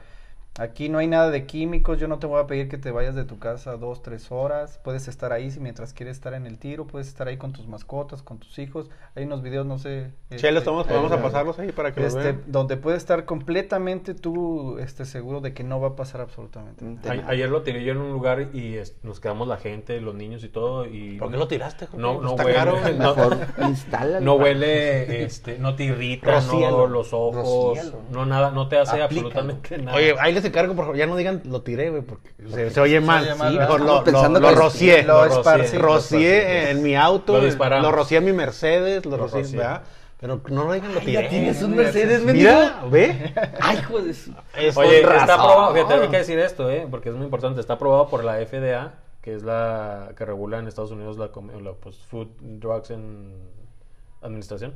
Aquí 0.59 0.87
no 0.87 0.99
hay 0.99 1.07
nada 1.07 1.31
de 1.31 1.47
químicos, 1.47 1.97
yo 1.99 2.07
no 2.07 2.19
te 2.19 2.27
voy 2.27 2.39
a 2.39 2.45
pedir 2.45 2.69
que 2.69 2.77
te 2.77 2.91
vayas 2.91 3.15
de 3.15 3.23
tu 3.25 3.39
casa 3.39 3.75
dos, 3.75 4.03
tres 4.03 4.31
horas. 4.31 4.79
Puedes 4.83 5.07
estar 5.07 5.31
ahí 5.33 5.49
si 5.49 5.59
mientras 5.59 5.93
quieres 5.93 6.17
estar 6.17 6.35
en 6.35 6.45
el 6.45 6.59
tiro, 6.59 6.85
puedes 6.85 7.07
estar 7.07 7.27
ahí 7.27 7.37
con 7.37 7.53
tus 7.53 7.65
mascotas, 7.67 8.21
con 8.21 8.37
tus 8.37 8.59
hijos. 8.59 8.91
Hay 9.15 9.23
unos 9.23 9.41
videos, 9.41 9.65
no 9.65 9.79
sé. 9.79 10.11
Cheles, 10.35 10.59
este, 10.59 10.69
vamos, 10.69 11.11
a 11.11 11.15
eh, 11.15 11.19
pasarlos 11.19 11.57
ahí 11.57 11.71
para 11.71 11.91
que 11.91 12.01
los 12.01 12.13
este, 12.13 12.33
vean. 12.33 12.43
donde 12.45 12.77
puedes 12.77 12.99
estar 12.99 13.25
completamente 13.25 14.13
tú 14.13 14.77
este, 14.77 15.05
seguro 15.05 15.41
de 15.41 15.55
que 15.55 15.63
no 15.63 15.81
va 15.81 15.89
a 15.89 15.95
pasar 15.95 16.21
absolutamente 16.21 16.85
nada. 16.85 17.27
Ayer 17.29 17.49
lo 17.49 17.63
tiré 17.63 17.83
yo 17.83 17.93
en 17.93 17.97
un 17.97 18.11
lugar 18.11 18.49
y 18.53 18.75
es- 18.75 18.95
nos 19.01 19.19
quedamos 19.19 19.47
la 19.47 19.57
gente, 19.57 19.99
los 20.01 20.13
niños 20.13 20.43
y 20.43 20.49
todo 20.49 20.85
y... 20.85 21.17
¿Por 21.17 21.31
qué 21.31 21.37
lo 21.37 21.47
tiraste? 21.47 21.87
Jorge? 21.87 21.99
No, 21.99 22.21
no 22.21 22.29
Está 22.31 22.43
huele. 22.45 22.55
caro. 22.55 22.77
No. 22.99 23.15
Mejor 23.15 23.37
instálalo. 23.69 24.21
No 24.23 24.35
huele, 24.35 25.23
este, 25.23 25.57
no 25.57 25.75
te 25.75 25.85
irrita, 25.85 26.35
Rocíalo. 26.35 26.77
no 26.77 26.87
los 26.87 27.11
ojos, 27.11 27.75
Rocíalo. 27.75 28.01
no 28.11 28.25
nada, 28.27 28.51
no 28.51 28.67
te 28.67 28.77
hace 28.77 29.01
Aplícalo. 29.01 29.29
absolutamente 29.29 29.77
nada. 29.79 29.97
Oye, 29.97 30.13
ahí 30.19 30.31
les 30.33 30.42
encargo, 30.47 30.73
por 30.75 30.85
favor, 30.85 30.97
ya 30.97 31.05
no 31.07 31.15
digan 31.15 31.41
lo 31.45 31.61
tiré, 31.61 31.89
güey, 31.89 32.01
porque 32.01 32.29
se, 32.49 32.69
se 32.71 32.79
oye 32.81 32.99
mal. 32.99 33.23
oye 33.23 33.35
mal, 33.35 33.51
Sí, 33.53 33.57
mejor 33.59 33.81
lo, 33.81 34.03
lo, 34.05 34.39
lo 34.39 34.51
rocié. 34.55 35.03
lo 35.03 35.25
Lo 35.25 35.39
esparcí. 35.39 35.77
rocié 35.77 36.69
en 36.71 36.81
mi 36.83 36.95
auto, 36.95 37.39
Lo 37.39 37.79
lo, 37.81 37.91
rocié 37.91 38.17
en 38.17 38.25
mi 38.25 38.33
Mercedes, 38.33 39.05
lo, 39.05 39.11
Lo 39.11 39.17
rocié, 39.17 39.41
rocié. 39.41 39.57
¿verdad? 39.57 39.81
Pero 40.19 40.39
no 40.49 40.63
lo 40.65 40.73
digan 40.73 40.93
lo 40.93 40.99
Ay, 41.01 41.05
tiré. 41.05 41.23
ya 41.23 41.29
tienes 41.29 41.61
un 41.61 41.75
Mercedes, 41.75 42.23
mendigo. 42.23 42.49
Mira, 42.49 42.83
ve. 42.89 43.33
Ay, 43.59 43.77
su... 44.13 44.33
Es 44.57 44.77
Oye, 44.77 45.01
está 45.01 45.09
razón. 45.13 45.29
aprobado, 45.39 45.73
fíjate, 45.73 45.93
hay 45.95 46.07
que 46.09 46.17
decir 46.17 46.39
esto, 46.39 46.69
¿eh? 46.71 46.87
porque 46.89 47.09
es 47.09 47.15
muy 47.15 47.25
importante, 47.25 47.59
está 47.59 47.73
aprobado 47.73 48.07
por 48.07 48.23
la 48.23 48.35
FDA, 48.45 48.93
que 49.21 49.35
es 49.35 49.43
la 49.43 50.11
que 50.17 50.23
regula 50.25 50.59
en 50.59 50.67
Estados 50.67 50.91
Unidos 50.91 51.17
la, 51.17 51.27
com- 51.29 51.49
la, 51.61 51.73
pues, 51.73 51.97
Food 52.09 52.27
Drugs 52.39 52.91
and 52.91 53.33
Administración. 54.23 54.73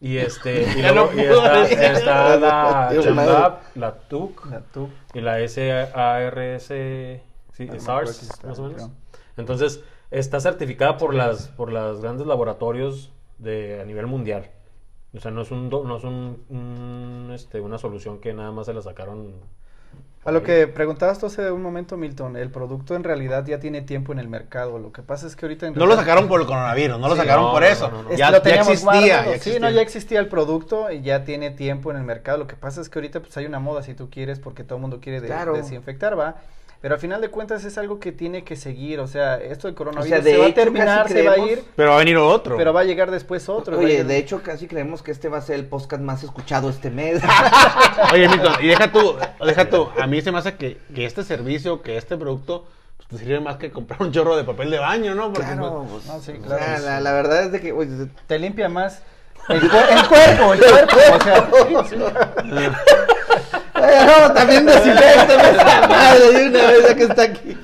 Y 0.00 0.16
este, 0.18 0.62
y, 0.62 0.82
luego- 0.82 1.10
y 1.14 1.20
está, 1.20 1.68
está 1.92 2.36
la 2.36 2.90
CHMDAP, 3.02 3.76
la 3.76 3.94
TUC 4.08 4.46
La 4.50 4.60
tú. 4.60 4.88
y 5.14 5.20
la 5.20 5.36
SARS, 5.48 6.64
sí, 6.64 7.66
Ah, 7.68 7.74
no, 7.74 7.80
SARS, 7.80 8.22
está, 8.22 8.48
más 8.48 8.58
o 8.58 8.62
menos. 8.64 8.76
creo. 8.76 8.90
Entonces, 9.36 9.82
está 10.10 10.40
certificada 10.40 10.96
por 10.96 11.14
las 11.14 11.48
por 11.48 11.70
los 11.72 12.00
grandes 12.00 12.26
laboratorios 12.26 13.12
de 13.38 13.80
a 13.80 13.84
nivel 13.84 14.06
mundial. 14.06 14.50
O 15.14 15.20
sea, 15.20 15.30
no 15.30 15.42
es 15.42 15.50
un 15.50 15.68
no 15.68 15.96
es 15.96 16.04
un, 16.04 16.44
un, 16.48 17.30
este, 17.34 17.60
una 17.60 17.78
solución 17.78 18.20
que 18.20 18.32
nada 18.32 18.52
más 18.52 18.66
se 18.66 18.74
la 18.74 18.82
sacaron 18.82 19.34
A 20.22 20.32
lo 20.32 20.42
que 20.42 20.66
preguntabas 20.66 21.18
tú 21.18 21.26
hace 21.26 21.50
un 21.50 21.62
momento, 21.62 21.96
Milton, 21.96 22.36
el 22.36 22.50
producto 22.50 22.94
en 22.94 23.04
realidad 23.04 23.46
ya 23.46 23.58
tiene 23.58 23.80
tiempo 23.80 24.12
en 24.12 24.18
el 24.18 24.28
mercado. 24.28 24.78
Lo 24.78 24.92
que 24.92 25.00
pasa 25.02 25.26
es 25.26 25.34
que 25.34 25.46
ahorita 25.46 25.66
en 25.66 25.72
No 25.72 25.80
lo 25.80 25.86
realidad- 25.86 26.02
sacaron 26.02 26.28
por 26.28 26.42
el 26.42 26.46
coronavirus, 26.46 27.00
no 27.00 27.08
lo 27.08 27.14
Sí, 27.14 27.20
sacaron 27.22 27.44
no, 27.46 27.52
por 27.52 27.64
eso. 27.64 27.88
no, 27.90 27.96
no, 27.96 28.02
no. 28.02 28.10
Es 28.10 28.18
Ya, 28.18 28.30
lo 28.30 28.36
ya 28.36 28.42
teníamos 28.42 28.68
existía, 28.68 29.24
Sí, 29.24 29.30
existía. 29.30 29.60
no, 29.60 29.70
ya 29.70 29.80
existía 29.80 30.20
el 30.20 30.28
producto 30.28 30.90
y 30.92 31.00
ya 31.00 31.24
tiene 31.24 31.50
tiempo 31.50 31.90
en 31.90 31.96
el 31.96 32.04
mercado. 32.04 32.36
Lo 32.36 32.46
que 32.46 32.54
pasa 32.54 32.82
es 32.82 32.90
que 32.90 32.98
ahorita 32.98 33.20
pues 33.20 33.34
hay 33.38 33.46
una 33.46 33.60
moda 33.60 33.82
si 33.82 33.94
tú 33.94 34.10
quieres 34.10 34.40
porque 34.40 34.62
todo 34.62 34.76
el 34.76 34.82
mundo 34.82 35.00
quiere 35.00 35.22
de- 35.22 35.28
Claro. 35.28 35.54
desinfectar, 35.54 36.18
va. 36.18 36.36
Pero 36.82 36.94
al 36.94 37.00
final 37.00 37.20
de 37.20 37.28
cuentas 37.28 37.62
es 37.66 37.76
algo 37.76 38.00
que 38.00 38.10
tiene 38.10 38.42
que 38.42 38.56
seguir. 38.56 39.00
O 39.00 39.06
sea, 39.06 39.36
esto 39.36 39.66
del 39.68 39.74
coronavirus 39.74 40.06
O 40.06 40.08
sea, 40.22 40.24
de 40.24 40.32
se 40.32 40.38
va 40.38 40.46
a 40.46 40.54
terminar, 40.54 41.08
se 41.08 41.22
va 41.22 41.32
a 41.34 41.38
ir, 41.38 41.62
Pero 41.76 41.90
va 41.90 41.96
a 41.96 41.98
venir 41.98 42.16
otro. 42.16 42.56
pero 42.56 42.72
va 42.72 42.80
a 42.80 42.84
llegar 42.84 43.10
después 43.10 43.50
otro. 43.50 43.78
Oye, 43.78 43.88
llegar- 43.88 44.06
de 44.06 44.16
hecho, 44.16 44.42
casi 44.42 44.66
creemos 44.66 45.02
que 45.02 45.10
este 45.10 45.28
va 45.28 45.36
a 45.38 45.42
ser 45.42 45.56
el 45.56 45.66
podcast 45.66 46.02
más 46.02 46.22
escuchado 46.24 46.70
este 46.70 46.90
mes. 46.90 47.22
Oye, 48.14 48.28
Milton, 48.28 48.54
y 48.62 48.68
deja 48.68 48.90
tú, 48.90 49.14
deja 49.44 49.68
tú, 49.68 49.88
a 50.00 50.06
mí 50.06 50.22
se 50.22 50.32
me 50.32 50.38
hace 50.38 50.54
que, 50.56 50.78
que 50.94 51.04
este 51.04 51.22
servicio, 51.22 51.82
que 51.82 51.98
este 51.98 52.16
producto, 52.16 52.64
pues 52.96 53.08
te 53.08 53.18
sirve 53.18 53.40
más 53.40 53.56
que 53.58 53.70
comprar 53.70 54.00
un 54.02 54.10
chorro 54.10 54.34
de 54.36 54.44
papel 54.44 54.70
de 54.70 54.78
baño, 54.78 55.14
¿no? 55.14 55.32
Porque, 55.34 55.48
claro, 55.52 55.86
pues, 55.90 56.06
no, 56.06 56.18
sí, 56.20 56.32
o 56.32 56.46
claro. 56.46 56.64
sea, 56.64 56.78
la, 56.78 57.00
la 57.02 57.12
verdad 57.12 57.42
es 57.44 57.52
de 57.52 57.60
que, 57.60 57.72
oye, 57.72 58.06
te 58.26 58.38
limpia 58.38 58.70
más 58.70 59.02
el 59.50 59.60
cuerpo, 59.68 60.54
el 60.54 60.60
cuerpo. 60.60 60.96
O 61.14 61.20
sea, 61.20 61.50
sí, 61.84 61.90
sí. 61.90 61.96
Oye, 63.82 64.06
no, 64.06 64.32
también 64.32 64.66
desinfectame 64.66 65.50
esa 65.50 65.88
madre 65.88 66.32
de 66.32 66.48
una 66.48 66.66
vez 66.70 66.88
ya 66.88 66.94
que 66.94 67.02
está 67.04 67.22
aquí. 67.22 67.58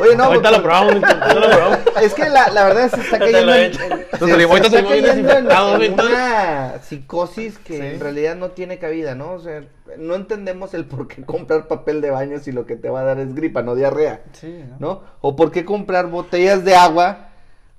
Oye, 0.00 0.16
no, 0.16 0.24
ahorita 0.24 0.48
pues, 0.48 0.56
lo 0.58 0.62
probamos, 0.64 0.94
Milton, 0.94 1.22
ahorita 1.22 1.34
lo 1.40 1.50
probamos. 1.50 1.78
Es 2.02 2.14
que 2.14 2.28
la, 2.28 2.48
la 2.50 2.64
verdad 2.64 2.90
se 2.90 3.00
está 3.00 3.18
cayendo 3.20 3.54
en, 3.54 3.60
en- 3.66 3.74
se- 3.74 3.84
está 3.84 4.82
cayendo 4.82 5.82
en- 5.84 5.92
una 5.94 6.72
psicosis 6.82 7.58
que 7.58 7.76
Sí. 7.78 7.86
en 7.86 8.00
realidad 8.00 8.34
no 8.34 8.50
tiene 8.50 8.78
cabida, 8.80 9.14
¿no? 9.14 9.30
O 9.32 9.38
sea, 9.38 9.62
no 9.96 10.16
entendemos 10.16 10.74
el 10.74 10.84
por 10.86 11.06
qué 11.06 11.22
comprar 11.22 11.68
papel 11.68 12.00
de 12.00 12.10
baño 12.10 12.40
si 12.40 12.50
lo 12.50 12.66
que 12.66 12.74
te 12.74 12.90
va 12.90 13.02
a 13.02 13.04
dar 13.04 13.20
es 13.20 13.36
gripa, 13.36 13.62
no 13.62 13.76
diarrea, 13.76 14.22
Sí, 14.32 14.64
¿no? 14.68 14.76
¿no? 14.80 15.02
O 15.20 15.36
por 15.36 15.52
qué 15.52 15.64
comprar 15.64 16.08
botellas 16.08 16.64
de 16.64 16.74
agua 16.74 17.28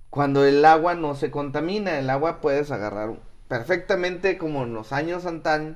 cuando 0.10 0.46
el 0.46 0.64
agua 0.64 0.96
no 0.96 1.16
se 1.16 1.30
contamina. 1.32 2.00
El 2.00 2.10
agua 2.10 2.40
puedes 2.40 2.72
agarrar 2.72 3.10
perfectamente 3.50 4.38
como 4.38 4.64
en 4.64 4.74
los 4.74 4.94
años 4.94 5.26
antaño 5.26 5.76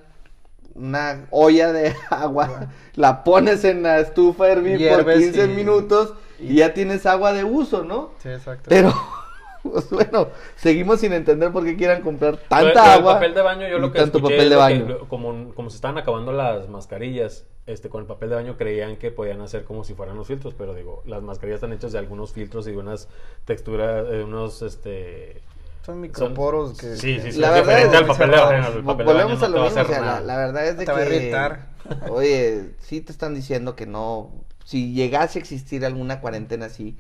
una 0.75 1.27
olla 1.31 1.73
de 1.73 1.93
agua, 2.09 2.69
la 2.95 3.23
pones 3.23 3.63
en 3.65 3.83
la 3.83 3.99
estufa 3.99 4.45
a 4.45 4.49
hervir 4.49 4.73
por 4.73 5.05
Hierves 5.05 5.17
15 5.19 5.45
y- 5.45 5.47
minutos 5.49 6.13
y 6.39 6.55
ya 6.55 6.73
tienes 6.73 7.05
agua 7.05 7.33
de 7.33 7.43
uso, 7.43 7.83
¿no? 7.83 8.11
Sí, 8.23 8.29
exacto. 8.29 8.65
Pero, 8.69 8.93
pues 9.63 9.89
bueno, 9.89 10.29
seguimos 10.55 11.01
sin 11.01 11.11
entender 11.11 11.51
por 11.51 11.65
qué 11.65 11.75
quieran 11.75 12.01
comprar 12.01 12.37
tanta 12.37 12.93
agua. 12.93 13.15
papel 13.15 13.33
de 13.33 13.41
baño, 13.41 13.67
yo 13.67 13.77
lo 13.79 13.91
que 13.91 13.99
tanto 13.99 14.19
escuché 14.19 14.35
papel 14.35 14.45
es 14.45 14.49
de 14.51 14.55
baño. 14.55 14.87
que, 14.87 15.07
como, 15.07 15.53
como 15.53 15.69
se 15.69 15.75
estaban 15.75 15.97
acabando 15.97 16.31
las 16.31 16.69
mascarillas, 16.69 17.45
este, 17.65 17.89
con 17.89 18.01
el 18.01 18.07
papel 18.07 18.29
de 18.29 18.35
baño 18.35 18.57
creían 18.57 18.95
que 18.95 19.11
podían 19.11 19.41
hacer 19.41 19.65
como 19.65 19.83
si 19.83 19.93
fueran 19.93 20.15
los 20.15 20.27
filtros, 20.27 20.53
pero 20.57 20.73
digo, 20.73 21.03
las 21.05 21.21
mascarillas 21.21 21.57
están 21.57 21.73
hechas 21.73 21.91
de 21.91 21.99
algunos 21.99 22.31
filtros 22.31 22.67
y 22.67 22.71
de 22.71 22.77
unas 22.77 23.09
texturas, 23.45 24.07
de 24.09 24.23
unos, 24.23 24.61
este... 24.61 25.41
Son 25.85 25.99
microporos 26.01 26.77
que... 26.77 26.95
Sí, 26.95 27.15
que- 27.17 27.21
sí, 27.23 27.31
sí. 27.33 27.39
La 27.39 27.51
verdad 27.51 27.79
es 27.81 27.93
al 27.93 28.05
papel 28.05 28.29
de 28.31 28.35
que- 28.35 28.41
baño, 28.43 28.67
el 28.67 28.83
papel 28.83 28.97
de 29.07 29.13
volvemos 29.13 29.39
baño 29.41 29.45
a 29.55 29.57
lo 29.57 29.63
mismo, 29.65 29.81
o 29.81 29.85
sea, 29.85 30.01
la, 30.01 30.19
la 30.21 30.37
verdad 30.37 30.67
es 30.67 30.77
de 30.77 30.85
Te 30.85 30.91
va 30.91 30.97
a 30.99 31.01
que 31.05 31.59
oye, 32.09 32.69
sí 32.79 33.01
te 33.01 33.11
están 33.11 33.33
diciendo 33.33 33.75
que 33.75 33.85
no, 33.85 34.31
si 34.65 34.93
llegase 34.93 35.39
a 35.39 35.41
existir 35.41 35.85
alguna 35.85 36.21
cuarentena 36.21 36.67
así, 36.67 36.97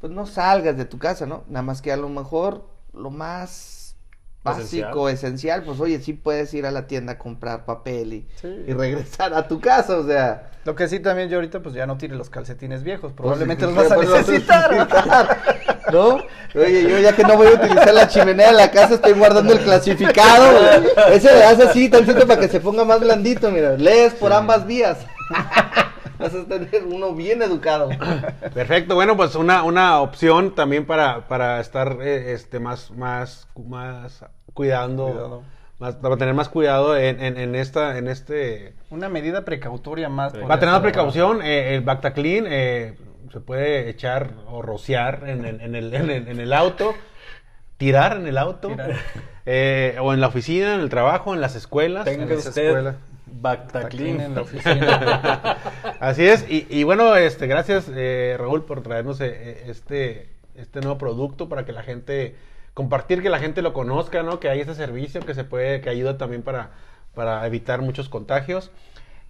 pues 0.00 0.12
no 0.12 0.26
salgas 0.26 0.76
de 0.76 0.84
tu 0.84 0.98
casa, 0.98 1.26
¿no? 1.26 1.44
Nada 1.48 1.62
más 1.62 1.82
que 1.82 1.92
a 1.92 1.96
lo 1.96 2.08
mejor 2.08 2.64
lo 2.94 3.10
más 3.10 3.96
básico, 4.44 5.08
esencial, 5.08 5.62
pues 5.62 5.78
oye, 5.78 6.00
sí 6.00 6.14
puedes 6.14 6.52
ir 6.54 6.66
a 6.66 6.72
la 6.72 6.86
tienda 6.88 7.12
a 7.12 7.18
comprar 7.18 7.64
papel 7.64 8.12
y, 8.12 8.28
Sí. 8.40 8.48
y 8.66 8.72
regresar 8.72 9.34
a 9.34 9.46
tu 9.46 9.60
casa, 9.60 9.96
o 9.98 10.04
sea, 10.06 10.50
Lo 10.64 10.74
que 10.74 10.88
sí 10.88 10.98
también 10.98 11.28
yo 11.28 11.36
ahorita 11.36 11.60
pues 11.60 11.74
ya 11.74 11.86
no 11.86 11.96
tire 11.96 12.16
los 12.16 12.28
calcetines 12.30 12.82
viejos, 12.82 13.12
pues, 13.12 13.14
probablemente 13.14 13.66
los 13.66 13.74
vas 13.76 13.92
a 13.92 13.94
pues, 13.94 14.08
los 14.08 14.18
necesitar. 14.18 14.72
necesitar, 14.72 15.38
¿no? 15.90 16.22
Oye, 16.54 16.82
yo 16.88 16.98
ya 16.98 17.14
que 17.14 17.22
no 17.22 17.36
voy 17.36 17.48
a 17.48 17.52
utilizar 17.52 17.94
la 17.94 18.08
chimenea 18.08 18.48
de 18.48 18.56
la 18.56 18.70
casa, 18.70 18.94
estoy 18.94 19.12
guardando 19.12 19.52
el 19.52 19.60
clasificado, 19.60 20.52
güey. 20.52 21.16
Ese 21.16 21.32
le 21.32 21.38
das 21.38 21.60
así, 21.60 21.88
tantito 21.88 22.26
para 22.26 22.40
que 22.40 22.48
se 22.48 22.60
ponga 22.60 22.84
más 22.84 23.00
blandito, 23.00 23.50
mira, 23.50 23.72
lees 23.72 24.12
por 24.14 24.32
ambas 24.32 24.66
vías. 24.66 24.98
Vas 26.18 26.34
a 26.34 26.44
tener 26.44 26.84
uno 26.86 27.14
bien 27.14 27.42
educado. 27.42 27.88
Perfecto, 28.54 28.94
bueno, 28.94 29.16
pues 29.16 29.34
una, 29.34 29.64
una 29.64 30.00
opción 30.00 30.54
también 30.54 30.86
para, 30.86 31.26
para 31.26 31.58
estar 31.58 31.98
eh, 32.00 32.32
este, 32.32 32.60
más, 32.60 32.90
más, 32.92 33.48
más 33.56 34.24
cuidando, 34.54 35.06
Cuidado. 35.06 35.42
Más, 35.80 35.96
para 35.96 36.16
tener 36.16 36.34
más 36.34 36.48
cuidado 36.48 36.96
en, 36.96 37.20
en, 37.20 37.36
en 37.36 37.56
esta, 37.56 37.98
en 37.98 38.06
este, 38.06 38.74
Una 38.90 39.08
medida 39.08 39.44
precautoria 39.44 40.08
más. 40.08 40.32
Para 40.32 40.60
tener 40.60 40.74
más 40.74 40.82
precaución, 40.82 41.42
eh, 41.42 41.74
el 41.74 41.80
Bactaclean 41.80 42.46
eh, 42.48 42.94
se 43.32 43.40
puede 43.40 43.88
echar 43.88 44.30
o 44.48 44.62
rociar 44.62 45.24
en, 45.26 45.44
el- 45.44 45.60
en 45.60 45.74
el, 45.74 45.94
en, 45.94 46.10
el, 46.10 46.28
en 46.28 46.40
el 46.40 46.52
auto, 46.52 46.94
tirar 47.76 48.16
en 48.18 48.26
el 48.26 48.38
auto, 48.38 48.68
Tirar. 48.68 48.96
eh, 49.46 49.96
o 50.00 50.12
en 50.12 50.20
la 50.20 50.28
oficina, 50.28 50.74
en 50.74 50.80
el 50.80 50.88
trabajo, 50.90 51.34
en 51.34 51.40
las 51.40 51.56
escuelas. 51.56 52.04
Tenga 52.04 52.34
usted. 52.34 52.94
Bactaclean. 53.34 54.20
en 54.20 54.34
la 54.34 54.40
oficina. 54.42 55.56
Así 56.00 56.26
es, 56.26 56.44
y, 56.48 56.66
y 56.68 56.84
bueno, 56.84 57.16
este, 57.16 57.46
gracias 57.46 57.90
eh, 57.92 58.36
Raúl 58.38 58.64
por 58.64 58.82
traernos 58.82 59.20
eh, 59.20 59.64
este, 59.68 60.28
este 60.54 60.80
nuevo 60.80 60.98
producto 60.98 61.48
para 61.48 61.64
que 61.64 61.72
la 61.72 61.82
gente, 61.82 62.36
compartir 62.74 63.22
que 63.22 63.30
la 63.30 63.38
gente 63.38 63.62
lo 63.62 63.72
conozca, 63.72 64.22
¿no? 64.22 64.38
Que 64.38 64.48
hay 64.50 64.60
ese 64.60 64.74
servicio 64.74 65.22
que 65.22 65.34
se 65.34 65.44
puede, 65.44 65.80
que 65.80 65.88
ayuda 65.88 66.18
también 66.18 66.42
para, 66.42 66.70
para 67.14 67.44
evitar 67.46 67.80
muchos 67.80 68.08
contagios. 68.10 68.70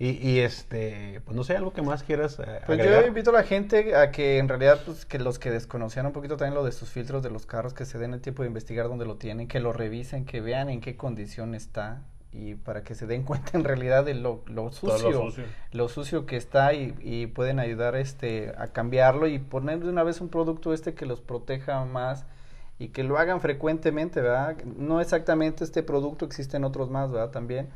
Y, 0.03 0.11
y, 0.29 0.41
este, 0.41 1.21
pues 1.25 1.37
no 1.37 1.45
sé, 1.45 1.57
algo 1.57 1.73
que 1.73 1.83
más 1.83 2.03
quieras 2.03 2.39
eh, 2.41 2.61
Pues 2.67 2.81
agregar? 2.81 3.03
yo 3.03 3.07
invito 3.07 3.31
a 3.31 3.35
la 3.35 3.45
gente 3.45 3.95
a 3.95 4.11
que 4.11 4.39
en 4.39 4.49
realidad, 4.49 4.81
pues 4.85 5.07
que 5.07 5.19
los 5.21 5.39
que 5.39 5.51
desconocían 5.53 6.07
un 6.07 6.13
poquito 6.13 6.37
también 6.37 6.55
lo 6.55 6.65
de 6.65 6.73
sus 6.73 6.91
filtros 6.91 7.23
de 7.23 7.31
los 7.31 7.47
carros, 7.47 7.73
que 7.73 7.85
se 7.87 7.99
den 7.99 8.13
el 8.15 8.21
tiempo 8.21 8.43
de 8.43 8.49
investigar 8.49 8.89
dónde 8.89 9.05
lo 9.07 9.17
tienen, 9.17 9.47
que 9.47 9.61
lo 9.61 9.73
revisen, 9.73 10.25
que 10.25 10.41
vean 10.41 10.69
en 10.71 10.81
qué 10.81 10.97
condición 10.97 11.55
está 11.55 12.03
y 12.33 12.55
para 12.57 12.83
que 12.83 12.95
se 12.97 13.07
den 13.07 13.23
cuenta 13.25 13.53
en 13.57 13.63
realidad 13.65 14.05
de 14.05 14.15
lo, 14.15 14.43
lo 14.47 14.71
Todo 14.81 14.99
sucio, 14.99 15.11
lo 15.13 15.31
sucio. 15.31 15.45
lo 15.71 15.89
sucio 15.89 16.27
que 16.27 16.37
está 16.37 16.73
y, 16.75 16.95
y 17.01 17.27
pueden 17.29 17.61
ayudar 17.61 17.95
este 17.95 18.53
a 18.59 18.69
cambiarlo 18.69 19.29
y 19.29 19.39
poner 19.39 19.81
de 19.81 19.89
una 19.91 20.03
vez 20.03 20.21
un 20.21 20.31
producto 20.31 20.73
este 20.75 20.95
que 20.95 21.07
los 21.07 21.21
proteja 21.21 21.85
más 21.85 22.25
y 22.79 22.89
que 22.89 23.05
lo 23.05 23.19
hagan 23.19 23.41
frecuentemente, 23.41 24.21
¿verdad? 24.21 24.57
No 24.65 25.01
exactamente 25.01 25.63
este 25.63 25.83
producto, 25.85 26.25
existen 26.25 26.65
otros 26.65 26.91
más, 26.91 27.13
¿verdad? 27.13 27.31
También. 27.31 27.69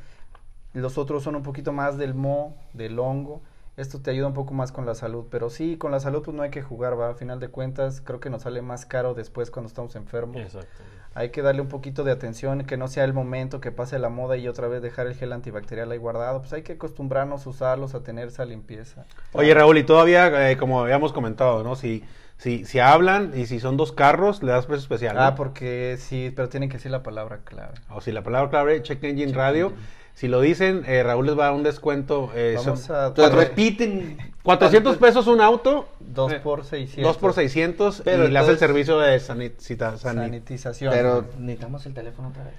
Los 0.76 0.98
otros 0.98 1.22
son 1.22 1.36
un 1.36 1.42
poquito 1.42 1.72
más 1.72 1.96
del 1.96 2.12
mo, 2.12 2.54
del 2.74 2.98
hongo. 2.98 3.40
Esto 3.78 4.00
te 4.00 4.10
ayuda 4.10 4.26
un 4.26 4.34
poco 4.34 4.52
más 4.52 4.72
con 4.72 4.84
la 4.84 4.94
salud, 4.94 5.24
pero 5.30 5.48
sí, 5.48 5.78
con 5.78 5.90
la 5.90 6.00
salud 6.00 6.22
pues 6.22 6.36
no 6.36 6.42
hay 6.42 6.50
que 6.50 6.60
jugar, 6.60 7.00
va. 7.00 7.08
A 7.08 7.14
final 7.14 7.40
de 7.40 7.48
cuentas, 7.48 8.02
creo 8.02 8.20
que 8.20 8.28
nos 8.28 8.42
sale 8.42 8.60
más 8.60 8.84
caro 8.84 9.14
después 9.14 9.50
cuando 9.50 9.68
estamos 9.68 9.96
enfermos. 9.96 10.36
Exacto. 10.36 10.82
Hay 11.14 11.30
que 11.30 11.40
darle 11.40 11.62
un 11.62 11.68
poquito 11.68 12.04
de 12.04 12.12
atención, 12.12 12.64
que 12.64 12.76
no 12.76 12.88
sea 12.88 13.04
el 13.04 13.14
momento 13.14 13.58
que 13.58 13.72
pase 13.72 13.98
la 13.98 14.10
moda 14.10 14.36
y 14.36 14.48
otra 14.48 14.68
vez 14.68 14.82
dejar 14.82 15.06
el 15.06 15.14
gel 15.14 15.32
antibacterial 15.32 15.90
ahí 15.90 15.96
guardado. 15.96 16.40
Pues 16.40 16.52
hay 16.52 16.60
que 16.60 16.74
acostumbrarnos 16.74 17.46
a 17.46 17.50
usarlos, 17.50 17.94
a 17.94 18.02
tener 18.02 18.28
esa 18.28 18.44
limpieza. 18.44 19.06
Oye 19.32 19.54
Raúl, 19.54 19.78
y 19.78 19.84
todavía, 19.84 20.50
eh, 20.50 20.58
como 20.58 20.82
habíamos 20.82 21.14
comentado, 21.14 21.64
¿no? 21.64 21.74
Si, 21.74 22.04
si, 22.36 22.66
si 22.66 22.80
hablan 22.80 23.32
y 23.34 23.46
si 23.46 23.60
son 23.60 23.78
dos 23.78 23.92
carros, 23.92 24.42
le 24.42 24.52
das 24.52 24.66
precio 24.66 24.82
especial. 24.82 25.16
¿no? 25.16 25.22
Ah, 25.22 25.34
porque 25.34 25.96
sí, 25.98 26.30
pero 26.36 26.50
tienen 26.50 26.68
que 26.68 26.76
decir 26.76 26.90
la 26.90 27.02
palabra 27.02 27.38
clave. 27.44 27.72
O 27.88 28.02
si 28.02 28.12
la 28.12 28.22
palabra 28.22 28.50
clave, 28.50 28.82
Check 28.82 29.02
Engine 29.04 29.28
Check 29.28 29.36
Radio. 29.36 29.66
Engine. 29.68 30.05
Si 30.16 30.28
lo 30.28 30.40
dicen, 30.40 30.82
eh, 30.86 31.02
Raúl 31.02 31.26
les 31.26 31.38
va 31.38 31.42
a 31.44 31.46
dar 31.48 31.56
un 31.56 31.62
descuento. 31.62 32.30
eh, 32.34 32.54
Vamos 32.56 32.80
son 32.80 32.96
a... 32.96 33.08
Entonces 33.08 33.34
repiten. 33.34 34.16
400 34.42 34.96
pesos 34.96 35.26
un 35.26 35.42
auto. 35.42 35.86
Dos 36.00 36.32
eh, 36.32 36.40
por 36.42 36.64
600. 36.64 37.04
2 37.04 37.16
por 37.18 37.34
600 37.34 38.00
Pero 38.02 38.24
y 38.26 38.30
le 38.30 38.38
hace 38.38 38.52
el 38.52 38.54
entonces- 38.54 38.58
servicio 38.60 38.98
de 38.98 39.20
sanitita, 39.20 39.92
sanit- 39.96 40.14
Sanitización. 40.14 40.90
Pero 40.94 41.26
necesitamos 41.38 41.84
el 41.84 41.92
teléfono 41.94 42.28
otra 42.28 42.44
vez. 42.44 42.54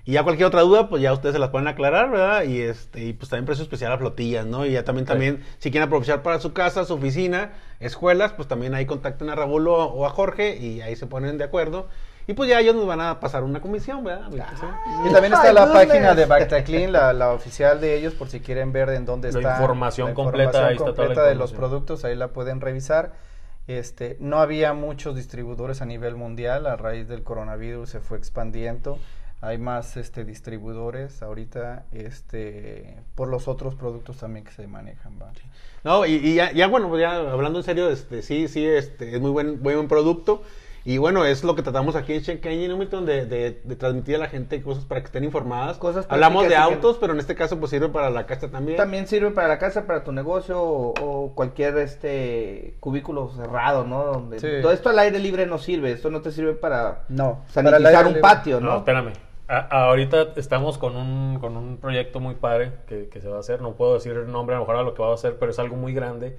Y 0.06 0.14
ya 0.14 0.24
cualquier 0.24 0.48
otra 0.48 0.62
duda, 0.62 0.88
pues 0.88 1.02
ya 1.02 1.12
ustedes 1.12 1.34
se 1.34 1.40
las 1.40 1.50
pueden 1.50 1.68
aclarar, 1.68 2.10
¿verdad? 2.10 2.44
Y 2.44 2.62
este, 2.62 3.04
y 3.04 3.12
pues 3.14 3.30
también 3.30 3.46
precio 3.46 3.64
especial 3.64 3.92
a 3.92 3.98
flotillas, 3.98 4.46
¿no? 4.46 4.66
Y 4.66 4.72
ya 4.72 4.86
también, 4.86 5.06
Sí. 5.06 5.12
también, 5.12 5.44
si 5.58 5.70
quieren 5.70 5.88
aprovechar 5.88 6.24
para 6.24 6.40
su 6.40 6.54
casa, 6.54 6.86
su 6.86 6.94
oficina, 6.94 7.52
escuelas, 7.82 8.32
pues 8.32 8.48
también 8.48 8.74
ahí 8.74 8.86
contacten 8.86 9.30
a 9.30 9.36
Raúl 9.36 9.68
o, 9.68 9.76
o 9.84 10.06
a 10.06 10.10
Jorge 10.10 10.56
y 10.56 10.80
ahí 10.80 10.96
se 10.96 11.08
ponen 11.08 11.38
de 11.38 11.44
acuerdo. 11.44 11.90
Y 12.28 12.34
pues 12.34 12.50
ya 12.50 12.60
ellos 12.60 12.76
nos 12.76 12.86
van 12.86 13.00
a 13.00 13.20
pasar 13.22 13.44
una 13.44 13.62
comisión, 13.62 14.04
¿verdad? 14.04 14.28
Y 14.30 15.12
también 15.14 15.34
está 15.34 15.54
la 15.54 15.66
goodness. 15.66 15.88
página 15.88 16.14
de 16.14 16.26
Bactaclean, 16.26 16.92
la, 16.92 17.14
la 17.14 17.32
oficial 17.32 17.80
de 17.80 17.98
ellos, 17.98 18.14
por 18.14 18.28
si 18.28 18.42
quieren 18.42 18.74
ver 18.74 18.90
en 18.90 19.06
dónde 19.06 19.32
La 19.32 19.40
está 19.40 19.52
información 19.54 20.14
completa, 20.14 20.68
ahí 20.68 20.74
está 20.74 20.86
toda 20.86 20.92
la 20.92 20.96
completa 20.96 21.24
de 21.24 21.36
los 21.36 21.54
productos, 21.54 22.04
ahí 22.04 22.16
la 22.16 22.28
pueden 22.28 22.60
revisar. 22.60 23.14
Este, 23.68 24.18
no 24.20 24.40
había 24.40 24.74
muchos 24.74 25.16
distribuidores 25.16 25.82
a 25.82 25.86
nivel 25.86 26.16
mundial, 26.16 26.68
a 26.68 26.76
raíz 26.76 27.08
del 27.08 27.24
coronavirus 27.24 27.90
se 27.90 28.00
fue 28.02 28.18
expandiendo. 28.18 29.00
Hay 29.40 29.58
más 29.58 29.98
este 29.98 30.26
distribuidores 30.26 31.22
ahorita 31.22 31.86
este 31.92 32.98
por 33.14 33.28
los 33.28 33.48
otros 33.48 33.76
productos 33.76 34.18
también 34.18 34.44
que 34.44 34.52
se 34.52 34.68
manejan, 34.68 35.20
¿va? 35.22 35.32
No, 35.84 36.06
y, 36.06 36.16
y 36.16 36.36
ya, 36.36 36.52
ya, 36.52 36.68
bueno, 36.68 36.90
pues 36.90 37.02
ya 37.02 37.18
hablando 37.18 37.60
en 37.60 37.64
serio, 37.64 37.90
este, 37.90 38.22
sí, 38.22 38.48
sí, 38.48 38.66
este, 38.66 39.16
es 39.16 39.22
muy 39.22 39.30
buen, 39.30 39.62
buen 39.62 39.88
producto. 39.88 40.42
Y 40.90 41.00
bueno, 41.00 41.26
es 41.26 41.44
lo 41.44 41.54
que 41.54 41.64
tratamos 41.64 41.98
aquí 41.98 42.14
en 42.14 42.22
Check 42.22 42.46
Engine 42.46 42.74
Hamilton 42.74 43.06
de, 43.06 43.26
de, 43.26 43.60
de 43.62 43.76
transmitir 43.76 44.16
a 44.16 44.20
la 44.20 44.30
gente 44.30 44.62
cosas 44.62 44.86
para 44.86 45.02
que 45.02 45.08
estén 45.08 45.26
informadas. 45.26 45.78
Cosas 45.78 46.06
Hablamos 46.08 46.44
de 46.44 46.50
que- 46.52 46.56
autos, 46.56 46.98
pero 46.98 47.12
en 47.12 47.20
este 47.20 47.36
caso 47.36 47.60
pues 47.60 47.72
sirve 47.72 47.90
para 47.90 48.10
la 48.10 48.26
casa 48.26 48.50
también. 48.50 48.78
También 48.78 49.06
sirve 49.06 49.32
para 49.32 49.50
la 49.50 49.60
casa, 49.60 49.86
para 49.86 50.06
tu 50.06 50.14
negocio 50.14 50.62
o, 50.62 50.94
o 51.02 51.36
cualquier 51.36 51.78
este 51.80 52.76
cubículo 52.80 53.30
cerrado, 53.36 53.84
¿no? 53.84 54.02
Donde 54.06 54.40
Sí. 54.40 54.48
todo 54.62 54.72
esto 54.72 54.88
al 54.88 54.98
aire 55.00 55.20
libre 55.20 55.46
no 55.46 55.58
sirve, 55.58 55.92
esto 55.92 56.10
no 56.10 56.22
te 56.22 56.32
sirve 56.32 56.54
para 56.54 57.04
No, 57.10 57.44
sanitizar 57.50 58.04
un 58.06 58.14
libre. 58.14 58.22
patio, 58.22 58.62
No, 58.62 58.70
¿no? 58.70 58.78
espérame. 58.78 59.12
A- 59.50 59.88
ahorita 59.88 60.28
estamos 60.38 60.78
con 60.78 60.96
un, 60.96 61.40
con 61.42 61.58
un 61.58 61.80
proyecto 61.80 62.22
muy 62.22 62.36
padre 62.36 62.72
que, 62.88 63.10
que 63.10 63.20
se 63.20 63.28
va 63.28 63.36
a 63.36 63.40
hacer. 63.42 63.62
No 63.62 63.74
puedo 63.74 63.96
decir 63.96 64.14
el 64.14 64.32
nombre 64.32 64.56
a 64.56 64.60
lo 64.60 64.64
mejor 64.64 64.78
a 64.78 64.84
lo 64.84 64.94
que 64.94 65.02
va 65.04 65.12
a 65.12 65.16
hacer, 65.16 65.36
pero 65.38 65.52
es 65.52 65.60
algo 65.60 65.76
muy 65.76 65.94
grande. 65.94 66.38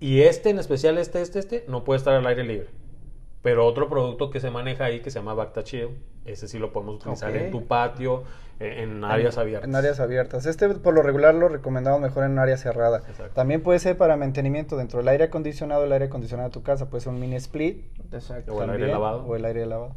Y 0.00 0.22
este, 0.22 0.50
en 0.50 0.58
especial 0.58 0.98
este, 0.98 1.22
este, 1.22 1.38
este, 1.38 1.64
no 1.68 1.84
puede 1.84 1.98
estar 1.98 2.12
al 2.14 2.26
aire 2.26 2.42
libre. 2.42 2.66
Pero 3.44 3.66
otro 3.66 3.90
producto 3.90 4.30
que 4.30 4.40
se 4.40 4.50
maneja 4.50 4.86
ahí 4.86 5.00
que 5.00 5.10
se 5.10 5.18
llama 5.18 5.34
Bacta 5.34 5.60
ese 5.60 6.48
sí 6.48 6.58
lo 6.58 6.72
podemos 6.72 6.96
utilizar 6.96 7.36
en 7.36 7.50
tu 7.50 7.66
patio, 7.66 8.22
eh, 8.58 8.82
en 8.82 9.04
áreas 9.04 9.36
abiertas. 9.36 9.68
En 9.68 9.76
áreas 9.76 10.00
abiertas. 10.00 10.46
Este 10.46 10.66
por 10.70 10.94
lo 10.94 11.02
regular 11.02 11.34
lo 11.34 11.50
recomendamos 11.50 12.00
mejor 12.00 12.24
en 12.24 12.32
un 12.32 12.38
área 12.38 12.56
cerrada. 12.56 13.02
Exacto. 13.06 13.34
También 13.34 13.62
puede 13.62 13.80
ser 13.80 13.98
para 13.98 14.16
mantenimiento 14.16 14.78
dentro 14.78 15.00
del 15.00 15.08
aire 15.08 15.24
acondicionado, 15.24 15.84
el 15.84 15.92
aire 15.92 16.06
acondicionado 16.06 16.48
de 16.48 16.54
tu 16.54 16.62
casa, 16.62 16.88
puede 16.88 17.02
ser 17.02 17.12
un 17.12 17.20
mini 17.20 17.36
split. 17.36 17.84
Exacto. 18.12 18.54
O 18.54 18.62
el 18.62 18.70
aire 18.70 18.88
lavado. 18.88 19.26
O 19.26 19.36
el 19.36 19.44
aire 19.44 19.66
lavado. 19.66 19.94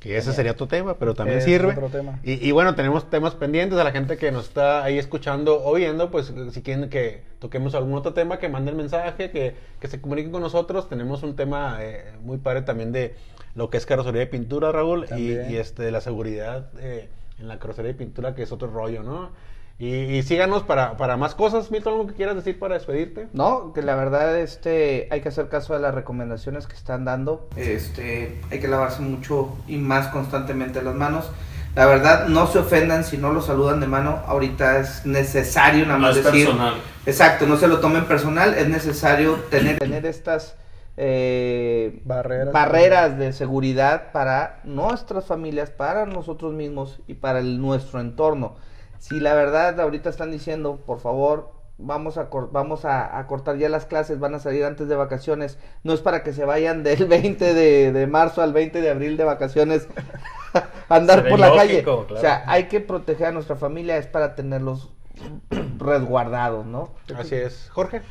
Que 0.00 0.16
ese 0.18 0.32
sería 0.32 0.52
otro 0.52 0.68
tema, 0.68 0.94
pero 0.98 1.14
también 1.14 1.38
Es 1.38 1.44
sirve. 1.44 1.72
otro 1.72 1.88
tema. 1.88 2.20
Y, 2.22 2.46
y 2.46 2.52
bueno, 2.52 2.74
tenemos 2.74 3.08
temas 3.08 3.34
pendientes 3.34 3.78
a 3.78 3.84
la 3.84 3.92
gente 3.92 4.16
que 4.18 4.30
nos 4.30 4.44
está 4.48 4.84
ahí 4.84 4.98
escuchando 4.98 5.64
o 5.64 5.74
viendo, 5.74 6.10
pues 6.10 6.32
si 6.52 6.62
quieren 6.62 6.90
que 6.90 7.22
toquemos 7.38 7.74
algún 7.74 7.94
otro 7.94 8.12
tema, 8.12 8.38
que 8.38 8.48
manden 8.48 8.76
mensaje, 8.76 9.30
que, 9.30 9.54
que 9.80 9.88
se 9.88 10.00
comuniquen 10.00 10.32
con 10.32 10.42
nosotros. 10.42 10.88
Tenemos 10.88 11.22
un 11.22 11.34
tema 11.34 11.78
eh, 11.80 12.12
muy 12.22 12.38
padre 12.38 12.62
también 12.62 12.92
de 12.92 13.14
lo 13.54 13.70
que 13.70 13.78
es 13.78 13.86
carrocería 13.86 14.22
y 14.22 14.26
pintura, 14.26 14.70
Raúl, 14.70 15.06
y, 15.16 15.32
y, 15.32 15.56
este 15.56 15.82
de 15.82 15.90
la 15.90 16.02
seguridad 16.02 16.68
eh, 16.78 17.08
en 17.40 17.48
la 17.48 17.58
carrocería 17.58 17.92
y 17.92 17.94
pintura, 17.94 18.34
que 18.34 18.42
es 18.42 18.52
otro 18.52 18.68
rollo, 18.68 19.02
¿no? 19.02 19.30
Y, 19.78 19.88
y 19.94 20.22
síganos 20.22 20.62
para, 20.62 20.96
para 20.96 21.16
más 21.18 21.34
cosas. 21.34 21.70
Milton, 21.70 21.92
¿algo 21.94 22.06
que 22.06 22.14
quieras 22.14 22.34
decir 22.36 22.58
para 22.58 22.74
despedirte? 22.74 23.28
No, 23.34 23.72
que 23.74 23.82
la 23.82 23.94
verdad 23.94 24.38
este 24.38 25.06
hay 25.10 25.20
que 25.20 25.28
hacer 25.28 25.48
caso 25.48 25.74
de 25.74 25.80
las 25.80 25.94
recomendaciones 25.94 26.66
que 26.66 26.74
están 26.74 27.04
dando. 27.04 27.46
Este, 27.56 28.40
hay 28.50 28.58
que 28.60 28.68
lavarse 28.68 29.02
mucho 29.02 29.54
y 29.68 29.76
más 29.76 30.08
constantemente 30.08 30.80
las 30.82 30.94
manos. 30.94 31.30
La 31.74 31.84
verdad, 31.84 32.28
no 32.28 32.46
se 32.46 32.58
ofendan 32.60 33.04
si 33.04 33.18
no 33.18 33.34
lo 33.34 33.42
saludan 33.42 33.80
de 33.80 33.86
mano. 33.86 34.20
Ahorita 34.26 34.78
es 34.78 35.04
necesario 35.04 35.84
nada 35.84 35.98
No 35.98 36.06
más 36.08 36.16
es 36.16 36.24
decir. 36.24 36.46
personal. 36.46 36.74
Exacto, 37.04 37.46
no 37.46 37.58
se 37.58 37.68
lo 37.68 37.80
tomen 37.80 38.06
personal. 38.06 38.54
Es 38.54 38.66
necesario 38.68 39.34
tener, 39.50 39.78
tener 39.78 40.06
estas 40.06 40.56
eh, 40.96 42.00
Barreras. 42.06 42.50
barreras 42.50 43.18
de 43.18 43.34
seguridad 43.34 44.10
para 44.12 44.60
nuestras 44.64 45.26
familias, 45.26 45.68
para 45.68 46.06
nosotros 46.06 46.54
mismos 46.54 46.98
y 47.06 47.12
para 47.12 47.40
el, 47.40 47.60
nuestro 47.60 48.00
entorno. 48.00 48.56
Si 48.98 49.20
la 49.20 49.34
verdad 49.34 49.78
ahorita 49.80 50.10
están 50.10 50.30
diciendo, 50.30 50.78
por 50.86 51.00
favor, 51.00 51.50
vamos 51.78 52.16
a 52.18 52.30
cor- 52.30 52.50
vamos 52.52 52.84
a, 52.84 53.18
a 53.18 53.26
cortar 53.26 53.58
ya 53.58 53.68
las 53.68 53.84
clases, 53.86 54.18
van 54.18 54.34
a 54.34 54.38
salir 54.38 54.64
antes 54.64 54.88
de 54.88 54.96
vacaciones, 54.96 55.58
no 55.84 55.92
es 55.92 56.00
para 56.00 56.22
que 56.22 56.32
se 56.32 56.44
vayan 56.44 56.82
del 56.82 57.04
20 57.08 57.54
de, 57.54 57.92
de 57.92 58.06
marzo 58.06 58.42
al 58.42 58.52
20 58.52 58.80
de 58.80 58.90
abril 58.90 59.16
de 59.16 59.24
vacaciones 59.24 59.88
a 60.54 60.94
andar 60.94 61.28
por 61.28 61.38
la 61.38 61.48
calle. 61.54 61.82
O 62.16 62.16
sea, 62.20 62.44
hay 62.46 62.64
que 62.68 62.80
proteger 62.80 63.26
a 63.28 63.32
nuestra 63.32 63.56
familia, 63.56 63.96
es 63.98 64.06
para 64.06 64.34
tenerlos 64.34 64.90
resguardados, 65.78 66.66
¿no? 66.66 66.90
Así 67.14 67.34
es. 67.34 67.68
Jorge. 67.72 68.02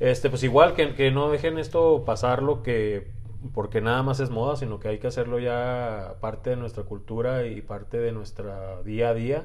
Este, 0.00 0.28
pues 0.28 0.42
igual 0.42 0.74
que, 0.74 0.94
que 0.94 1.10
no 1.10 1.30
dejen 1.30 1.58
esto 1.58 2.04
pasarlo 2.04 2.62
que 2.62 3.12
porque 3.52 3.80
nada 3.82 4.02
más 4.02 4.20
es 4.20 4.30
moda, 4.30 4.56
sino 4.56 4.80
que 4.80 4.88
hay 4.88 4.98
que 4.98 5.06
hacerlo 5.06 5.38
ya 5.38 6.14
parte 6.20 6.50
de 6.50 6.56
nuestra 6.56 6.84
cultura 6.84 7.44
y 7.46 7.60
parte 7.60 7.98
de 7.98 8.10
nuestra 8.12 8.82
día 8.82 9.10
a 9.10 9.14
día. 9.14 9.44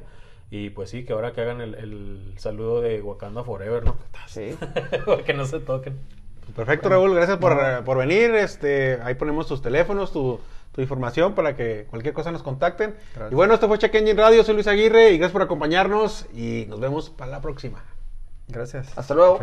Y 0.51 0.71
pues 0.71 0.89
sí, 0.89 1.05
que 1.05 1.13
ahora 1.13 1.31
que 1.33 1.41
hagan 1.41 1.61
el, 1.61 1.75
el 1.75 2.33
saludo 2.37 2.81
de 2.81 3.01
Wakanda 3.01 3.43
Forever, 3.43 3.83
¿no? 3.83 3.95
Sí. 4.27 4.55
que 5.25 5.33
no 5.33 5.45
se 5.45 5.59
toquen. 5.59 5.99
Perfecto, 6.55 6.89
Raúl, 6.89 7.13
gracias 7.13 7.37
por, 7.37 7.83
por 7.83 7.97
venir. 7.97 8.33
Este, 8.33 8.99
ahí 9.03 9.13
ponemos 9.13 9.47
tus 9.47 9.61
teléfonos, 9.61 10.11
tu, 10.11 10.39
tu 10.71 10.81
información 10.81 11.35
para 11.35 11.55
que 11.55 11.85
cualquier 11.89 12.13
cosa 12.13 12.31
nos 12.31 12.43
contacten. 12.43 12.95
Gracias. 13.13 13.31
Y 13.31 13.35
bueno, 13.35 13.53
esto 13.53 13.67
fue 13.67 13.77
Check 13.77 13.93
Engine 13.93 14.19
Radio, 14.19 14.43
soy 14.43 14.55
Luis 14.55 14.67
Aguirre 14.67 15.11
y 15.11 15.17
gracias 15.17 15.33
por 15.33 15.41
acompañarnos 15.41 16.25
y 16.33 16.65
nos 16.67 16.79
vemos 16.79 17.09
para 17.09 17.31
la 17.31 17.41
próxima. 17.41 17.83
Gracias. 18.47 18.97
Hasta 18.97 19.13
luego. 19.13 19.39